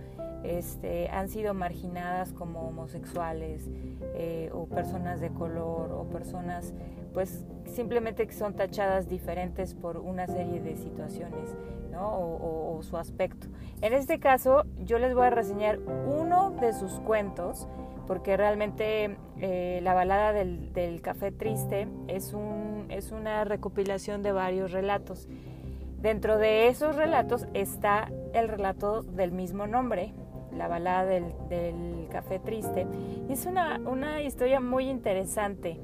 este, 0.44 1.10
han 1.10 1.30
sido 1.30 1.54
marginadas 1.54 2.34
como 2.34 2.62
homosexuales 2.68 3.70
eh, 4.16 4.50
o 4.54 4.66
personas 4.66 5.20
de 5.20 5.30
color 5.30 5.92
o 5.92 6.06
personas 6.06 6.74
pues 7.14 7.46
simplemente 7.66 8.26
que 8.28 8.34
son 8.34 8.56
tachadas 8.56 9.08
diferentes 9.08 9.74
por 9.74 9.98
una 9.98 10.28
serie 10.28 10.62
de 10.62 10.78
situaciones 10.78 11.56
¿no? 11.92 12.10
o, 12.14 12.80
su 12.82 12.98
aspecto. 12.98 13.46
En 13.82 13.94
este 13.94 14.20
caso 14.20 14.64
yo 14.84 14.98
les 14.98 15.14
voy 15.14 15.28
a 15.28 15.30
reseñar 15.30 15.78
uno 16.08 16.50
de 16.50 16.74
sus 16.74 16.94
cuentos 17.02 17.68
porque 18.08 18.36
realmente 18.38 19.18
eh, 19.39 19.80
la 19.84 19.94
balada 19.94 20.34
del, 20.34 21.00
café 21.04 21.32
triste 21.32 21.88
es, 22.08 22.34
un, 22.34 22.88
es 22.89 23.12
una 23.12 23.44
recopilación 23.44 24.24
de 24.24 24.32
varios 24.32 24.72
relatos. 24.72 25.28
Dentro 26.02 26.39
de 26.39 26.68
esos 26.68 26.96
relatos 26.96 27.46
está 27.54 28.12
el 28.34 28.48
relato 28.48 29.04
del 29.04 29.32
mismo 29.32 29.68
nombre, 29.68 30.14
la 30.56 30.68
balada 30.68 31.06
del, 31.06 32.08
café 32.12 32.39
triste. 32.39 32.86
Es 33.30 33.45
una, 33.45 33.80
una 33.86 34.22
historia 34.22 34.60
muy 34.60 34.89
interesante. 34.89 35.80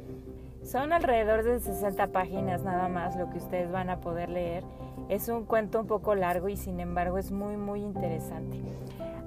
Son 0.63 0.91
alrededor 0.91 1.43
de 1.43 1.59
60 1.59 2.07
páginas 2.07 2.63
nada 2.63 2.89
más 2.89 3.15
lo 3.15 3.29
que 3.29 3.37
ustedes 3.37 3.71
van 3.71 3.89
a 3.89 4.01
poder 4.01 4.29
leer. 4.29 4.63
Es 5.07 5.29
un 5.29 5.45
cuento 5.45 5.79
un 5.79 5.87
poco 5.87 6.15
largo 6.15 6.49
y 6.49 6.57
sin 6.57 6.81
embargo 6.81 7.17
es 7.17 7.31
muy 7.31 7.55
muy 7.55 7.81
interesante. 7.81 8.59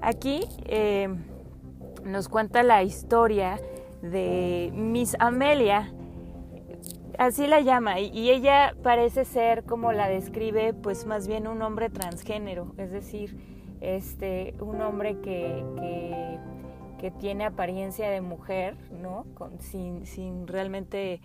Aquí 0.02 0.40
eh, 0.66 1.08
nos 2.04 2.28
cuenta 2.28 2.62
la 2.62 2.82
historia 2.82 3.58
de 4.02 4.70
Miss 4.74 5.16
Amelia, 5.18 5.92
así 7.18 7.46
la 7.46 7.60
llama, 7.60 8.00
y 8.00 8.30
ella 8.30 8.74
parece 8.82 9.24
ser 9.24 9.64
como 9.64 9.92
la 9.92 10.08
describe, 10.08 10.72
pues 10.72 11.06
más 11.06 11.28
bien 11.28 11.46
un 11.46 11.60
hombre 11.62 11.90
transgénero, 11.90 12.72
es 12.78 12.90
decir, 12.90 13.59
este, 13.80 14.54
un 14.60 14.80
hombre 14.80 15.18
que, 15.20 15.64
que, 16.98 17.10
tiene 17.18 17.44
apariencia 17.44 18.10
de 18.10 18.20
mujer, 18.20 18.76
¿no? 19.00 19.24
sin, 19.58 20.06
sin 20.06 20.46
realmente 20.46 21.20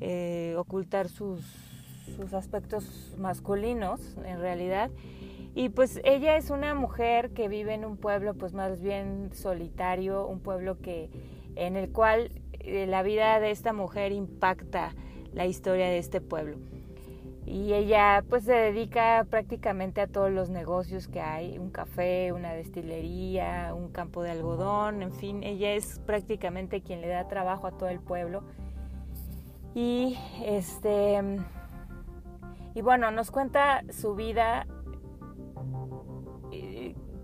eh, 0.00 0.54
ocultar 0.56 1.08
sus, 1.08 1.40
sus 2.16 2.32
aspectos 2.32 3.14
masculinos, 3.18 4.16
en 4.24 4.40
realidad. 4.40 4.90
Y 5.54 5.70
pues 5.70 6.00
ella 6.04 6.36
es 6.36 6.50
una 6.50 6.74
mujer 6.74 7.30
que 7.30 7.48
vive 7.48 7.74
en 7.74 7.84
un 7.84 7.96
pueblo 7.96 8.34
pues 8.34 8.52
más 8.52 8.80
bien 8.80 9.30
solitario, 9.32 10.26
un 10.26 10.40
pueblo 10.40 10.78
que 10.78 11.10
en 11.56 11.76
el 11.76 11.90
cual 11.90 12.30
eh, 12.60 12.86
la 12.86 13.02
vida 13.02 13.40
de 13.40 13.50
esta 13.50 13.72
mujer 13.72 14.12
impacta 14.12 14.94
la 15.32 15.46
historia 15.46 15.86
de 15.86 15.98
este 15.98 16.20
pueblo. 16.20 16.58
Y 17.46 17.72
ella 17.74 18.24
pues 18.28 18.44
se 18.44 18.52
dedica 18.52 19.24
prácticamente 19.30 20.00
a 20.00 20.08
todos 20.08 20.32
los 20.32 20.50
negocios 20.50 21.06
que 21.06 21.20
hay, 21.20 21.58
un 21.58 21.70
café, 21.70 22.32
una 22.32 22.52
destilería, 22.52 23.72
un 23.72 23.92
campo 23.92 24.22
de 24.22 24.32
algodón, 24.32 25.00
en 25.02 25.12
fin, 25.12 25.44
ella 25.44 25.72
es 25.72 26.00
prácticamente 26.00 26.82
quien 26.82 27.00
le 27.00 27.08
da 27.08 27.28
trabajo 27.28 27.68
a 27.68 27.70
todo 27.70 27.88
el 27.88 28.00
pueblo. 28.00 28.42
Y 29.74 30.18
este 30.44 31.22
y 32.74 32.82
bueno, 32.82 33.10
nos 33.10 33.30
cuenta 33.30 33.84
su 33.90 34.14
vida 34.16 34.66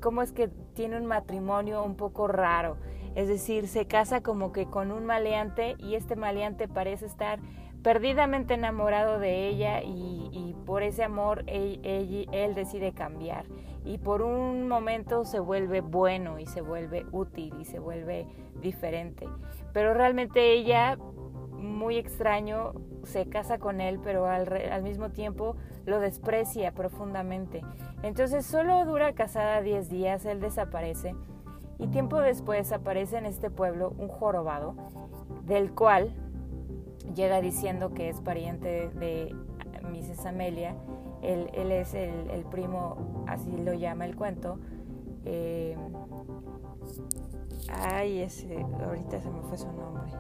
cómo 0.03 0.21
es 0.21 0.33
que 0.33 0.49
tiene 0.75 0.99
un 0.99 1.07
matrimonio 1.07 1.83
un 1.83 1.97
poco 1.97 2.27
raro. 2.27 2.77
Es 3.15 3.29
decir, 3.29 3.69
se 3.69 3.87
casa 3.87 4.23
como 4.23 4.53
que 4.53 4.67
con 4.67 4.91
un 4.91 5.07
maleante 5.07 5.77
y 5.79 5.95
este 5.95 6.17
maleante 6.17 6.69
parece 6.69 7.07
estar 7.07 7.39
perdidamente 7.83 8.55
enamorado 8.55 9.19
de 9.19 9.49
ella 9.49 9.83
y, 9.83 10.57
por 10.67 10.83
ese 10.83 11.03
amor 11.03 11.45
él, 11.47 12.55
decide 12.55 12.93
cambiar 12.93 13.45
y 13.85 13.99
por 13.99 14.23
un 14.23 14.69
momento 14.69 15.25
se 15.25 15.41
vuelve 15.41 15.81
bueno 15.81 16.39
y 16.39 16.47
se 16.47 16.61
vuelve 16.61 17.05
útil 17.11 17.53
y 17.61 17.65
se 17.65 17.81
vuelve 17.81 18.27
diferente. 18.61 19.29
Pero 19.73 19.93
realmente 19.93 20.53
ella, 20.53 20.97
muy 21.51 21.97
extraño, 21.97 22.75
se 23.03 23.29
casa 23.29 23.59
con 23.59 23.81
él, 23.81 23.99
pero 24.03 24.27
al, 24.27 24.53
al 24.71 24.83
mismo 24.83 25.11
tiempo 25.11 25.57
lo 25.85 25.99
desprecia 25.99 26.73
profundamente. 26.73 27.63
Entonces 28.05 28.47
solo 28.47 28.85
dura 28.85 29.15
casada 29.15 29.61
10 29.61 29.91
días, 29.91 30.25
él 30.25 30.41
desaparece 30.41 31.17
y 31.79 31.89
tiempo 31.89 32.21
después 32.21 32.71
aparece 32.73 33.19
en 33.19 33.27
este 33.27 33.51
pueblo 33.51 33.93
un 33.99 34.07
jorobado 34.09 34.77
del 35.45 35.73
cual 35.75 36.15
llega 37.15 37.41
diciendo 37.41 37.93
que 37.93 38.09
es 38.09 38.21
pariente 38.21 38.89
de 38.91 39.35
Mrs. 39.83 40.27
Amelia. 40.27 40.75
Él, 41.23 41.49
es 41.71 41.95
el, 41.95 42.45
primo, 42.51 43.25
así 43.29 43.57
lo 43.57 43.75
llama 43.75 44.07
el 44.07 44.17
cuento. 44.17 44.59
Eh, 45.25 45.77
ay, 47.73 48.21
ese, 48.21 48.67
ahorita 48.85 49.21
se 49.21 49.31
me 49.31 49.41
fue 49.43 49.57
su 49.57 49.71
nombre. 49.73 50.11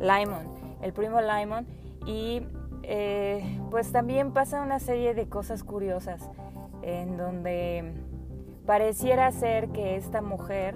Lyman, 0.00 0.46
el 0.82 0.92
primo 0.92 1.20
Lyman. 1.20 1.66
Y 2.06 2.42
eh, 2.82 3.60
pues 3.70 3.92
también 3.92 4.32
pasa 4.32 4.62
una 4.62 4.80
serie 4.80 5.14
de 5.14 5.28
cosas 5.28 5.62
curiosas 5.62 6.28
en 6.82 7.16
donde 7.16 7.92
pareciera 8.66 9.30
ser 9.30 9.68
que 9.68 9.96
esta 9.96 10.22
mujer, 10.22 10.74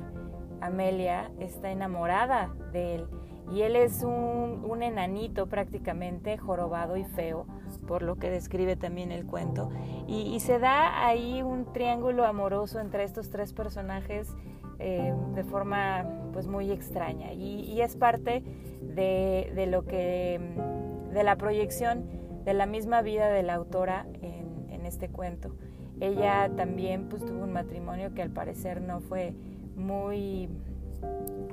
Amelia, 0.60 1.30
está 1.40 1.70
enamorada 1.70 2.54
de 2.72 2.96
él 2.96 3.08
y 3.52 3.62
él 3.62 3.76
es 3.76 4.02
un, 4.02 4.82
enanito 4.82 5.46
prácticamente, 5.46 6.36
jorobado 6.36 6.96
y 6.96 7.04
feo, 7.04 7.46
por 7.86 8.02
lo 8.02 8.16
que 8.16 8.28
describe 8.28 8.76
también 8.76 9.12
el 9.12 9.24
cuento. 9.24 9.70
Y, 10.06 10.38
se 10.40 10.58
da 10.58 11.06
ahí 11.06 11.42
un 11.42 11.72
triángulo 11.72 12.24
amoroso 12.24 12.80
entre 12.80 13.04
estos 13.04 13.30
tres 13.30 13.52
personajes 13.52 14.34
eh, 14.78 15.14
de 15.34 15.44
forma 15.44 16.04
pues 16.32 16.48
muy 16.48 16.70
extraña. 16.70 17.32
Y, 17.32 17.80
es 17.80 17.96
parte 17.96 18.42
de, 18.82 19.66
lo 19.70 19.84
que, 19.84 20.40
de 21.12 21.22
la 21.22 21.36
proyección 21.36 22.04
de 22.44 22.52
la 22.52 22.66
misma 22.66 23.00
vida 23.00 23.28
de 23.28 23.42
la 23.42 23.54
autora 23.54 24.06
en, 24.20 24.68
en 24.70 24.84
este 24.84 25.08
cuento. 25.08 25.54
Ella 26.00 26.50
también 26.56 27.08
pues 27.08 27.24
tuvo 27.24 27.44
un 27.44 27.52
matrimonio 27.52 28.12
que 28.14 28.22
al 28.22 28.30
parecer 28.30 28.82
no 28.82 29.00
fue 29.00 29.34
muy 29.76 30.48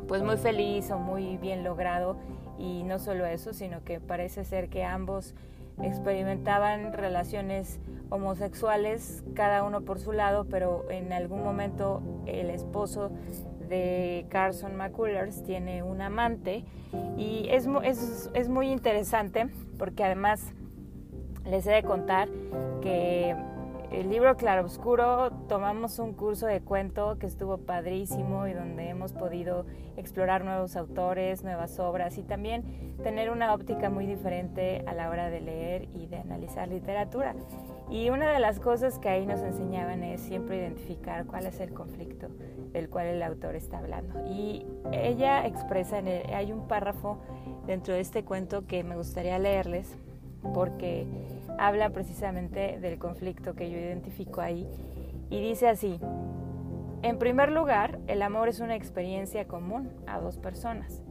pues 0.08 0.24
muy 0.24 0.38
feliz 0.38 0.92
o 0.92 1.00
muy 1.00 1.38
bien 1.38 1.64
logrado. 1.64 2.18
Y 2.60 2.84
no 2.84 3.00
solo 3.00 3.26
eso, 3.26 3.54
sino 3.54 3.84
que 3.84 4.00
parece 4.00 4.44
ser 4.44 4.70
que 4.70 4.84
ambos 4.84 5.34
experimentaban 5.82 6.94
relaciones 6.94 7.80
homosexuales, 8.10 9.24
cada 9.34 9.64
uno 9.64 9.82
por 9.82 10.00
su 10.00 10.12
lado, 10.12 10.46
pero 10.50 10.86
en 10.92 11.14
algún 11.14 11.44
momento 11.44 12.04
el 12.26 12.50
esposo 12.50 13.12
de 13.70 14.26
Carson 14.30 14.76
McCullers 14.76 15.44
tiene 15.44 15.82
un 15.82 16.02
amante. 16.02 16.66
Y 17.18 17.48
es, 17.50 17.68
es, 17.84 18.30
es 18.34 18.50
muy 18.50 18.70
interesante 18.70 19.48
porque 19.80 20.04
además 20.04 20.54
les 21.46 21.66
he 21.66 21.72
de 21.72 21.84
contar 21.84 22.28
que 22.82 23.36
el 23.92 24.10
libro 24.10 24.38
Claroscuro 24.38 25.32
tomamos 25.50 26.00
un 26.00 26.14
curso 26.14 26.48
de 26.48 26.62
cuento 26.62 27.18
que 27.20 27.26
estuvo 27.26 27.58
padrísimo 27.58 28.48
y 28.48 28.54
donde 28.54 28.88
hemos 28.88 29.12
podido 29.12 29.66
explorar 29.98 30.46
nuevos 30.46 30.78
autores, 30.78 31.44
nuevas 31.44 31.78
obras 31.78 32.18
y 32.18 32.24
también 32.24 32.96
tener 33.04 33.30
una 33.30 33.54
óptica 33.54 33.90
muy 33.90 34.06
diferente 34.06 34.84
a 34.88 34.94
la 34.94 35.10
hora 35.10 35.30
de 35.30 35.42
leer 35.42 35.90
y 35.94 36.08
de 36.08 36.18
analizar 36.18 36.70
literatura. 36.70 37.36
Y 37.90 38.10
una 38.10 38.32
de 38.32 38.40
las 38.40 38.62
cosas 38.62 38.98
que 38.98 39.10
ahí 39.10 39.26
nos 39.26 39.42
enseñaban 39.42 40.04
es 40.04 40.22
siempre 40.22 40.58
identificar 40.58 41.26
cuál 41.26 41.46
es 41.46 41.60
el 41.60 41.74
conflicto 41.74 42.28
del 42.72 42.90
cual 42.90 43.08
el 43.08 43.22
autor 43.22 43.56
está 43.56 43.80
hablando. 43.80 44.26
Y 44.26 44.66
ella 44.94 45.46
expresa, 45.46 46.00
en 46.00 46.08
hay 46.34 46.54
un 46.54 46.70
párrafo 46.70 47.18
dentro 47.68 47.94
de 47.94 48.00
este 48.00 48.24
cuento 48.24 48.66
que 48.66 48.86
me 48.86 48.96
gustaría 48.96 49.38
leerles 49.38 49.98
porque 50.54 51.06
habla 51.58 51.90
precisamente 51.92 52.80
del 52.80 52.98
conflicto 52.98 53.56
que 53.56 53.70
yo 53.70 53.78
identifico 53.78 54.42
ahí 54.42 54.68
y 55.30 55.42
dice 55.42 55.68
así, 55.68 56.00
en 57.04 57.18
primer 57.18 57.52
lugar, 57.52 58.00
el 58.08 58.22
amor 58.22 58.48
es 58.48 58.60
una 58.60 58.76
experiencia 58.76 59.48
común 59.48 59.90
a 60.06 60.20
dos 60.20 60.38
personas, 60.38 61.04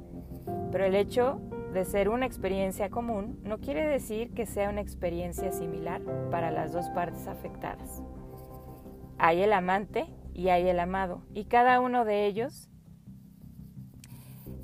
pero 0.71 0.85
el 0.85 0.95
hecho 0.95 1.41
de 1.73 1.85
ser 1.85 2.09
una 2.09 2.27
experiencia 2.27 2.91
común 2.91 3.41
no 3.43 3.59
quiere 3.59 3.87
decir 3.87 4.33
que 4.33 4.47
sea 4.47 4.71
una 4.71 4.81
experiencia 4.81 5.51
similar 5.53 6.01
para 6.31 6.51
las 6.51 6.73
dos 6.73 6.89
partes 6.91 7.27
afectadas. 7.27 8.03
Hay 9.19 9.43
el 9.43 9.53
amante 9.53 10.07
y 10.33 10.49
hay 10.49 10.69
el 10.69 10.79
amado, 10.81 11.23
y 11.35 11.47
cada 11.47 11.81
uno 11.81 12.05
de 12.05 12.27
ellos 12.27 12.70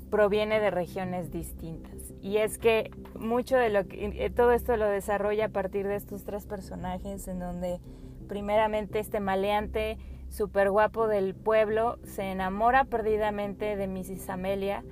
proviene 0.09 0.59
de 0.59 0.71
regiones 0.71 1.31
distintas. 1.31 2.13
Y 2.21 2.37
es 2.37 2.57
que 2.57 2.91
mucho 3.15 3.57
de 3.57 3.69
lo 3.69 3.87
que 3.87 4.25
eh, 4.25 4.29
todo 4.29 4.51
esto 4.51 4.77
lo 4.77 4.87
desarrolla 4.87 5.45
a 5.45 5.49
partir 5.49 5.87
de 5.87 5.95
estos 5.95 6.23
tres 6.23 6.45
personajes 6.45 7.27
en 7.27 7.39
donde 7.39 7.79
primeramente 8.27 8.99
este 8.99 9.19
maleante 9.19 9.97
súper 10.29 10.69
guapo 10.69 11.07
del 11.07 11.35
pueblo 11.35 11.99
se 12.03 12.23
enamora 12.23 12.85
perdidamente 12.85 13.75
de 13.75 13.87
Mrs. 13.87 14.29
Amelia 14.29 14.83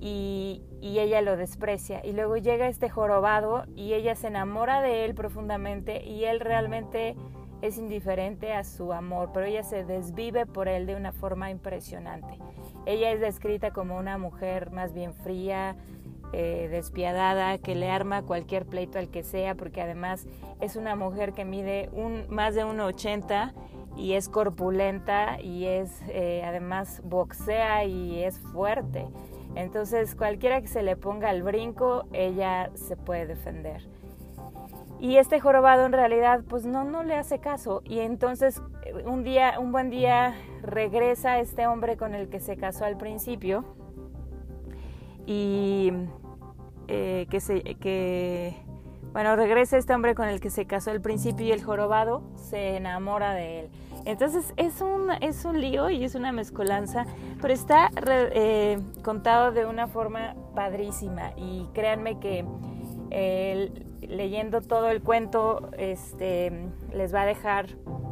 y, 0.00 0.62
y, 0.80 1.00
ella 1.00 1.20
lo 1.22 1.36
desprecia. 1.36 2.04
Y 2.04 2.12
luego 2.12 2.36
llega 2.36 2.68
este 2.68 2.88
jorobado 2.88 3.64
y 3.74 3.94
ella 3.94 4.14
se 4.14 4.28
enamora 4.28 4.80
de 4.80 5.04
él 5.04 5.14
profundamente 5.14 6.04
y 6.04 6.24
él 6.24 6.38
realmente 6.38 7.16
es 7.62 7.78
indiferente 7.78 8.52
a 8.52 8.64
su 8.64 8.92
amor, 8.92 9.30
pero 9.32 9.46
ella 9.46 9.62
se 9.62 9.84
desvive 9.84 10.46
por 10.46 10.68
él 10.68 10.86
de 10.86 10.96
una 10.96 11.12
forma 11.12 11.50
impresionante. 11.50 12.38
Ella 12.86 13.10
es 13.10 13.20
descrita 13.20 13.72
como 13.72 13.96
una 13.96 14.18
mujer 14.18 14.70
más 14.70 14.92
bien 14.92 15.12
fría, 15.12 15.76
eh, 16.32 16.68
despiadada, 16.70 17.58
que 17.58 17.74
le 17.74 17.90
arma 17.90 18.22
cualquier 18.22 18.66
pleito 18.66 18.98
al 18.98 19.08
que 19.08 19.22
sea, 19.22 19.54
porque 19.54 19.80
además 19.80 20.26
es 20.60 20.76
una 20.76 20.94
mujer 20.94 21.32
que 21.32 21.44
mide 21.44 21.90
más 22.28 22.54
de 22.54 22.64
1,80 22.64 23.54
y 23.96 24.12
es 24.12 24.28
corpulenta 24.28 25.40
y 25.40 25.64
es 25.64 26.02
eh, 26.08 26.42
además 26.44 27.00
boxea 27.04 27.84
y 27.84 28.22
es 28.22 28.38
fuerte. 28.38 29.06
Entonces 29.54 30.14
cualquiera 30.14 30.60
que 30.60 30.68
se 30.68 30.82
le 30.82 30.96
ponga 30.96 31.30
al 31.30 31.42
brinco, 31.42 32.04
ella 32.12 32.70
se 32.74 32.96
puede 32.96 33.26
defender. 33.26 33.82
Y 35.00 35.16
este 35.16 35.40
jorobado 35.40 35.86
en 35.86 35.92
realidad 35.92 36.42
pues 36.48 36.66
no, 36.66 36.84
no 36.84 37.02
le 37.02 37.14
hace 37.14 37.38
caso. 37.38 37.82
Y 37.84 38.00
entonces 38.00 38.60
un 39.04 39.22
día, 39.22 39.58
un 39.60 39.72
buen 39.72 39.90
día 39.90 40.34
regresa 40.62 41.38
este 41.38 41.66
hombre 41.66 41.96
con 41.96 42.14
el 42.14 42.28
que 42.28 42.40
se 42.40 42.56
casó 42.56 42.84
al 42.84 42.96
principio 42.96 43.64
y 45.26 45.92
eh, 46.88 47.26
que 47.30 47.40
se 47.40 47.60
que 47.76 48.56
bueno 49.12 49.36
regresa 49.36 49.76
este 49.76 49.94
hombre 49.94 50.14
con 50.14 50.26
el 50.26 50.40
que 50.40 50.48
se 50.48 50.66
casó 50.66 50.90
al 50.90 51.02
principio 51.02 51.46
y 51.46 51.52
el 51.52 51.62
jorobado 51.62 52.22
se 52.34 52.76
enamora 52.76 53.34
de 53.34 53.60
él 53.60 53.70
entonces 54.06 54.54
es 54.56 54.80
un 54.80 55.10
es 55.20 55.44
un 55.44 55.60
lío 55.60 55.90
y 55.90 56.02
es 56.02 56.14
una 56.14 56.32
mezcolanza 56.32 57.04
pero 57.42 57.52
está 57.52 57.90
eh, 58.06 58.78
contado 59.02 59.52
de 59.52 59.66
una 59.66 59.86
forma 59.86 60.34
padrísima 60.54 61.32
y 61.36 61.66
créanme 61.74 62.18
que 62.18 62.46
leyendo 64.00 64.60
todo 64.60 64.90
el 64.90 65.02
cuento 65.02 65.70
este, 65.76 66.70
les 66.92 67.14
va 67.14 67.22
a 67.22 67.26
dejar 67.26 67.66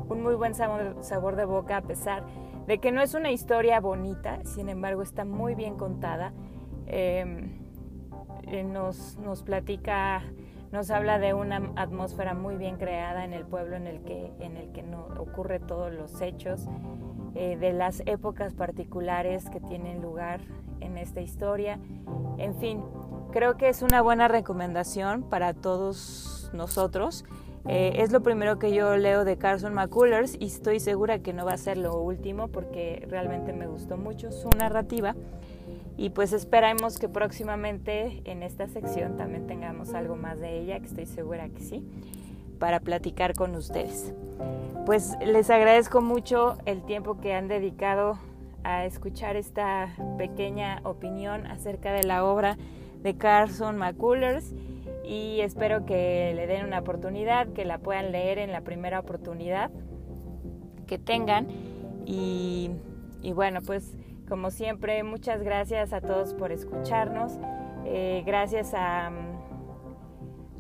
un 0.09 0.23
muy 0.23 0.35
buen 0.35 0.55
sabor, 0.55 1.37
de 1.37 1.45
boca 1.45 1.79
a 1.79 1.83
pesar 1.83 2.25
de 2.67 2.79
que 2.79 2.93
no 2.93 3.01
es 3.01 3.15
una 3.15 3.31
historia 3.31 3.81
bonita, 3.81 4.45
sin 4.45 4.69
embargo 4.69 5.03
está 5.03 5.25
muy 5.25 5.55
bien 5.55 5.77
contada. 5.77 6.33
Em, 6.87 7.59
eh, 8.49 8.65
nos, 8.65 9.17
nos 9.19 9.43
platica, 9.43 10.23
nos 10.73 10.91
habla 10.91 11.19
de 11.19 11.35
una 11.35 11.73
atmósfera 11.77 12.35
muy 12.35 12.57
bien 12.57 12.77
creada 12.77 13.25
en 13.25 13.33
el 13.33 13.45
pueblo 13.45 13.77
en 13.77 13.87
el 13.87 14.03
que, 14.03 14.33
en 14.41 14.57
el 14.57 14.73
que 14.73 14.83
no 14.83 15.07
ocurre 15.19 15.61
todos 15.61 15.93
los 15.93 16.21
hechos, 16.21 16.69
eh, 17.39 17.57
de 17.57 17.75
las 17.75 18.03
épocas 18.07 18.55
particulares 18.55 19.51
que 19.51 19.61
tienen 19.61 20.01
lugar 20.01 20.41
en 20.81 20.97
esta 20.97 21.21
historia. 21.21 21.79
En 22.39 22.55
fin, 22.55 22.83
creo 23.37 23.59
que 23.59 23.69
es 23.69 23.83
una 23.83 24.01
buena 24.01 24.29
recomendación 24.29 25.23
para 25.23 25.53
todos 25.53 26.49
nosotros. 26.55 27.27
Eh, 27.69 27.97
es 27.97 28.11
lo 28.11 28.23
primero 28.23 28.59
que 28.59 28.73
yo 28.73 28.97
leo 28.97 29.27
de 29.27 29.37
Carson 29.37 29.75
McCullers 29.75 30.39
y 30.41 30.47
estoy 30.47 30.81
segura 30.81 31.19
que 31.19 31.35
no 31.35 31.45
va 31.45 31.53
a 31.53 31.59
ser 31.59 31.77
lo 31.77 32.01
último 32.01 32.49
porque 32.49 33.07
realmente 33.11 33.53
me 33.53 33.67
gustó 33.67 33.99
mucho 33.99 34.33
su 34.33 34.49
narrativa. 34.49 35.15
Y 35.99 36.11
pues 36.11 36.33
esperamos 36.33 36.99
que 36.99 37.11
próximamente 37.11 38.23
en 38.25 38.43
esta 38.43 38.69
sección 38.69 39.19
también 39.19 39.47
tengamos 39.47 39.93
algo 39.93 40.17
más 40.17 40.41
de 40.41 40.59
ella, 40.59 40.81
que 40.81 40.87
estoy 40.87 41.05
segura 41.05 41.51
que 41.51 41.61
sí. 41.61 41.85
para 42.59 42.81
platicar 42.81 43.35
con 43.35 43.55
ustedes. 43.55 44.15
Pues 44.87 45.13
les 45.23 45.51
agradezco 45.51 46.01
mucho 46.01 46.57
el 46.65 46.87
tiempo 46.87 47.21
que 47.21 47.35
han 47.35 47.49
dedicado 47.49 48.19
a 48.65 48.87
escuchar 48.87 49.37
esta 49.37 49.95
pequeña 50.17 50.81
opinión 50.85 51.47
acerca 51.47 51.93
de 51.93 52.03
la 52.03 52.25
obra 52.25 52.57
de 53.07 53.17
Carson 53.17 53.79
McCullers 53.79 54.53
y 55.05 55.41
espero 55.41 55.87
que 55.87 56.33
le 56.35 56.49
den 56.49 56.67
una 56.67 56.81
oportunidad, 56.81 57.47
que 57.53 57.65
la 57.65 57.79
puedan 57.79 58.11
leer 58.11 58.39
en 58.39 58.51
la 58.51 58.63
primera 58.63 58.99
oportunidad 58.99 59.71
que 60.89 60.99
tengan 60.99 61.47
y, 62.05 62.73
bueno, 63.35 63.61
pues 63.65 63.97
como 64.29 64.51
siempre, 64.51 65.05
muchas 65.05 65.41
gracias 65.43 65.93
a 65.93 66.01
todos 66.01 66.35
por 66.35 66.51
escucharnos. 66.51 67.39
Eh, 67.85 68.25
gracias 68.27 68.75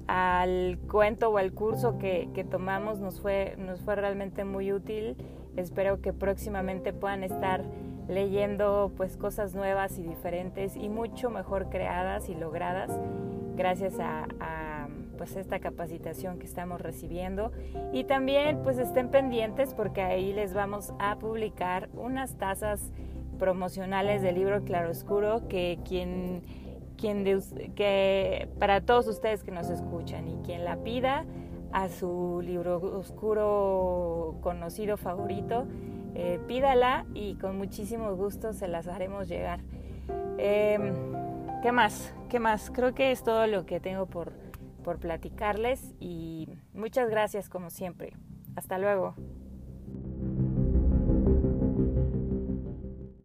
al 0.07 0.79
cuento 0.89 1.31
o 1.31 1.39
al 1.39 1.53
curso 1.53 1.99
que, 1.99 2.29
que, 2.33 2.45
tomamos 2.45 3.01
nos 3.01 3.21
fue, 3.21 3.57
nos 3.59 3.81
fue 3.81 3.97
realmente 3.97 4.45
muy 4.45 4.73
útil. 4.73 5.17
Espero 5.57 6.01
que 6.01 6.13
próximamente 6.13 6.93
puedan 6.93 7.25
estar 7.25 7.65
leyendo 8.09 8.93
pues 8.97 9.17
cosas 9.17 9.55
nuevas 9.55 9.99
y 9.99 10.03
diferentes 10.03 10.77
y 10.77 10.89
mucho 10.89 11.31
mejor 11.31 11.69
creadas 11.69 12.29
y 12.29 12.35
logradas 12.35 12.91
gracias 13.57 13.95
a, 13.99 14.27
pues 15.19 15.35
esta 15.35 15.61
capacitación 15.61 16.39
que 16.39 16.45
estamos 16.45 16.79
recibiendo. 16.81 17.51
Y 17.91 18.05
también 18.05 18.61
pues 18.63 18.77
estén 18.79 19.09
pendientes 19.09 19.73
porque 19.73 20.03
ahí 20.03 20.35
les 20.35 20.53
vamos 20.53 20.93
a 20.99 21.17
publicar 21.17 21.89
unas 21.95 22.37
tazas 22.37 22.93
promocionales 23.39 24.21
del 24.21 24.35
libro 24.35 24.63
Claroscuro 24.63 25.49
que 25.49 25.79
quien 25.87 26.43
quien 26.99 27.25
que 27.75 28.49
para 28.59 28.81
todos 28.81 29.07
ustedes 29.07 29.43
que 29.43 29.51
nos 29.51 29.69
escuchan 29.69 30.29
y 30.29 30.37
quien 30.45 30.65
la 30.65 30.77
pida 30.77 31.25
a 31.73 31.89
su 31.89 32.41
libro 32.43 32.77
oscuro 32.99 34.37
conocido 34.41 34.97
favorito 34.97 35.67
eh, 36.19 36.41
pídala 36.49 37.05
y 37.13 37.35
con 37.35 37.59
muchísimo 37.59 38.15
gusto 38.17 38.55
se 38.55 38.69
las 38.69 38.89
haremos 38.89 39.29
llegar. 39.29 39.61
Em, 40.39 40.95
¿Qué 41.63 41.73
más? 41.73 42.15
¿Qué 42.31 42.41
más? 42.41 42.71
Creo 42.71 42.95
que 42.95 43.13
es 43.13 43.23
todo 43.23 43.47
lo 43.47 43.67
que 43.67 43.81
tengo 43.81 44.07
por, 44.07 44.33
por 44.83 44.99
platicarles 44.99 45.95
y 46.01 46.49
muchas 46.73 47.11
gracias 47.11 47.51
como 47.51 47.69
siempre. 47.69 48.15
Hasta 48.57 48.79
luego. 48.79 49.15